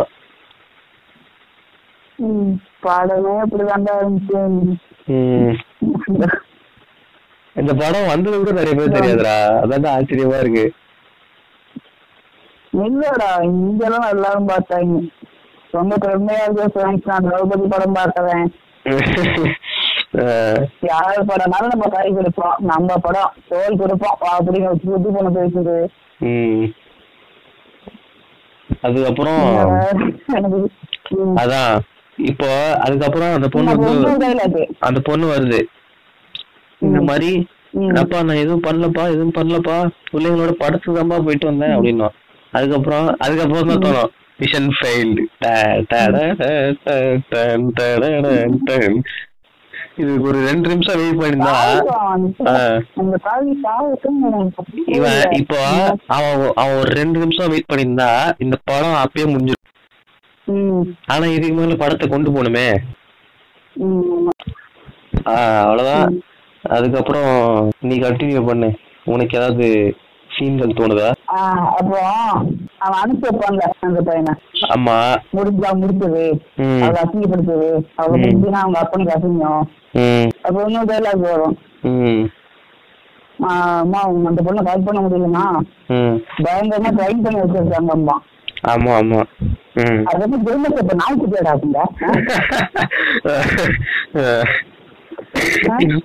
பாடமே 2.86 3.36
அப்படிதான்டா 3.44 3.94
இருந்துச்சு. 4.02 4.42
இந்த 7.56 7.74
படம் 7.74 8.08
வந்தது 8.08 8.38
கூட 8.38 8.51
நிறைய 8.51 8.76
பேர் 8.76 9.01
தெரியாதுடா. 9.01 9.36
அதான் 9.64 9.97
ஆச்சரியமா 9.97 10.39
இருக்கு. 10.39 10.74
இல்லடா 12.74 13.43
இங்கெல்லாம் 13.43 14.10
எல்லாரும் 14.10 14.47
பார்த்தாங்க. 14.47 15.10
ரொம்ப 15.72 15.95
பெருமையா 16.01 16.49
இருக்க 16.49 16.84
நான் 17.06 17.26
திரௌபதி 17.26 17.70
படம் 17.70 17.95
பார்த்தவன். 17.95 18.45
யார் 20.82 21.26
படம்னாலும் 21.28 21.72
நம்ம 21.72 21.88
கை 21.89 22.14
கொடுப்போம். 22.14 22.56
நம்ம 22.60 22.95
படம் 22.97 23.34
தோல் 23.49 23.78
கொடுப்போம். 23.78 24.18
அப்படின்னு 24.39 24.64
வச்சு 24.64 24.89
புத்தி 24.89 25.10
பண்ண 25.10 25.88
ம். 26.20 26.66
அதுக்கப்புறம். 28.82 29.41
அதான். 31.36 31.80
இப்போ 32.18 32.78
அதுக்கப்புறம் 32.80 33.34
அந்த 33.34 33.47
பொண்ணு. 33.47 33.72
அந்த 34.80 34.99
பொண்ணு 34.99 35.36
வருது. 35.36 35.62
இந்த 36.86 36.99
மாதிரி. 37.09 37.32
அப்பா 38.01 38.17
நான் 38.28 38.41
எதுவும் 38.43 38.65
பண்ணலப்பா 38.67 39.03
எதுவும் 39.13 39.38
பண்ணலப்பா? 39.38 39.78
பிள்ளைங்களோட 40.11 40.53
படத்துக்கு 40.61 40.97
தான்ப்பா 40.99 41.17
போயிட்டு 41.26 41.49
வந்தேன் 41.51 41.73
அப்படின்னா 41.78 42.09
அதுக்கப்புறம் 42.57 43.07
அதுக்கப்புறம் 43.26 43.71
தான் 43.71 43.84
தோணும். 43.86 44.11
மிஷன் 44.41 44.69
ஃபெயில்டு 44.78 45.23
இதுக்கு 50.01 50.28
ஒரு 50.30 50.39
ரெண்டு 50.47 50.67
நிமிஷம் 50.71 50.97
வெயிட் 51.01 51.19
பண்ணிருந்தா 51.19 51.53
இவன். 54.95 55.21
இப்போ 55.39 55.59
அவன் 56.15 56.41
அவன் 56.61 56.80
ஒரு 56.82 56.91
ரெண்டு 56.99 57.17
நிமிஷம் 57.23 57.51
வெயிட் 57.53 57.69
பண்ணியிருந்தா 57.71 58.09
இந்த 58.45 58.55
படம் 58.69 59.01
அப்பயே 59.03 59.28
முடிஞ்சிடும். 59.34 59.63
ஆனா 61.13 61.26
இதுக்கு 61.36 61.55
மேல 61.59 61.78
படத்தை 61.84 62.07
கொண்டு 62.07 62.32
போகணுமே. 62.36 62.67
அவ்வளவுதான். 65.36 66.07
அதுக்கப்புறம் 66.70 67.32
நீ 67.80 67.95
கண்டினியூ 67.99 68.45
பண்ணு. 68.45 68.70
உனக்கு 69.05 69.38
ஏதாவது 69.38 69.66
சீன்கள் 70.30 70.78
தோணுதா? 70.78 71.09
அவன் 72.80 72.99
அனுப்பி 73.01 73.28
வைப்பான்ல 73.28 73.66
அந்த 73.80 74.01
பையனை. 74.01 74.34
ஆமா. 74.76 74.95
முடிஞ்சா 75.34 75.70
முடிச்சது. 75.82 76.24
அவளை 76.84 76.97
அசிங்கப்படுத்தது. 77.03 77.70
அவளை. 77.95 78.20
முடிஞ்சுனா 78.24 78.61
அவங்க 78.63 78.80
அப்பனுக்கு 78.80 79.16
அசிங்கம். 79.18 79.63
அப்ப 80.43 80.63
இன்னொரு 80.68 80.89
டைலாக் 80.91 81.28
வரும். 81.28 81.55
அம்மா 83.82 84.01
உங்க 84.07 84.30
அந்த 84.30 84.41
பொண்ணை 84.43 84.61
கால் 84.63 84.84
பண்ண 84.84 84.99
முடியலன்னா 85.01 85.45
பயங்கரமா 86.45 86.91
ட்ரைன் 86.97 87.24
பண்ணி 87.24 87.39
வச்சிருக்காங்க 87.41 87.91
அம்மா. 87.91 88.16
ஆமா 88.74 88.91
ஆமா. 88.97 89.22
அது 90.09 90.20
வந்து 90.20 90.38
ஜெர்மஸ் 90.45 90.82
இப்ப 90.82 90.93
நாய்க்கு 90.93 91.28
தேடாதுங்க 91.28 91.80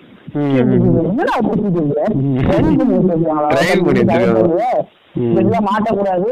என்னடா 0.32 1.36
புரிஞ்சுது 1.40 1.82
ம். 2.16 2.36
ட்ரைன் 2.40 2.76
பண்ணி 2.78 2.94
வச்சிருக்காங்களா 2.96 3.48
Train 3.52 3.78
பண்ணி 3.84 4.00
வச்சிருக்காங்க. 4.00 4.66
ம். 5.16 5.32
இதெல்லாம் 5.32 5.68
மாட்டக்கூடாது. 5.68 6.30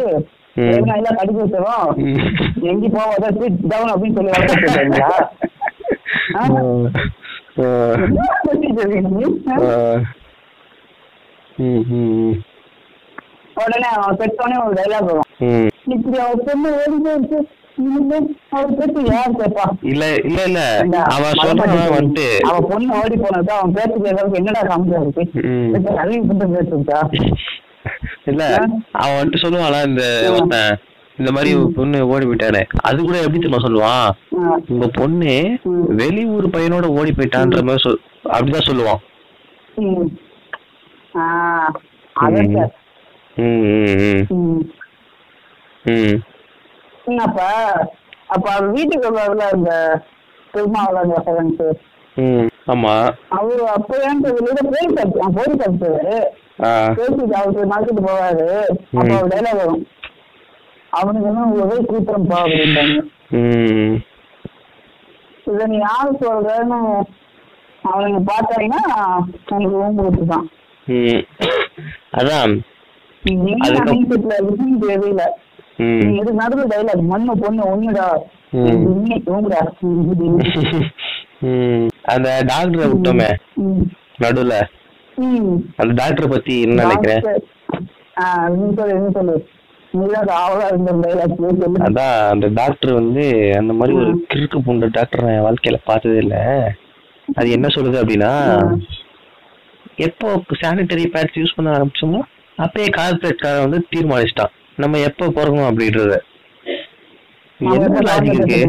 எல்லாம் 0.57 1.19
கடிக்க 1.19 1.39
வச்சிடும். 1.41 1.91
எங்கி 2.71 2.89
போவாத 2.89 3.27
டவுன் 3.67 3.93
அப்படின்னு 3.93 4.17
சொல்லி 4.17 4.33
வளர்த்துருக்காங்களா 4.33 5.11
உடனே 13.57 13.89
அவன் 13.95 14.19
பெற்றோடனே 14.19 14.59
ஒரு 14.65 14.75
டைலாக் 14.75 15.09
வரும் 15.09 15.31
இப்படி 15.87 16.19
அவர் 16.19 16.45
பொண்ணு 16.45 16.69
ஓடி 16.81 16.99
போயிடுச்சு 17.05 17.39
இல்ல 19.91 20.05
இல்ல 20.21 20.41
இல்ல. 20.49 20.61
மலைப்பாட்டி 21.15 21.77
சொல்றான் 21.81 21.95
அவன் 22.49 22.67
பொண்ணு 22.71 22.91
ஓடி 22.99 23.17
போனது 23.19 23.53
அவன் 23.57 23.75
பேச்சு 23.75 23.99
கேட்கறதுக்கு 23.99 24.41
என்னடா 24.41 24.63
காமிச்சா 24.69 25.01
இருக்கு 25.03 25.25
கல்வி 25.99 26.19
பேசுச்சா 26.53 27.01
இல்ல 28.27 28.43
அவன் 28.95 29.19
வந்துட்டு 29.19 29.43
சொல்லுவான்ல 29.43 29.81
இந்த 29.89 30.05
இந்த 31.19 31.31
மாதிரி 31.35 31.51
பொண்ணு 31.77 32.01
ஓடி 32.09 32.27
போயிட்டானே 32.27 32.61
அது 32.83 32.99
கூட 33.01 33.17
எப்படி 33.19 33.39
தெரியுமா 33.39 33.63
சொல்லுவான் 33.63 34.09
உங்க 34.69 34.87
பொண்ணு. 34.97 35.33
வெளியூர் 35.99 36.53
பையனோட 36.53 36.87
ஓடி 36.95 37.13
போயிட்டான்ற 37.13 37.63
மாதிரி 37.65 37.85
சொல் 37.85 38.01
அப்படிதான் 38.31 38.69
சொல்லுவான். 38.69 39.01
ம். 39.81 40.09
ம். 43.37 44.23
ம், 45.85 46.19
அப்ப 47.25 47.41
அப்ப 48.29 48.45
அவர் 48.51 48.71
வீட்டுக்கு 48.71 49.07
வருவாருல 49.09 49.45
இந்த 49.55 49.73
திருமாவளவன் 50.55 51.25
ஃப்ரெண்ட்ஸ் 51.27 51.69
ம் 52.17 52.49
ஆமா. 52.67 52.95
அவரு 53.29 53.65
அப்ப 53.69 53.99
ஏன் 54.01 54.23
அடிச்சான் 54.99 55.37
போலீஸ் 55.37 55.65
அடிச்சாரு 55.67 56.17
ஆ. 56.63 56.71
பேசிட்டு 56.91 57.35
அவருக்கு 57.35 57.67
நடத்திட்டு 57.67 58.03
போவாரு. 58.03 58.47
அப்ப 58.93 59.11
அவர் 59.13 59.29
டைலாக் 59.29 59.61
வரும். 59.61 59.85
அவனுக்கு 60.93 61.29
என்ன 61.29 61.47
உங்களவே 61.47 61.77
கூப்பிடம் 61.85 62.27
பா 62.27 62.39
அப்படின்றாங்க 62.41 62.97
ம். 63.39 63.95
இத 65.47 65.67
நீ 65.67 65.77
யாரு 65.79 66.11
சொல்றன்னு 66.23 66.79
அவனுங்க 67.85 68.21
பார்த்தாங்கன்னா 68.31 68.83
எனக்கு 69.51 69.77
ஊம்புக்கு 69.83 70.25
தான் 70.27 70.47
ம். 70.87 71.23
அதான். 72.13 72.53
தெரியல. 74.85 75.23
இது 76.19 76.31
நடுவில் 76.33 76.71
டைலாக் 76.71 77.03
மண்ணு 77.03 77.39
பொண்ணு 77.39 77.63
ஒண்ணுடா. 77.73 78.07
தூங்குடா. 79.29 79.61
அந்த 82.03 82.29
டாக்டரை 82.51 82.87
விட்டோமே. 82.93 83.29
நடுவுல. 84.23 84.57
அந்த 85.77 85.93
டாக்டரை 86.01 86.29
பத்தி 86.31 86.55
என்ன 86.61 86.83
நினைக்கிறேன்? 86.83 87.23
அதான் 91.87 92.17
அந்த 92.29 92.49
டாக்டர் 92.61 92.93
வந்து 92.93 93.55
அந்த 93.59 93.73
மாதிரி 93.73 93.99
ஒரு. 93.99 94.27
கிறுக்கு 94.35 94.59
பூண்ட 94.65 94.89
டாக்டர் 94.93 95.25
நான் 95.25 95.37
என் 95.37 95.47
வாழ்க்கையில 95.47 95.79
பார்த்ததே 95.85 96.17
இல்ல. 96.17 96.37
அது 97.35 97.51
என்ன 97.51 97.67
சொல்லுது 97.67 98.01
அப்படின்னா. 98.03 98.33
எப்போ 99.97 100.29
சானிட்டரி 100.63 101.07
பேட்ஸ் 101.15 101.39
யூஸ் 101.39 101.57
பண்ண 101.57 101.71
ஆரம்பிச்சோமோ 101.79 102.21
அப்பயே 102.59 102.89
கார்பரேட்காரன் 102.97 103.65
வந்து 103.69 103.87
தீர்மானிச்சிட்டான். 103.97 104.55
நம்ம 104.79 104.99
எப்போ 104.99 105.27
பிறக்கணும் 105.27 105.71
அப்படின்றத. 105.71 106.17
என்ன 107.59 107.99
லாஜிக் 107.99 108.33
இருக்கு. 108.33 108.61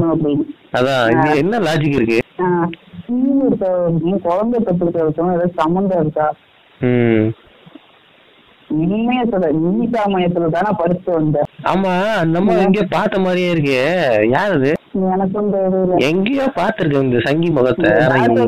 அதான் 0.72 1.26
இது 1.26 1.38
என்ன 1.38 1.58
லாஜிக் 1.58 1.96
இருக்கு? 1.96 2.20
குழந்தை 4.22 4.64
பெற்றுக்கிறதுக்கும் 4.66 5.28
ஏதாவது 5.28 5.54
சம்மந்தம் 5.56 6.00
இருக்கா? 6.00 6.34
ம். 6.80 7.28
உண்மையா 8.68 9.22
சொல்ல 9.32 9.52
நீ 9.52 9.88
சாமயத்துல 9.88 10.50
தானே 10.50 10.70
படிச்சு 10.78 11.12
வந்த 11.12 11.44
ஆமா 11.64 11.94
நம்ம 12.26 12.54
எங்கேயோ 12.54 12.86
பார்த்த 12.90 13.20
மாதிரியே 13.20 13.50
இருக்கு. 13.50 13.80
யார் 14.32 14.52
அது? 14.52 14.74
எனக்கும் 15.12 15.98
எங்கேயோ 15.98 16.52
பார்த்திருக்கேன் 16.56 17.02
இந்த 17.02 17.20
சங்கி 17.24 17.50
முகத்தை. 17.50 17.92
எங்க- 17.92 18.46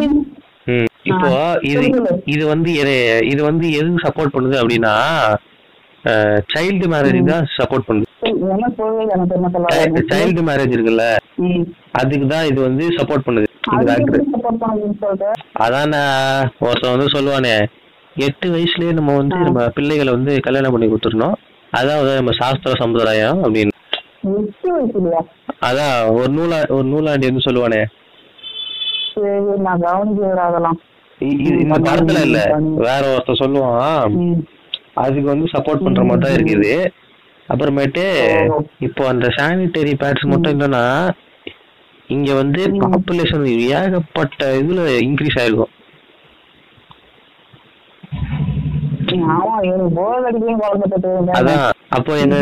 இப்போ 1.04 1.60
இது. 1.62 1.80
இது 2.26 2.48
வந்து 2.48 2.72
எது- 2.74 3.24
இது 3.32 3.44
வந்து 3.44 3.72
எதுக்கு 3.72 4.08
சப்போர்ட் 4.08 4.36
பண்ணுது 4.36 4.56
அப்படின்னா 4.56 4.94
சைல்டு 6.56 6.88
மேரேஜ் 6.88 7.24
தான் 7.24 7.48
சப்போர்ட் 7.58 7.88
பண்ணுது. 7.88 8.06
சைல்டு 10.10 10.42
மேரேஜ் 10.50 10.76
இருக்குல்ல. 10.76 11.16
அதுக்கு 11.92 12.28
தான் 12.28 12.46
இது 12.46 12.62
வந்து 12.62 12.88
சப்போர்ட் 12.88 13.26
பண்ணுது? 13.26 13.46
அதான் 15.60 15.96
ஒருத்தன் 16.60 16.98
வந்து 16.98 17.20
சொல்லுவானே 17.20 17.66
எட்டு 18.16 18.50
வயசுலயே 18.50 18.94
நம்ம 18.94 19.16
வந்து 19.16 19.36
நம்ம 19.36 19.68
பிள்ளைகளை 19.68 20.14
வந்து 20.14 20.40
கல்யாணம் 20.40 20.72
பண்ணி 20.72 20.88
கொடுத்துடணும். 20.88 21.34
அதான் 21.78 21.96
வந்து 21.98 22.16
நம்ம 22.16 22.32
சாஸ்திர 22.32 22.76
சம்பிரதாயம் 22.80 23.44
அப்படின்னு? 23.44 23.70
அதான் 25.68 25.96
ஒரு 26.18 26.30
நூலா 26.38 26.60
ஒரு 26.76 26.86
நூலாண்டி 26.94 27.30
வந்து 27.30 27.46
சொல்லுவானே 27.48 27.82
நான் 29.66 30.48
அதெல்லாம். 30.50 30.78
இந்த 31.62 31.78
படத்துல 31.88 32.20
இல்ல 32.28 32.40
வேற 32.88 33.04
ஒருத்தன் 33.14 33.42
சொல்லுவான். 33.44 34.18
அதுக்கு 35.04 35.30
வந்து 35.32 35.48
சப்போர்ட் 35.54 35.86
பண்ற 35.86 36.04
மாதிரி 36.10 36.24
தான் 36.26 36.36
இருக்குது 36.38 36.74
அப்புறமேட்டு. 37.50 38.04
இப்போ 38.88 39.04
அந்த 39.14 39.28
சானிட்டரி 39.38 39.94
பேட்ஸ் 40.04 40.30
மட்டும் 40.34 40.54
இல்லைன்னா 40.56 40.84
இங்க 42.10 42.30
வந்து. 42.42 42.62
பாப்புலேஷன் 42.84 43.46
ஏகப்பட்ட 43.80 44.52
இதுல 44.62 44.86
இன்க்ரீஸ் 45.08 45.40
ஆயிருக்கும் 45.42 45.74
ஆமா, 48.18 48.36
எனக்கு 48.40 49.07
bore 49.07 49.07
அடிக்குதுன்னு 49.07 49.07
குழந்தை 49.07 49.07
பெத்துக்கிட்டேன். 49.07 49.07
அதான். 51.32 51.70
அப்போ 51.90 52.18
எங்க 52.18 52.36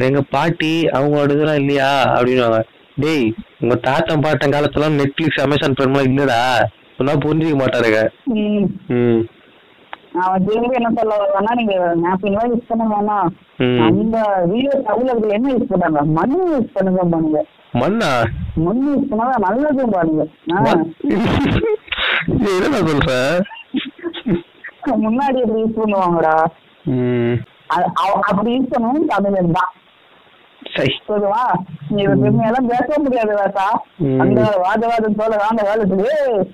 எங்க 0.00 0.22
பாட்டி 0.30 0.86
அவங்களோட 0.86 1.30
இதெல்லாம் 1.30 1.56
இல்லையா? 1.56 2.14
அப்படின்னுவாங்க. 2.14 2.62
டேய் 2.96 3.34
உங்க 3.60 3.74
தாத்தன் 3.74 4.20
பாட்டன் 4.20 4.50
காலத்துல 4.50 5.00
நெட்ஃபிளிக்ஸ் 5.00 5.40
அமேசான் 5.40 5.72
பிரைம்லாம் 5.72 6.10
இல்லடா. 6.10 6.40
சொன்னா 6.96 7.12
புரிஞ்சுக்க 7.12 7.58
மாட்டாருங்க. 7.58 8.00
அவன் 10.20 10.44
திரும்பி 10.44 10.68
என்ன 10.72 10.90
சொல்ல 10.96 11.16
வர்றான்னா, 11.16 11.54
நீங்க 11.54 11.72
எல்லாம் 11.72 12.54
use 12.54 12.62
பண்ண 12.68 12.84
வேணாம். 12.84 13.28
அந்த 13.86 14.42
வீடியோ 14.46 14.70
தமிழர்கள் 14.84 15.30
என்ன 15.30 15.52
யூஸ் 15.52 15.72
பண்ணாங்க 15.72 16.04
மண் 16.04 16.38
யூஸ் 16.48 16.72
பண்ணுங்க 16.72 17.02
பாருங்க 17.04 17.44
மண்ணா? 17.74 18.24
மண் 18.54 18.88
யூஸ் 18.88 19.12
பண்ணாதான் 19.12 19.44
நல்லதும் 19.48 19.90
பாருங்க 19.90 20.26
ஆ. 20.52 20.60
மண்- 20.60 20.94
இது 22.26 22.54
என்னடா 22.54 22.86
சொல்ற? 22.86 23.40
முன்னாடி 24.82 25.38
எப்படி 25.40 25.62
யூஸ் 25.62 25.80
பண்ணுவாங்கடா? 25.80 26.36
அப்படி 28.20 28.56
யூஸ் 28.56 28.72
பண்ணவும் 28.72 29.06
தமிழன் 29.06 29.52
தான். 29.52 29.72
சொல்லுவா? 31.08 31.42
நீ 31.90 32.02
பெருமையெல்லாம் 32.06 32.66
பேச 32.66 32.98
முடியாது 32.98 33.34
ம். 33.98 34.18
அந்த 34.20 34.40
வாதவாதம் 34.64 35.16
போல 35.16 35.36
காலத்துக்கு 35.36 36.10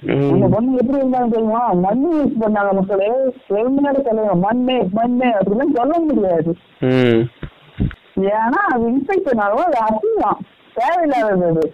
ம். 0.07 0.31
அந்த 0.33 0.47
பொண்ணு 0.49 0.77
எப்படி 0.77 0.99
இருந்தாலும் 0.99 1.31
தெரியுமா? 1.31 1.73
மண்ணு 1.77 2.09
யூஸ் 2.17 2.43
பண்ணாங்க 2.43 2.73
மக்களே. 2.75 3.09
பெருமையோட 3.49 3.99
சொல்லுங்க 4.09 4.35
மண்ணு 4.47 4.89
மண்ணு 4.93 5.27
அப்படிலாம் 5.39 5.77
சொல்ல 5.77 5.99
முடியாது. 5.99 6.53
ஏன்னா 8.35 8.61
அது 8.73 8.85
இன்ஃபெக்ஷன் 8.91 9.41
ஆகும் 9.41 9.65
அது 9.65 9.79
அசிங்கம் 9.85 10.41
தேவையில்லாதது 10.75 11.65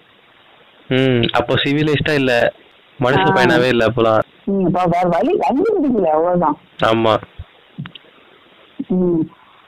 அப்போ 1.33 1.55
சிவிலைஸ்டா 1.55 2.15
இல்ல? 2.15 2.33
மனுஷ. 3.01 3.23
பையனாவே 3.35 3.69
இல்ல 3.69 3.87
அப்போலாம். 3.87 4.23
வேற 4.87 5.09
வழி 5.09 5.39
கண்டுபிடிக்கல 5.39 6.09
அவ்வளவுதான். 6.09 6.57
ஆமா. 6.83 7.15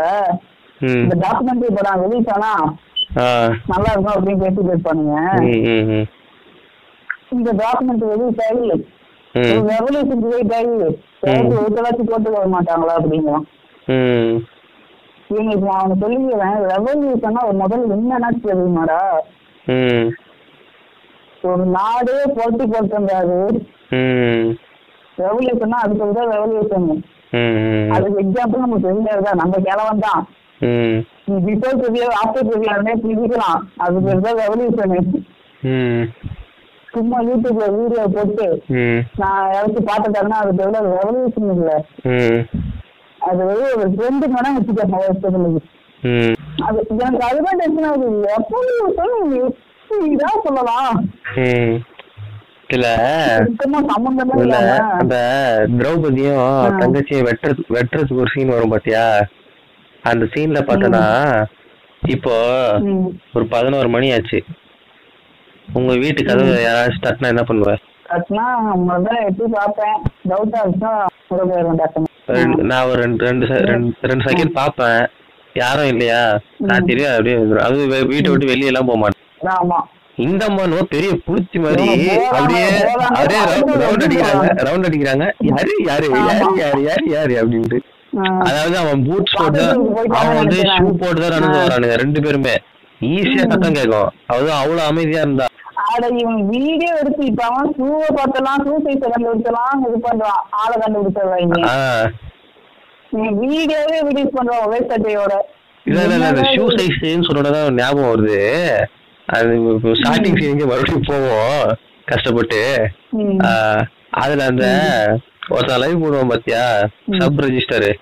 ம். 0.80 1.02
இந்த 1.02 1.14
டாக்குமெண்ட்ரி 1.20 1.74
படம் 1.74 2.76
ஆ. 3.18 3.24
நல்லா 3.66 3.90
இருக்கும் 3.92 4.14
அப்படின்னு 4.14 4.42
பேசி 4.42 4.60
பேசுவானுங்க 4.68 5.16
ம் 5.40 5.64
ம் 5.66 5.90
ம். 5.90 6.06
இந்த 7.30 7.52
டாக்குமெண்ட் 7.52 8.04
ம். 9.34 9.68
ரெவல்யூஷன் 9.68 10.54
ஆகி 10.54 10.74
சேர்த்து 11.20 11.60
ஒருத்தராச்சும் 11.60 12.10
போட்டு 12.10 12.30
வர 12.30 12.46
மாட்டாங்களா 12.46 12.94
அப்படிங்கிறான் 12.96 13.46
ம். 13.86 14.34
இவங்க 15.28 15.52
இப்போ 15.52 15.70
அவனை 15.72 15.96
சொல்லிக்கிறேன். 16.00 16.56
ரெவல்யூஷனா 16.72 17.42
ஒரு 17.44 17.56
முதல்ல 17.58 17.94
என்னன்னா 17.94 18.30
தெரியுமாடா? 18.44 18.98
ஒரு 21.44 21.64
நாடே 21.74 22.16
போட்டி 22.36 22.64
போட்டிருந்தாரு 22.64 23.38
ம். 23.96 24.46
ரெவல்யூஷனா 25.18 25.78
அதுக்கு 25.84 26.06
தான் 26.12 26.32
ரெவல்யூஷன் 26.34 26.86
அதுக்கு 27.94 28.22
எக்ஸாம்பிள் 28.22 28.62
நமக்கு 28.62 28.86
தெரிஞ்சதுதான் 28.86 29.40
நம்ம 29.40 29.60
கிழவன் 29.60 30.04
தான். 30.04 30.22
நீ 31.26 31.36
பிஃபோர் 31.46 31.78
ப்ரிவியர் 31.80 32.14
ஆஃப்டர் 32.18 32.48
ப்ரிவியர்னே 32.48 32.94
பிரிக்கலாம். 33.02 33.60
அது 33.78 34.00
பேர் 34.00 34.24
தான் 34.26 34.40
ரெவல்யூஷனு 34.42 35.00
சும்மா 36.88 37.18
யூடியூப்ல 37.26 37.66
வீடியோ 37.76 38.02
போட்டு 38.08 38.44
நான் 39.20 39.46
யாராச்சும் 39.46 39.88
பார்த்துட்டேன்னா 39.88 40.40
அது 40.42 40.52
பேர் 40.58 40.74
ரெவல்யூஷன் 40.92 41.50
இல்லை 41.54 41.76
அது 43.20 43.40
வந்து 43.44 43.66
ஒரு 43.74 43.88
ரெண்டு 44.02 44.26
மடம் 44.28 44.56
வச்சுக்கோங்க. 44.58 45.60
எனக்கு 46.60 47.24
அதுதான் 47.28 47.60
டென்ஷன் 47.60 47.88
ஆகுது 47.90 48.08
எப்போ 48.36 48.58
இதான் 50.10 50.42
சொல்லலாம்? 50.44 50.94
இல்ல 52.68 52.86
இல்ல 54.36 54.56
அந்த 54.98 55.16
திரௌபதியும் 55.74 56.44
தங்கச்சியும் 56.80 57.26
வெட்டுறது 57.28 57.64
வெட்டுறதுக்கு 57.76 58.22
ஒரு 58.22 58.32
சீன் 58.34 58.54
வரும் 58.54 58.72
பாத்தியா? 58.74 59.02
அந்த 60.04 60.24
சீன்ல 60.34 60.60
பார்த்தனா 60.68 61.02
இப்போ. 62.02 62.34
ஒரு 63.32 63.44
பதினோரு 63.46 63.88
மணி 63.88 64.08
ஆச்சு. 64.12 64.38
உங்க 65.68 65.92
வீட்டு 65.94 66.22
கதவு 66.24 66.54
யாராச்சும் 66.64 67.04
தட்டினா 67.06 67.32
என்ன 67.34 67.44
பண்ணுவ? 67.50 67.70
நான் 72.62 72.86
ஒரு 72.86 72.98
ரெண்டு 73.02 73.24
ரெண்டு 73.24 73.46
ரெண்டு 74.02 74.24
செகண்ட் 74.28 74.52
பாப்பேன் 74.52 75.02
யாரும் 75.62 75.90
இல்லையா? 75.92 76.20
தெரியும் 76.88 77.12
அப்படியே. 77.14 77.36
அது 77.66 77.76
வீட்டை 78.12 78.28
விட்டு 78.30 78.52
வெளியே 78.52 78.70
எல்லாம் 78.72 78.88
போக 78.90 78.98
மாட்டேன். 79.02 79.20
இந்த 80.26 80.42
அம்மா 80.48 80.64
பெரிய 80.94 81.12
புளிச்சி 81.26 81.58
மாதிரி 81.64 81.86
அப்படியே 82.38 82.64
அப்படியே. 82.66 83.40
ரவுண்ட் 83.82 84.04
அடிக்கிறாங்க. 84.06 84.46
ரவுண்ட் 84.68 84.88
அடிக்கிறாங்க. 84.88 85.24
யாரு 85.50 85.72
யாரு 85.88 86.06
யாரு 86.28 86.52
யாரு 86.62 86.80
யாரு 86.90 87.06
யாரு 87.16 87.34
அப்படின்ட்டு. 87.42 87.80
அதாவது 88.48 88.76
அவன் 88.82 89.00
பூட்ஸ் 89.06 89.38
போட்டு 89.40 89.62
அவன் 90.18 90.36
வந்து. 90.40 90.58
ஷூ 90.76 90.86
போட்டு 91.02 91.20
தான் 91.22 91.34
நடந்து 91.36 91.58
வரானுங்க 91.64 91.96
ரெண்டு 92.04 92.20
பேருமே. 92.26 92.54
ஈஸியா 93.00 93.44
சத்தம் 93.52 93.76
கேட்கும். 93.78 94.10
அது 94.34 94.46
அவ்வளவு 94.60 94.86
அமைதியா 94.90 95.22
இருந்தா. 95.26 95.46
அட 95.94 96.04
இவன் 96.20 96.42
வீடியோ 96.52 96.92
எடுத்து 97.00 97.22
இப்ப 97.30 97.42
அவன் 97.50 97.72
ஷூவை 97.78 98.08
பார்த்தலாம் 98.18 98.62
ஷூ 98.66 98.74
சைஸை 98.84 99.06
கண்டுபிடிச்சலாம் 99.14 99.82
இது 99.88 99.98
பண்றான் 100.06 100.40
ஆளை 100.60 100.76
நீ 101.52 101.62
வீடியோவே 103.42 103.96
ரிலீஸ் 104.08 104.34
பண்றான் 104.36 104.64
ஒரே 104.66 104.80
சட்டையோட. 104.90 105.34
இல்ல 105.86 106.02
இல்ல 106.04 106.14
இல்ல 106.16 106.42
ஷூ 106.54 106.64
சைஸ்ன்னு 106.76 107.26
சொன்னதான் 107.28 107.78
ஞாபகம் 107.80 108.10
வருது. 108.12 108.38
அது 109.36 109.52
ஸ்டார்டிங் 110.00 110.38
சீனுக்கு 110.40 110.66
மறுபடியும் 110.70 111.08
போவோம். 111.10 111.62
கஷ்டப்பட்டு. 112.10 112.60
அதுல 114.22 114.46
அந்த 114.52 114.66
ஒருத்தன் 115.54 115.82
லைவ் 115.82 116.02
போடுவான் 116.02 116.32
பாத்தியா? 116.32 116.64
Sub 117.18 117.40
register. 117.44 117.92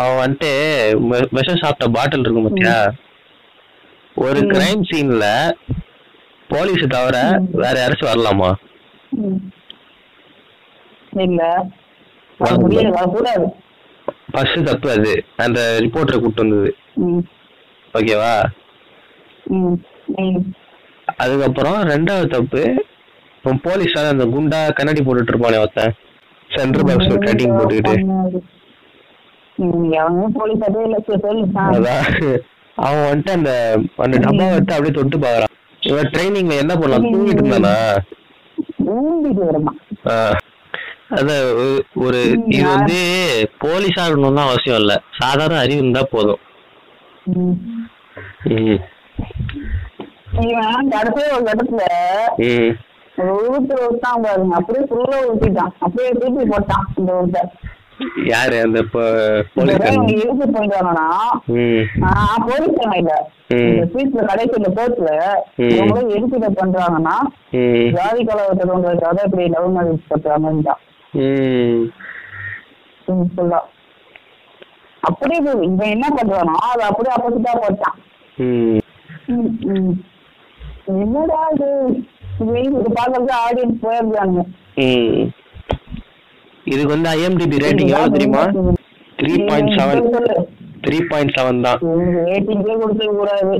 அவன் 0.00 0.20
வந்துட்டு 0.22 0.50
விஷம் 1.36 1.60
சாப்பிட்ட 1.62 1.88
பாட்டில் 1.96 2.24
இருக்கும் 2.24 2.48
பாத்தியா? 2.48 2.76
ஒரு 4.24 4.40
கிரைம் 4.52 4.82
சீன்ல 4.90 5.26
போலீஸ் 6.48 6.82
தவிர 6.94 7.18
வேற 7.62 7.74
யாராச்சும் 7.80 8.12
வரலாமா. 8.12 8.50
இல்ல. 11.26 11.42
ஃபர்ஸ்ட் 14.32 14.66
தப்பு 14.68 14.90
அது. 14.96 15.12
அந்த 15.44 15.60
ரிப்போர்ட்டரை 15.82 16.18
கூட்டு 16.20 16.42
வந்தது. 16.44 16.70
ஓகேவா. 17.98 18.34
அதுக்கப்புறம் 21.22 21.78
ரெண்டாவது 21.92 22.28
தப்பு 22.36 22.62
போலீஸால 23.66 24.12
அந்த 24.14 24.24
குண்டா 24.34 24.58
கண்ணாடி 24.78 25.00
போட்டுட்டு 25.00 25.32
இருப்பானே 25.32 25.60
ஒருத்தன். 25.64 25.94
சென்டர் 26.54 26.86
பாக்ஸ் 26.88 27.24
கட்டிங் 27.26 27.56
போட்டுக்கிட்டு. 27.58 27.94
அவன் 32.86 33.06
வந்துட்டு 33.08 33.32
அந்த 33.38 33.52
அந்த 34.04 34.16
டப்பா 34.24 34.46
எடுத்து 34.52 34.74
அப்படியே 34.76 34.94
தொட்டு 34.98 35.18
பாக்குறான். 35.24 35.52
இவன் 35.88 36.10
ட்ரைனிங்ல 36.14 36.62
என்ன 36.62 36.74
பண்ணலாம்? 36.76 37.06
தூங்கிட்டு 37.12 37.42
இருந்தானா? 37.42 37.74
அதான் 41.12 41.46
ஒரு- 42.00 42.20
இது 42.48 42.68
வந்து 42.68 42.98
போலீஸா 43.60 44.02
இருக்கணும்னு 44.04 44.44
அவசியம் 44.44 44.78
இல்ல 44.78 44.94
சாதாரண 45.18 45.58
அறிவு 45.58 45.78
இருந்தா 45.78 46.02
போதும் 46.10 46.42
கடைசியா 50.92 51.88
ஒரு. 52.40 52.70
ஒரு 53.18 53.32
ஊத்து 53.48 53.74
ஊத்தான் 53.82 54.22
பாருங்க 54.22 54.54
அப்படியே 54.54 54.84
ஃபுல்லா 54.90 55.18
ஊத்திட்டான் 55.26 55.72
அப்படியே 55.78 56.10
தூக்கி 56.12 56.46
போட்டான் 56.48 56.86
இந்த 56.96 57.12
ஊத்த 57.14 57.40
யாரு 58.24 58.56
அந்த 58.60 58.80
போ- 58.92 59.02
இவங்க 59.02 59.48
போலீஸ்காரன் 59.54 60.08
இழுத்து 60.14 60.46
போயிட்டு 60.48 60.76
வரானா 60.76 61.04
ம். 61.56 61.82
ஆஹ் 62.04 62.40
போலீஸ் 62.46 62.78
இல்ல. 62.94 63.12
இந்த 63.50 63.84
ஸ்ட்ரீட்ல 63.84 64.22
கடைசியில 64.22 64.70
கோர்ட்ல 64.76 65.10
ம். 65.56 65.70
இவங்களும் 65.70 66.10
எதுக்கு 66.10 66.36
இதை 66.36 66.50
பண்றாங்கன்னா. 66.56 67.16
ஜாதி 67.92 68.22
கலவரத்தை 68.24 68.66
கொண்டு 68.66 68.88
வரதுக்காக 68.88 69.24
இப்படி 69.24 69.48
லவ் 69.48 69.76
மேரேஜ் 69.76 70.10
பண்றாங்கன்னு. 70.10 70.74
சிம்பிளா 73.06 73.60
அப்படியே. 75.02 75.38
இவன் 75.66 75.92
என்ன 75.94 76.06
பண்றானோ 76.16 76.54
அது 76.68 76.82
அப்படியே 76.82 77.12
ஆப்போசிட்டா 77.14 77.52
போட்டான். 77.62 77.96
என்னடா 80.96 81.40
இது? 81.54 81.68
இது 82.60 82.94
பாக்குறது 82.96 83.32
ஆடியன்ஸ் 83.44 83.82
போயிருந்தாங்க. 83.82 84.40
இதுக்கு 86.66 86.92
வந்து 86.94 87.10
ஐஎம்டிபி 87.10 87.62
ரேட்டிங் 87.64 87.92
எவ்வளவு 87.92 88.14
தெரியுமா? 88.16 88.42
Three 89.18 89.34
point 89.46 89.72
seven 89.78 90.04
three 90.86 90.98
point 91.08 91.34
seven 91.36 91.60
தான். 91.60 91.80
ரேட்டிங்கே 92.28 92.74
கொடுக்க 92.82 93.06
கூடாது. 93.12 93.54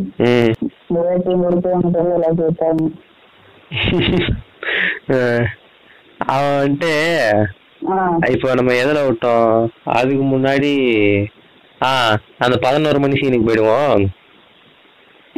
ரேட்டிங் 1.01 1.43
கொடுத்து 1.45 1.73
அவங்க 1.73 2.43
விட்டாங்க. 2.43 2.87
அஹ் 5.15 5.47
அவன் 6.27 6.57
வந்துட்டு. 6.63 6.93
இப்போ 8.31 8.55
நம்ம 8.55 8.73
எதுல 8.73 8.99
விட்டோம்? 9.07 9.69
அதுக்கு 9.85 10.25
முன்னாடி 10.25 10.73
ஆ 11.83 12.17
அந்த 12.39 12.57
பதினோரு 12.57 12.99
மணி 13.01 13.13
சீனுக்கு 13.13 13.49
போயிடுவோம். 13.49 14.07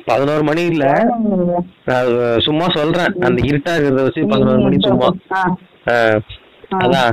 பதினோரு 0.05 0.43
மணி 0.43 0.63
இல்ல. 0.63 0.87
சும்மா 2.39 2.67
சொல்றேன். 2.75 3.13
அந்த 3.21 3.43
இருட்டா 3.51 3.73
இருக்கிறத 3.77 4.03
வச்சு 4.03 4.27
பதினோரு 4.27 4.59
மணி 4.59 4.77
சும்மா. 4.81 5.09
அதான். 6.75 7.13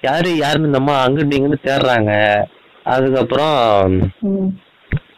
யாரு 0.00 0.36
யாருன்னு 0.36 0.66
இந்த 0.66 0.78
அம்மா 0.78 1.06
அங்கிட்டு 1.06 1.36
இங்கிட்டு 1.38 1.66
தேடுறாங்க. 1.68 2.12
அதுக்கப்புறம். 2.84 4.10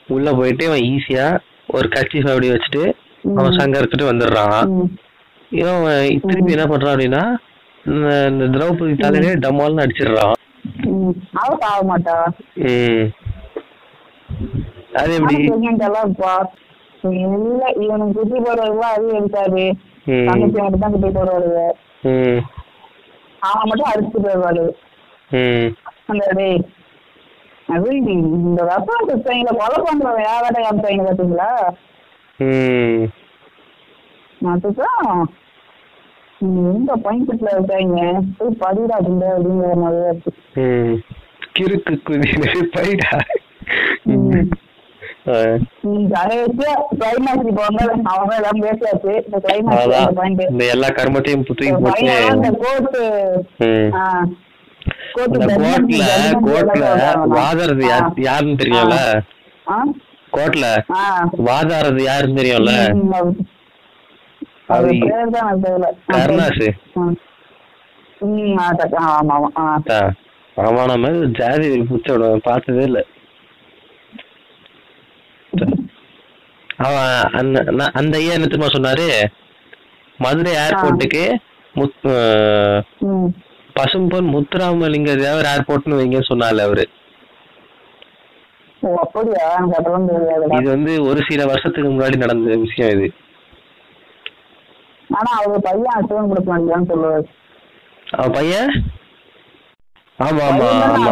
உள்ள 0.08 0.32
போயிட்டு 0.32 0.66
அவன் 0.66 0.80
ஈஸியா 0.80 1.38
ஒரு 1.66 1.88
கட்சி 1.88 2.18
அப்படி 2.18 2.50
வச்சுட்டு 2.50 2.92
அவன் 3.36 3.58
சங்க 3.58 3.78
எடுத்துட்டு 3.78 4.12
வந்துடுறான். 4.12 4.88
இவன் 5.50 6.20
திருப்பி 6.26 6.52
என்ன 6.52 6.64
பண்றான் 6.64 6.94
அப்படின்னா 6.94 7.24
இந்த 7.88 8.44
திரௌபதி 8.54 8.94
தலையிலே 8.96 9.34
டமால்னு 9.42 9.84
அடிச்சிடுறான். 9.84 10.34
சாக 11.58 11.76
மாட்டா. 11.88 12.16
அது 14.98 15.12
எப்படி? 15.16 15.36
இல்ல 17.04 17.64
இவனுக்கு 17.80 18.14
குட்டி 18.16 18.38
போடுறதுலாம் 18.40 18.94
அது 18.94 19.08
ம். 20.06 20.26
தங்கச்சி 20.28 20.58
மட்டும் 20.58 20.82
தான் 20.82 20.94
குட்டி 20.94 21.10
போடுவாரு 21.10 21.52
அவன் 23.42 23.68
மட்டும் 23.70 23.90
அடிச்சுட்டு 23.90 24.22
வருவாரு 24.26 24.64
ம். 25.30 25.68
அந்த 26.06 26.24
டேய் 26.32 26.58
இந்த 28.40 28.60
ரசம் 28.68 29.06
கிறிஸ்தவங்களை 29.08 29.52
கொலை 29.56 29.78
பண்றவன் 29.80 30.26
யாராட்ட 30.26 30.58
காமிச்சாங்க 30.60 31.04
பாத்தீங்களா? 31.08 31.50
அதுதான் 34.40 35.10
எந்த 36.40 36.94
பயன்பட்டுல 37.04 37.48
இருக்காங்க? 37.52 38.00
போய் 38.38 38.60
படிடா 38.60 38.96
அப்படிங்க 38.98 39.26
அப்படிங்கிற 39.32 39.74
மாதிரியா 39.76 40.10
இருக்கு 40.10 40.32
கிறுக்கு 41.52 42.02
குதிரை 42.02 42.52
பைடா 42.74 43.12
ம். 44.04 44.28
ம். 44.30 44.48
அஹ், 45.26 45.56
ம், 45.82 46.04
கடைசியா 46.10 46.70
climax 47.00 47.38
இப்போ 47.48 47.62
வந்து 47.64 47.82
அவங்க 48.04 48.34
எல்லாம் 48.36 48.60
பேசியாச்சு. 48.62 49.12
இந்த 49.24 49.38
climax 49.38 49.74
அதான். 49.76 49.98
அந்த 50.00 50.12
point. 50.12 50.38
இந்த 50.50 50.64
எல்லா 50.66 50.88
கர்மத்தையும் 50.90 51.46
போட்டு. 51.46 51.66
வாதாடுறது 57.34 57.84
ஆ. 57.84 57.88
யார் 57.88 58.06
யாருன்னு 58.20 58.56
தெரியும்ல? 58.56 58.96
ஆ. 59.66 59.76
வாதாடுறது 61.46 62.02
யாருன்னு 62.02 62.40
தெரியும்ல? 62.40 62.72
ஆமா 70.56 70.96
மாதிரி 70.96 71.30
ஜாதி 71.30 71.68
பார்த்ததே 72.42 72.82
இல்ல. 72.82 73.04
அவன் 76.76 77.90
அந்த 77.92 78.16
ஐயா 78.18 78.32
என்ன 78.32 78.66
சொன்னாரு? 78.66 79.06
மதுரை 80.18 80.52
ஏர்போர்ட்டுக்கு. 80.54 81.24
பசும்பொன் 83.76 84.30
முத்துராமலிங்க 84.34 85.10
தேவர் 85.22 85.50
ஏர்போர்ட்னு 85.54 85.98
வைங்கன்னு 86.00 86.30
சொன்னால 86.32 86.60
அவரு. 86.68 86.84
இது 90.58 90.68
வந்து 90.70 90.92
ஒரு 91.04 91.20
சில 91.28 91.46
வருஷத்துக்கு 91.46 91.90
முன்னாடி 91.90 92.16
நடந்த 92.16 92.56
விஷயம் 92.56 92.92
இது. 92.96 93.08
ஆனா 95.10 95.30
அவங்க 95.38 95.58
பையன் 95.58 95.96
அசுவன் 95.96 96.28
கொடுக்க 96.28 96.48
வேண்டியதான்னு 96.54 96.90
சொல்லுவாரு. 96.90 97.24
பையன்? 98.32 98.70
ஆமா 100.18 100.44
ஆமா 100.50 100.68
ஆமா. 100.86 101.10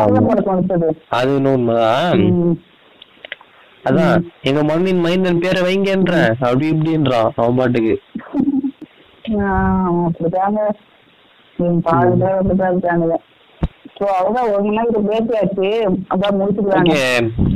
அது 1.08 1.34
உண்மைதான். 1.34 2.56
அதான் 3.84 4.24
எங்க 4.42 4.62
மண்ணின் 4.62 5.00
மைந்தன் 5.00 5.38
பேரை 5.38 5.60
வைங்கன்ற. 5.62 6.14
அப்படி 6.40 6.70
இப்படின்றான் 6.70 7.28
அவன் 7.36 7.56
பாட்டுக்கு. 7.56 7.94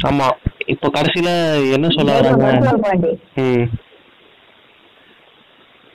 ஆமா. 0.07 0.29
இப்போ 0.67 0.89
கடைசியில 0.89 1.31
என்ன 1.73 1.89
சொல்ல 1.89 2.21
வராங்க? 2.21 2.47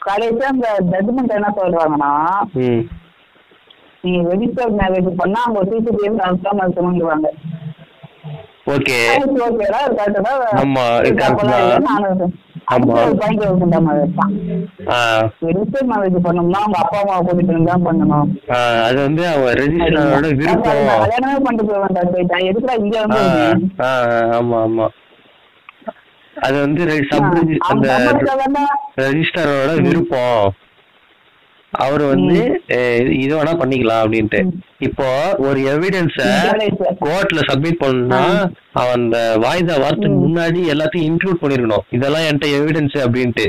கடைசியா 0.05 0.49
அந்த 0.49 0.67
ஜட்மெண்ட் 0.91 1.37
என்ன 1.37 1.51
சொல்றாங்கன்னா 1.57 2.11
நீங்க 4.03 4.19
ரெஜிஸ்டர் 4.31 4.75
மேரேஜ் 4.79 5.11
பண்ணா 5.19 5.39
அவங்க 5.45 5.61
சிசிடிவி 5.69 6.09
கன்ஃபார்ம் 6.19 7.27
ஓகே. 8.73 8.95
ஓகேடா 9.45 9.79
கரெக்டா 9.97 10.31
ஆமா, 10.59 10.83
தான். 12.19 12.31
ஆமா. 12.73 12.93
ரெஜிஸ்டர் 15.47 15.85
மேரேஜ் 15.91 16.17
பண்ணோம்னா 16.25 16.61
அவங்க 16.61 16.77
அப்பா 16.79 16.99
அம்மாவை 17.01 17.21
கூட்டிட்டு 17.27 17.69
தான் 17.69 17.85
பண்ணணும். 17.87 18.29
அது 18.87 18.97
வந்து 19.01 19.23
அவன் 19.33 19.57
ரெஜிஸ்டரோட 19.61 20.29
விருப்பம். 20.39 20.81
கல்யாணமே 21.03 21.37
பண்ணிட்டு 21.45 21.67
போயிட்டேன் 22.11 22.47
எதுக்குடா 22.49 22.77
இங்க 22.83 22.97
வந்து 23.05 23.21
ஆமா 24.37 24.59
ஆமா. 24.63 24.87
அது 26.45 26.55
வந்து 26.65 26.83
சப் 27.09 27.33
அந்த 27.71 27.87
ரெஜிஸ்டரோட 29.03 29.71
விருப்பம். 29.87 30.45
அவர் 31.73 32.03
வந்து 32.11 32.35
இது 33.21 33.31
வேணா 33.37 33.53
பண்ணிக்கலாம் 33.61 34.01
அப்படின்ட்டு. 34.03 34.39
இப்போ 34.87 35.07
ஒரு 35.47 35.59
எவிடன்ஸ 35.71 36.27
கோர்ட்ல 37.05 37.41
சப்மிட் 37.49 37.81
பண்ணா 37.83 38.21
அவன் 38.79 38.95
அந்த 38.99 39.19
வாய்தா 39.45 39.75
வாரத்துக்கு 39.83 40.19
முன்னாடி 40.25 40.61
எல்லாத்தையும் 40.73 41.07
இன்க்ளூட் 41.09 41.41
பண்ணிருக்கணும். 41.41 41.85
இதெல்லாம் 41.97 42.25
என்கிட்ட 42.27 42.49
எவிடன்ஸ் 42.59 42.97
அப்படின்ட்டு. 43.05 43.47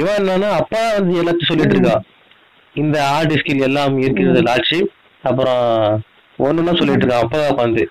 இவன் 0.00 0.18
என்னன்னா 0.20 0.50
அப்பா 0.60 0.82
வந்து 0.98 1.14
எல்லாத்தையும் 1.22 1.52
சொல்லிட்டு 1.52 1.76
இருக்கான் 1.76 2.06
இந்த 2.74 2.96
ஹார்ட் 3.10 3.32
டிஸ்கில் 3.32 3.66
எல்லாம் 3.68 3.94
இருக்கிறது 4.06 4.42
லாட்சி 4.48 4.80
அப்புறம் 5.30 5.64
ஒண்ணுன்னா 6.38 6.74
சொல்லிட்டு 6.80 7.04
இருக்கான் 7.04 7.24
அப்பா 7.24 7.40
உட்காந்து 7.52 7.84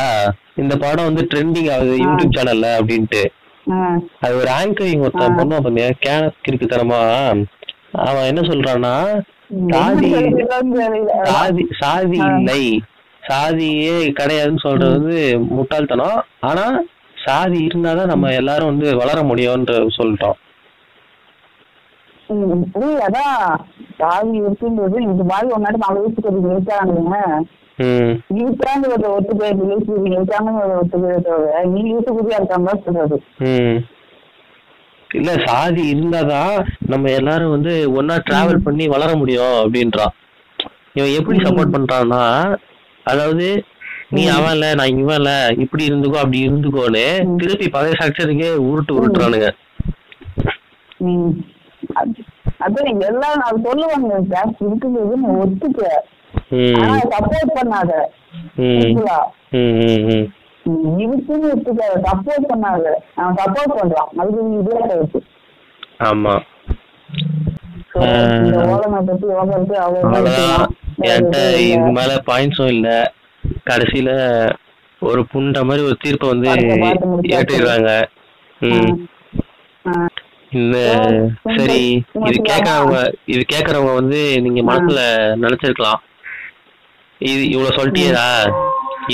இந்த 0.56 0.74
படம் 0.78 1.08
வந்து 1.10 1.24
ட்ரெண்டிங் 1.32 1.70
ஆகுது 1.74 1.96
யூடியூப் 2.04 2.36
சேனல்ல 2.38 2.68
அப்படின்ட்டு. 2.80 3.24
அது 4.20 4.34
ஒரு 4.36 4.50
ஆங்கரிங் 4.50 5.04
ஒருத்தன் 5.06 5.38
பண்ணுவான் 5.38 5.66
பாத்தியா? 5.68 5.88
கேன 6.06 6.30
இருக்குத்தனமா 6.50 7.00
அவன் 8.06 8.30
என்ன 8.32 8.42
சொல்றான்னா 8.42 8.94
சாதி. 9.70 10.12
சாதி 11.24 11.64
சாதி. 11.80 12.18
இல்லை. 12.18 12.64
சாதியே 13.24 13.96
கிடையாதுன்னு 14.20 14.60
சொல்றது 14.60 14.96
வந்து 15.00 15.40
முட்டாள்தனம். 15.40 16.18
ஆனா 16.40 16.66
சாதி 17.26 17.60
இருந்தாதான் 17.68 18.12
நம்ம 18.14 18.34
எல்லாரும் 18.34 18.72
வந்து 18.72 18.98
வளர 18.98 19.22
முடியும்ன்ற 19.22 19.76
சொல்லிட்டோம். 19.98 20.40
அதான் 23.06 23.42
சாதி 24.00 24.32
இருக்குன்றது 24.40 24.98
இந்த 25.06 25.24
மாதிரி 25.24 25.60
நாட்டு 25.64 25.84
நாலு 25.84 26.00
வயசுக்கு 26.00 26.32
அது 26.32 26.54
இருக்காங்க 26.54 27.20
ம். 27.80 28.12
இருக்காங்க 28.38 28.86
ஒரு 28.94 29.08
ஒத்து 29.14 29.34
பேர் 29.40 29.58
இருக்காங்க 30.12 30.52
ஒரு 30.62 30.76
ஒத்து 30.78 30.98
பேர் 31.02 31.26
தவிர 31.26 31.64
நீ 31.72 31.82
யூசுக்குதியா 31.90 32.40
இருக்காங்க 32.40 32.74
சொல்றது. 32.86 33.18
ம். 33.48 33.78
இல்ல 35.10 35.32
சாதி 35.44 35.84
இருந்தாதான் 35.92 36.54
நம்ம 36.88 37.12
எல்லாரும் 37.18 37.54
வந்து 37.54 37.74
ஒன்னா 37.98 38.16
டிராவல் 38.26 38.66
பண்ணி 38.66 38.86
வளர 38.94 39.10
முடியும் 39.16 39.58
அப்படின்றான் 39.62 40.14
இவன் 40.96 41.16
எப்படி 41.20 41.38
சப்போர்ட் 41.40 41.76
பண்றான்னா 41.76 42.24
அதாவது 43.06 43.48
நீ 44.12 44.24
அவன் 44.34 44.54
இல்ல 44.56 44.68
நான் 44.76 44.98
இவன் 44.98 45.20
இல்ல 45.20 45.32
இப்படி 45.64 45.84
இருந்துக்கோ 45.90 46.22
அப்படி 46.22 46.40
இருந்துக்கோன்னு 46.48 47.06
திருப்பி 47.40 47.68
பழைய 47.70 47.96
ஸ்ட்ரக்சருக்கே 47.96 48.50
உருட்டு 48.66 48.98
உருட்டுறானுங்க. 48.98 49.50
அதான் 52.66 52.90
எல்லாம் 53.08 53.40
நான் 53.42 53.64
சொல்லுவாங்க 53.64 54.20
ஜாஸ்தி 54.34 54.64
இருக்குது 54.68 55.02
ஒத்துக்க. 55.44 55.82
ஆனா 56.82 56.96
சப்போர்ட் 57.14 57.56
பண்ணாத. 57.58 57.92
இருக்குன்னு 61.06 61.52
ஒத்துக்க 61.54 61.84
சப்போர்ட் 62.08 62.48
பண்ணாத. 62.52 62.86
அவன் 63.16 63.40
சப்போர்ட் 63.42 63.78
பண்றான். 63.80 64.12
அதுக்கு 64.18 64.44
நீ 64.44 64.56
இதே 64.60 64.78
இருக்கு 64.96 65.22
ஆமா. 66.10 66.36
இது 71.68 71.92
மேல 71.98 72.12
பாயிண்ட்ஸும் 72.30 72.74
இல்ல. 72.76 72.90
கடைசியில 73.70 74.10
ஒரு 75.02 75.22
புண்ட 75.34 75.64
மாதிரி 75.64 75.86
ஒரு 75.86 75.98
தீர்ப்பை 76.04 76.28
வந்து. 76.30 76.50
ஏற்றிடுறாங்க. 77.36 77.92
சரி 81.58 81.82
இது 82.28 82.38
கேக்குறவங்க 82.50 82.98
இது 83.34 83.42
கேக்குறவங்க 83.54 83.94
வந்து 84.00 84.20
நீங்க 84.46 84.62
மனசுல 84.70 85.02
நினைச்சிருக்கலாம். 85.44 86.02
இது 87.22 87.42
இவ்வளவு 87.54 87.76
சொல்லிட்டியேடா? 87.78 88.28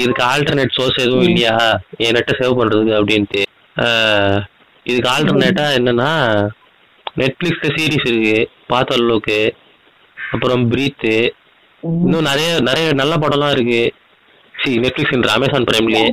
இதுக்கு 0.01 0.23
ஆல்டர்னேட் 0.31 0.75
சோர்ஸ் 0.77 1.01
எதுவும் 1.05 1.27
இல்லையா? 1.29 1.55
என் 2.03 2.15
நெட்டை 2.17 2.33
சேவ் 2.39 2.57
பண்றதுக்கு 2.59 2.97
அப்படின்ட்டு. 2.99 3.41
இதுக்கு 4.85 5.09
ஆல்டர்னேட்டா 5.15 5.65
என்னன்னா 5.79 6.11
நெட்ஃபிளிக்ஸ்ல 7.21 7.69
சீரிஸ் 7.77 8.07
இருக்கு 8.11 8.37
பார்த்த 8.71 8.97
அளவுக்கு. 8.99 9.39
அப்புறம் 10.17 10.63
பிரீத்து 10.73 11.15
இன்னும் 11.83 12.27
நிறைய 12.29 12.49
நிறைய 12.69 12.87
நல்ல 13.01 13.13
படம்லாம் 13.23 13.55
இருக்கு. 13.57 13.83
சி 14.61 14.71
நெட்ஃபிளிக்ஸ் 14.85 15.33
அமேசான் 15.37 15.69
பிரைம்லயே 15.71 16.07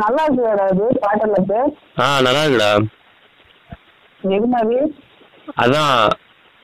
நல்லா 0.00 0.22
இருக்கு 0.26 0.46
அது 0.70 0.86
பாட்டர்ல 1.02 1.36
இருக்கு 1.38 1.60
ஆ 2.02 2.06
நல்லா 2.26 2.40
இருக்குடா. 2.44 2.72
அதான் 5.62 5.94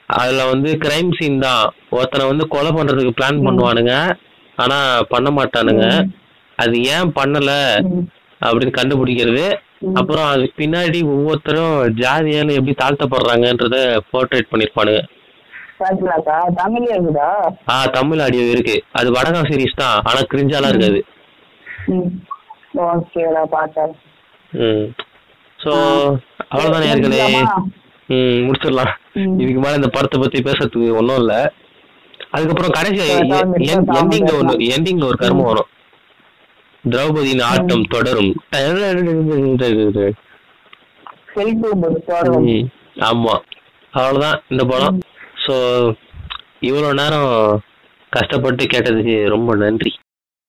அதுல 0.08 0.42
வந்து 0.50 0.70
கிரைம் 0.82 1.10
சீன் 1.18 1.38
தான். 1.38 1.64
ஒருத்தனை 1.90 2.24
வந்து 2.26 2.44
கொலை 2.48 2.70
பண்றதுக்கு 2.70 3.16
பிளான் 3.18 3.44
பண்ணுவானுங்க. 3.46 3.94
ஆனா 4.58 4.76
பண்ண 5.12 5.28
மாட்டானுங்க. 5.30 5.86
அது 6.58 6.82
ஏன் 6.94 7.10
பண்ணல? 7.18 7.52
அப்படின்னு 8.40 8.76
கண்டுபிடிக்கிறது. 8.78 9.46
அப்புறம் 9.94 10.26
அதுக்கு 10.26 10.54
பின்னாடி 10.62 10.98
ஒவ்வொருத்தரும் 11.14 11.74
ஜாதியால 12.02 12.54
எப்படி 12.58 12.74
தாழ்த்தப்படுறாங்கன்றத 12.82 13.76
போர்ட்ரேட் 14.10 14.52
பண்ணிருப்பானுங்க. 14.52 15.02
ஆ 17.70 17.76
தமிழ் 17.98 18.22
ஆடியோ 18.26 18.44
இருக்கு. 18.54 18.76
அது 18.92 19.08
வடகம் 19.16 19.48
சீரிஸ் 19.50 19.80
தான். 19.82 19.98
ஆனா 20.08 20.20
கிரிஞ்சாலாம் 20.32 20.72
இருக்காது. 20.74 21.00
ஓகேடா 22.86 23.42
பார்த்தேன் 23.56 23.92
ம். 24.52 24.86
ஸோ 25.58 25.72
அவ்வளோதான் 26.50 26.84
நேர்களே 26.86 27.20
ம் 28.08 28.42
முடிச்சிடலாம். 28.46 28.90
இதுக்கு 29.38 29.60
மேல 29.60 29.74
இந்த 29.74 29.88
படத்தை 29.88 30.20
பத்தி 30.20 30.42
பேசுறதுக்கு 30.42 30.96
ஒன்றும் 30.96 31.16
இல்ல. 31.16 31.52
அதுக்கப்புறம் 32.30 32.70
கடைசி 32.70 32.98
எண்டிங்ல 33.94 34.32
ஒன்று 34.38 34.54
எண்டிங்ல 34.76 35.04
ஒரு 35.04 35.18
கர்மம் 35.20 35.48
வரும். 35.50 35.70
திரௌபதியின் 36.84 37.42
ஆட்டம் 37.42 37.82
தொடரும். 37.82 38.32
ஆமா. 43.00 43.34
அவ்வளவுதான் 43.92 44.42
இந்த 44.48 44.64
படம். 44.64 44.98
ஸோ 45.46 45.54
இவ்வளோ 46.60 46.92
நேரம் 46.94 47.62
கஷ்டப்பட்டு 48.12 48.64
கேட்டதுக்கு 48.64 49.24
ரொம்ப 49.28 49.56
நன்றி. 49.56 49.92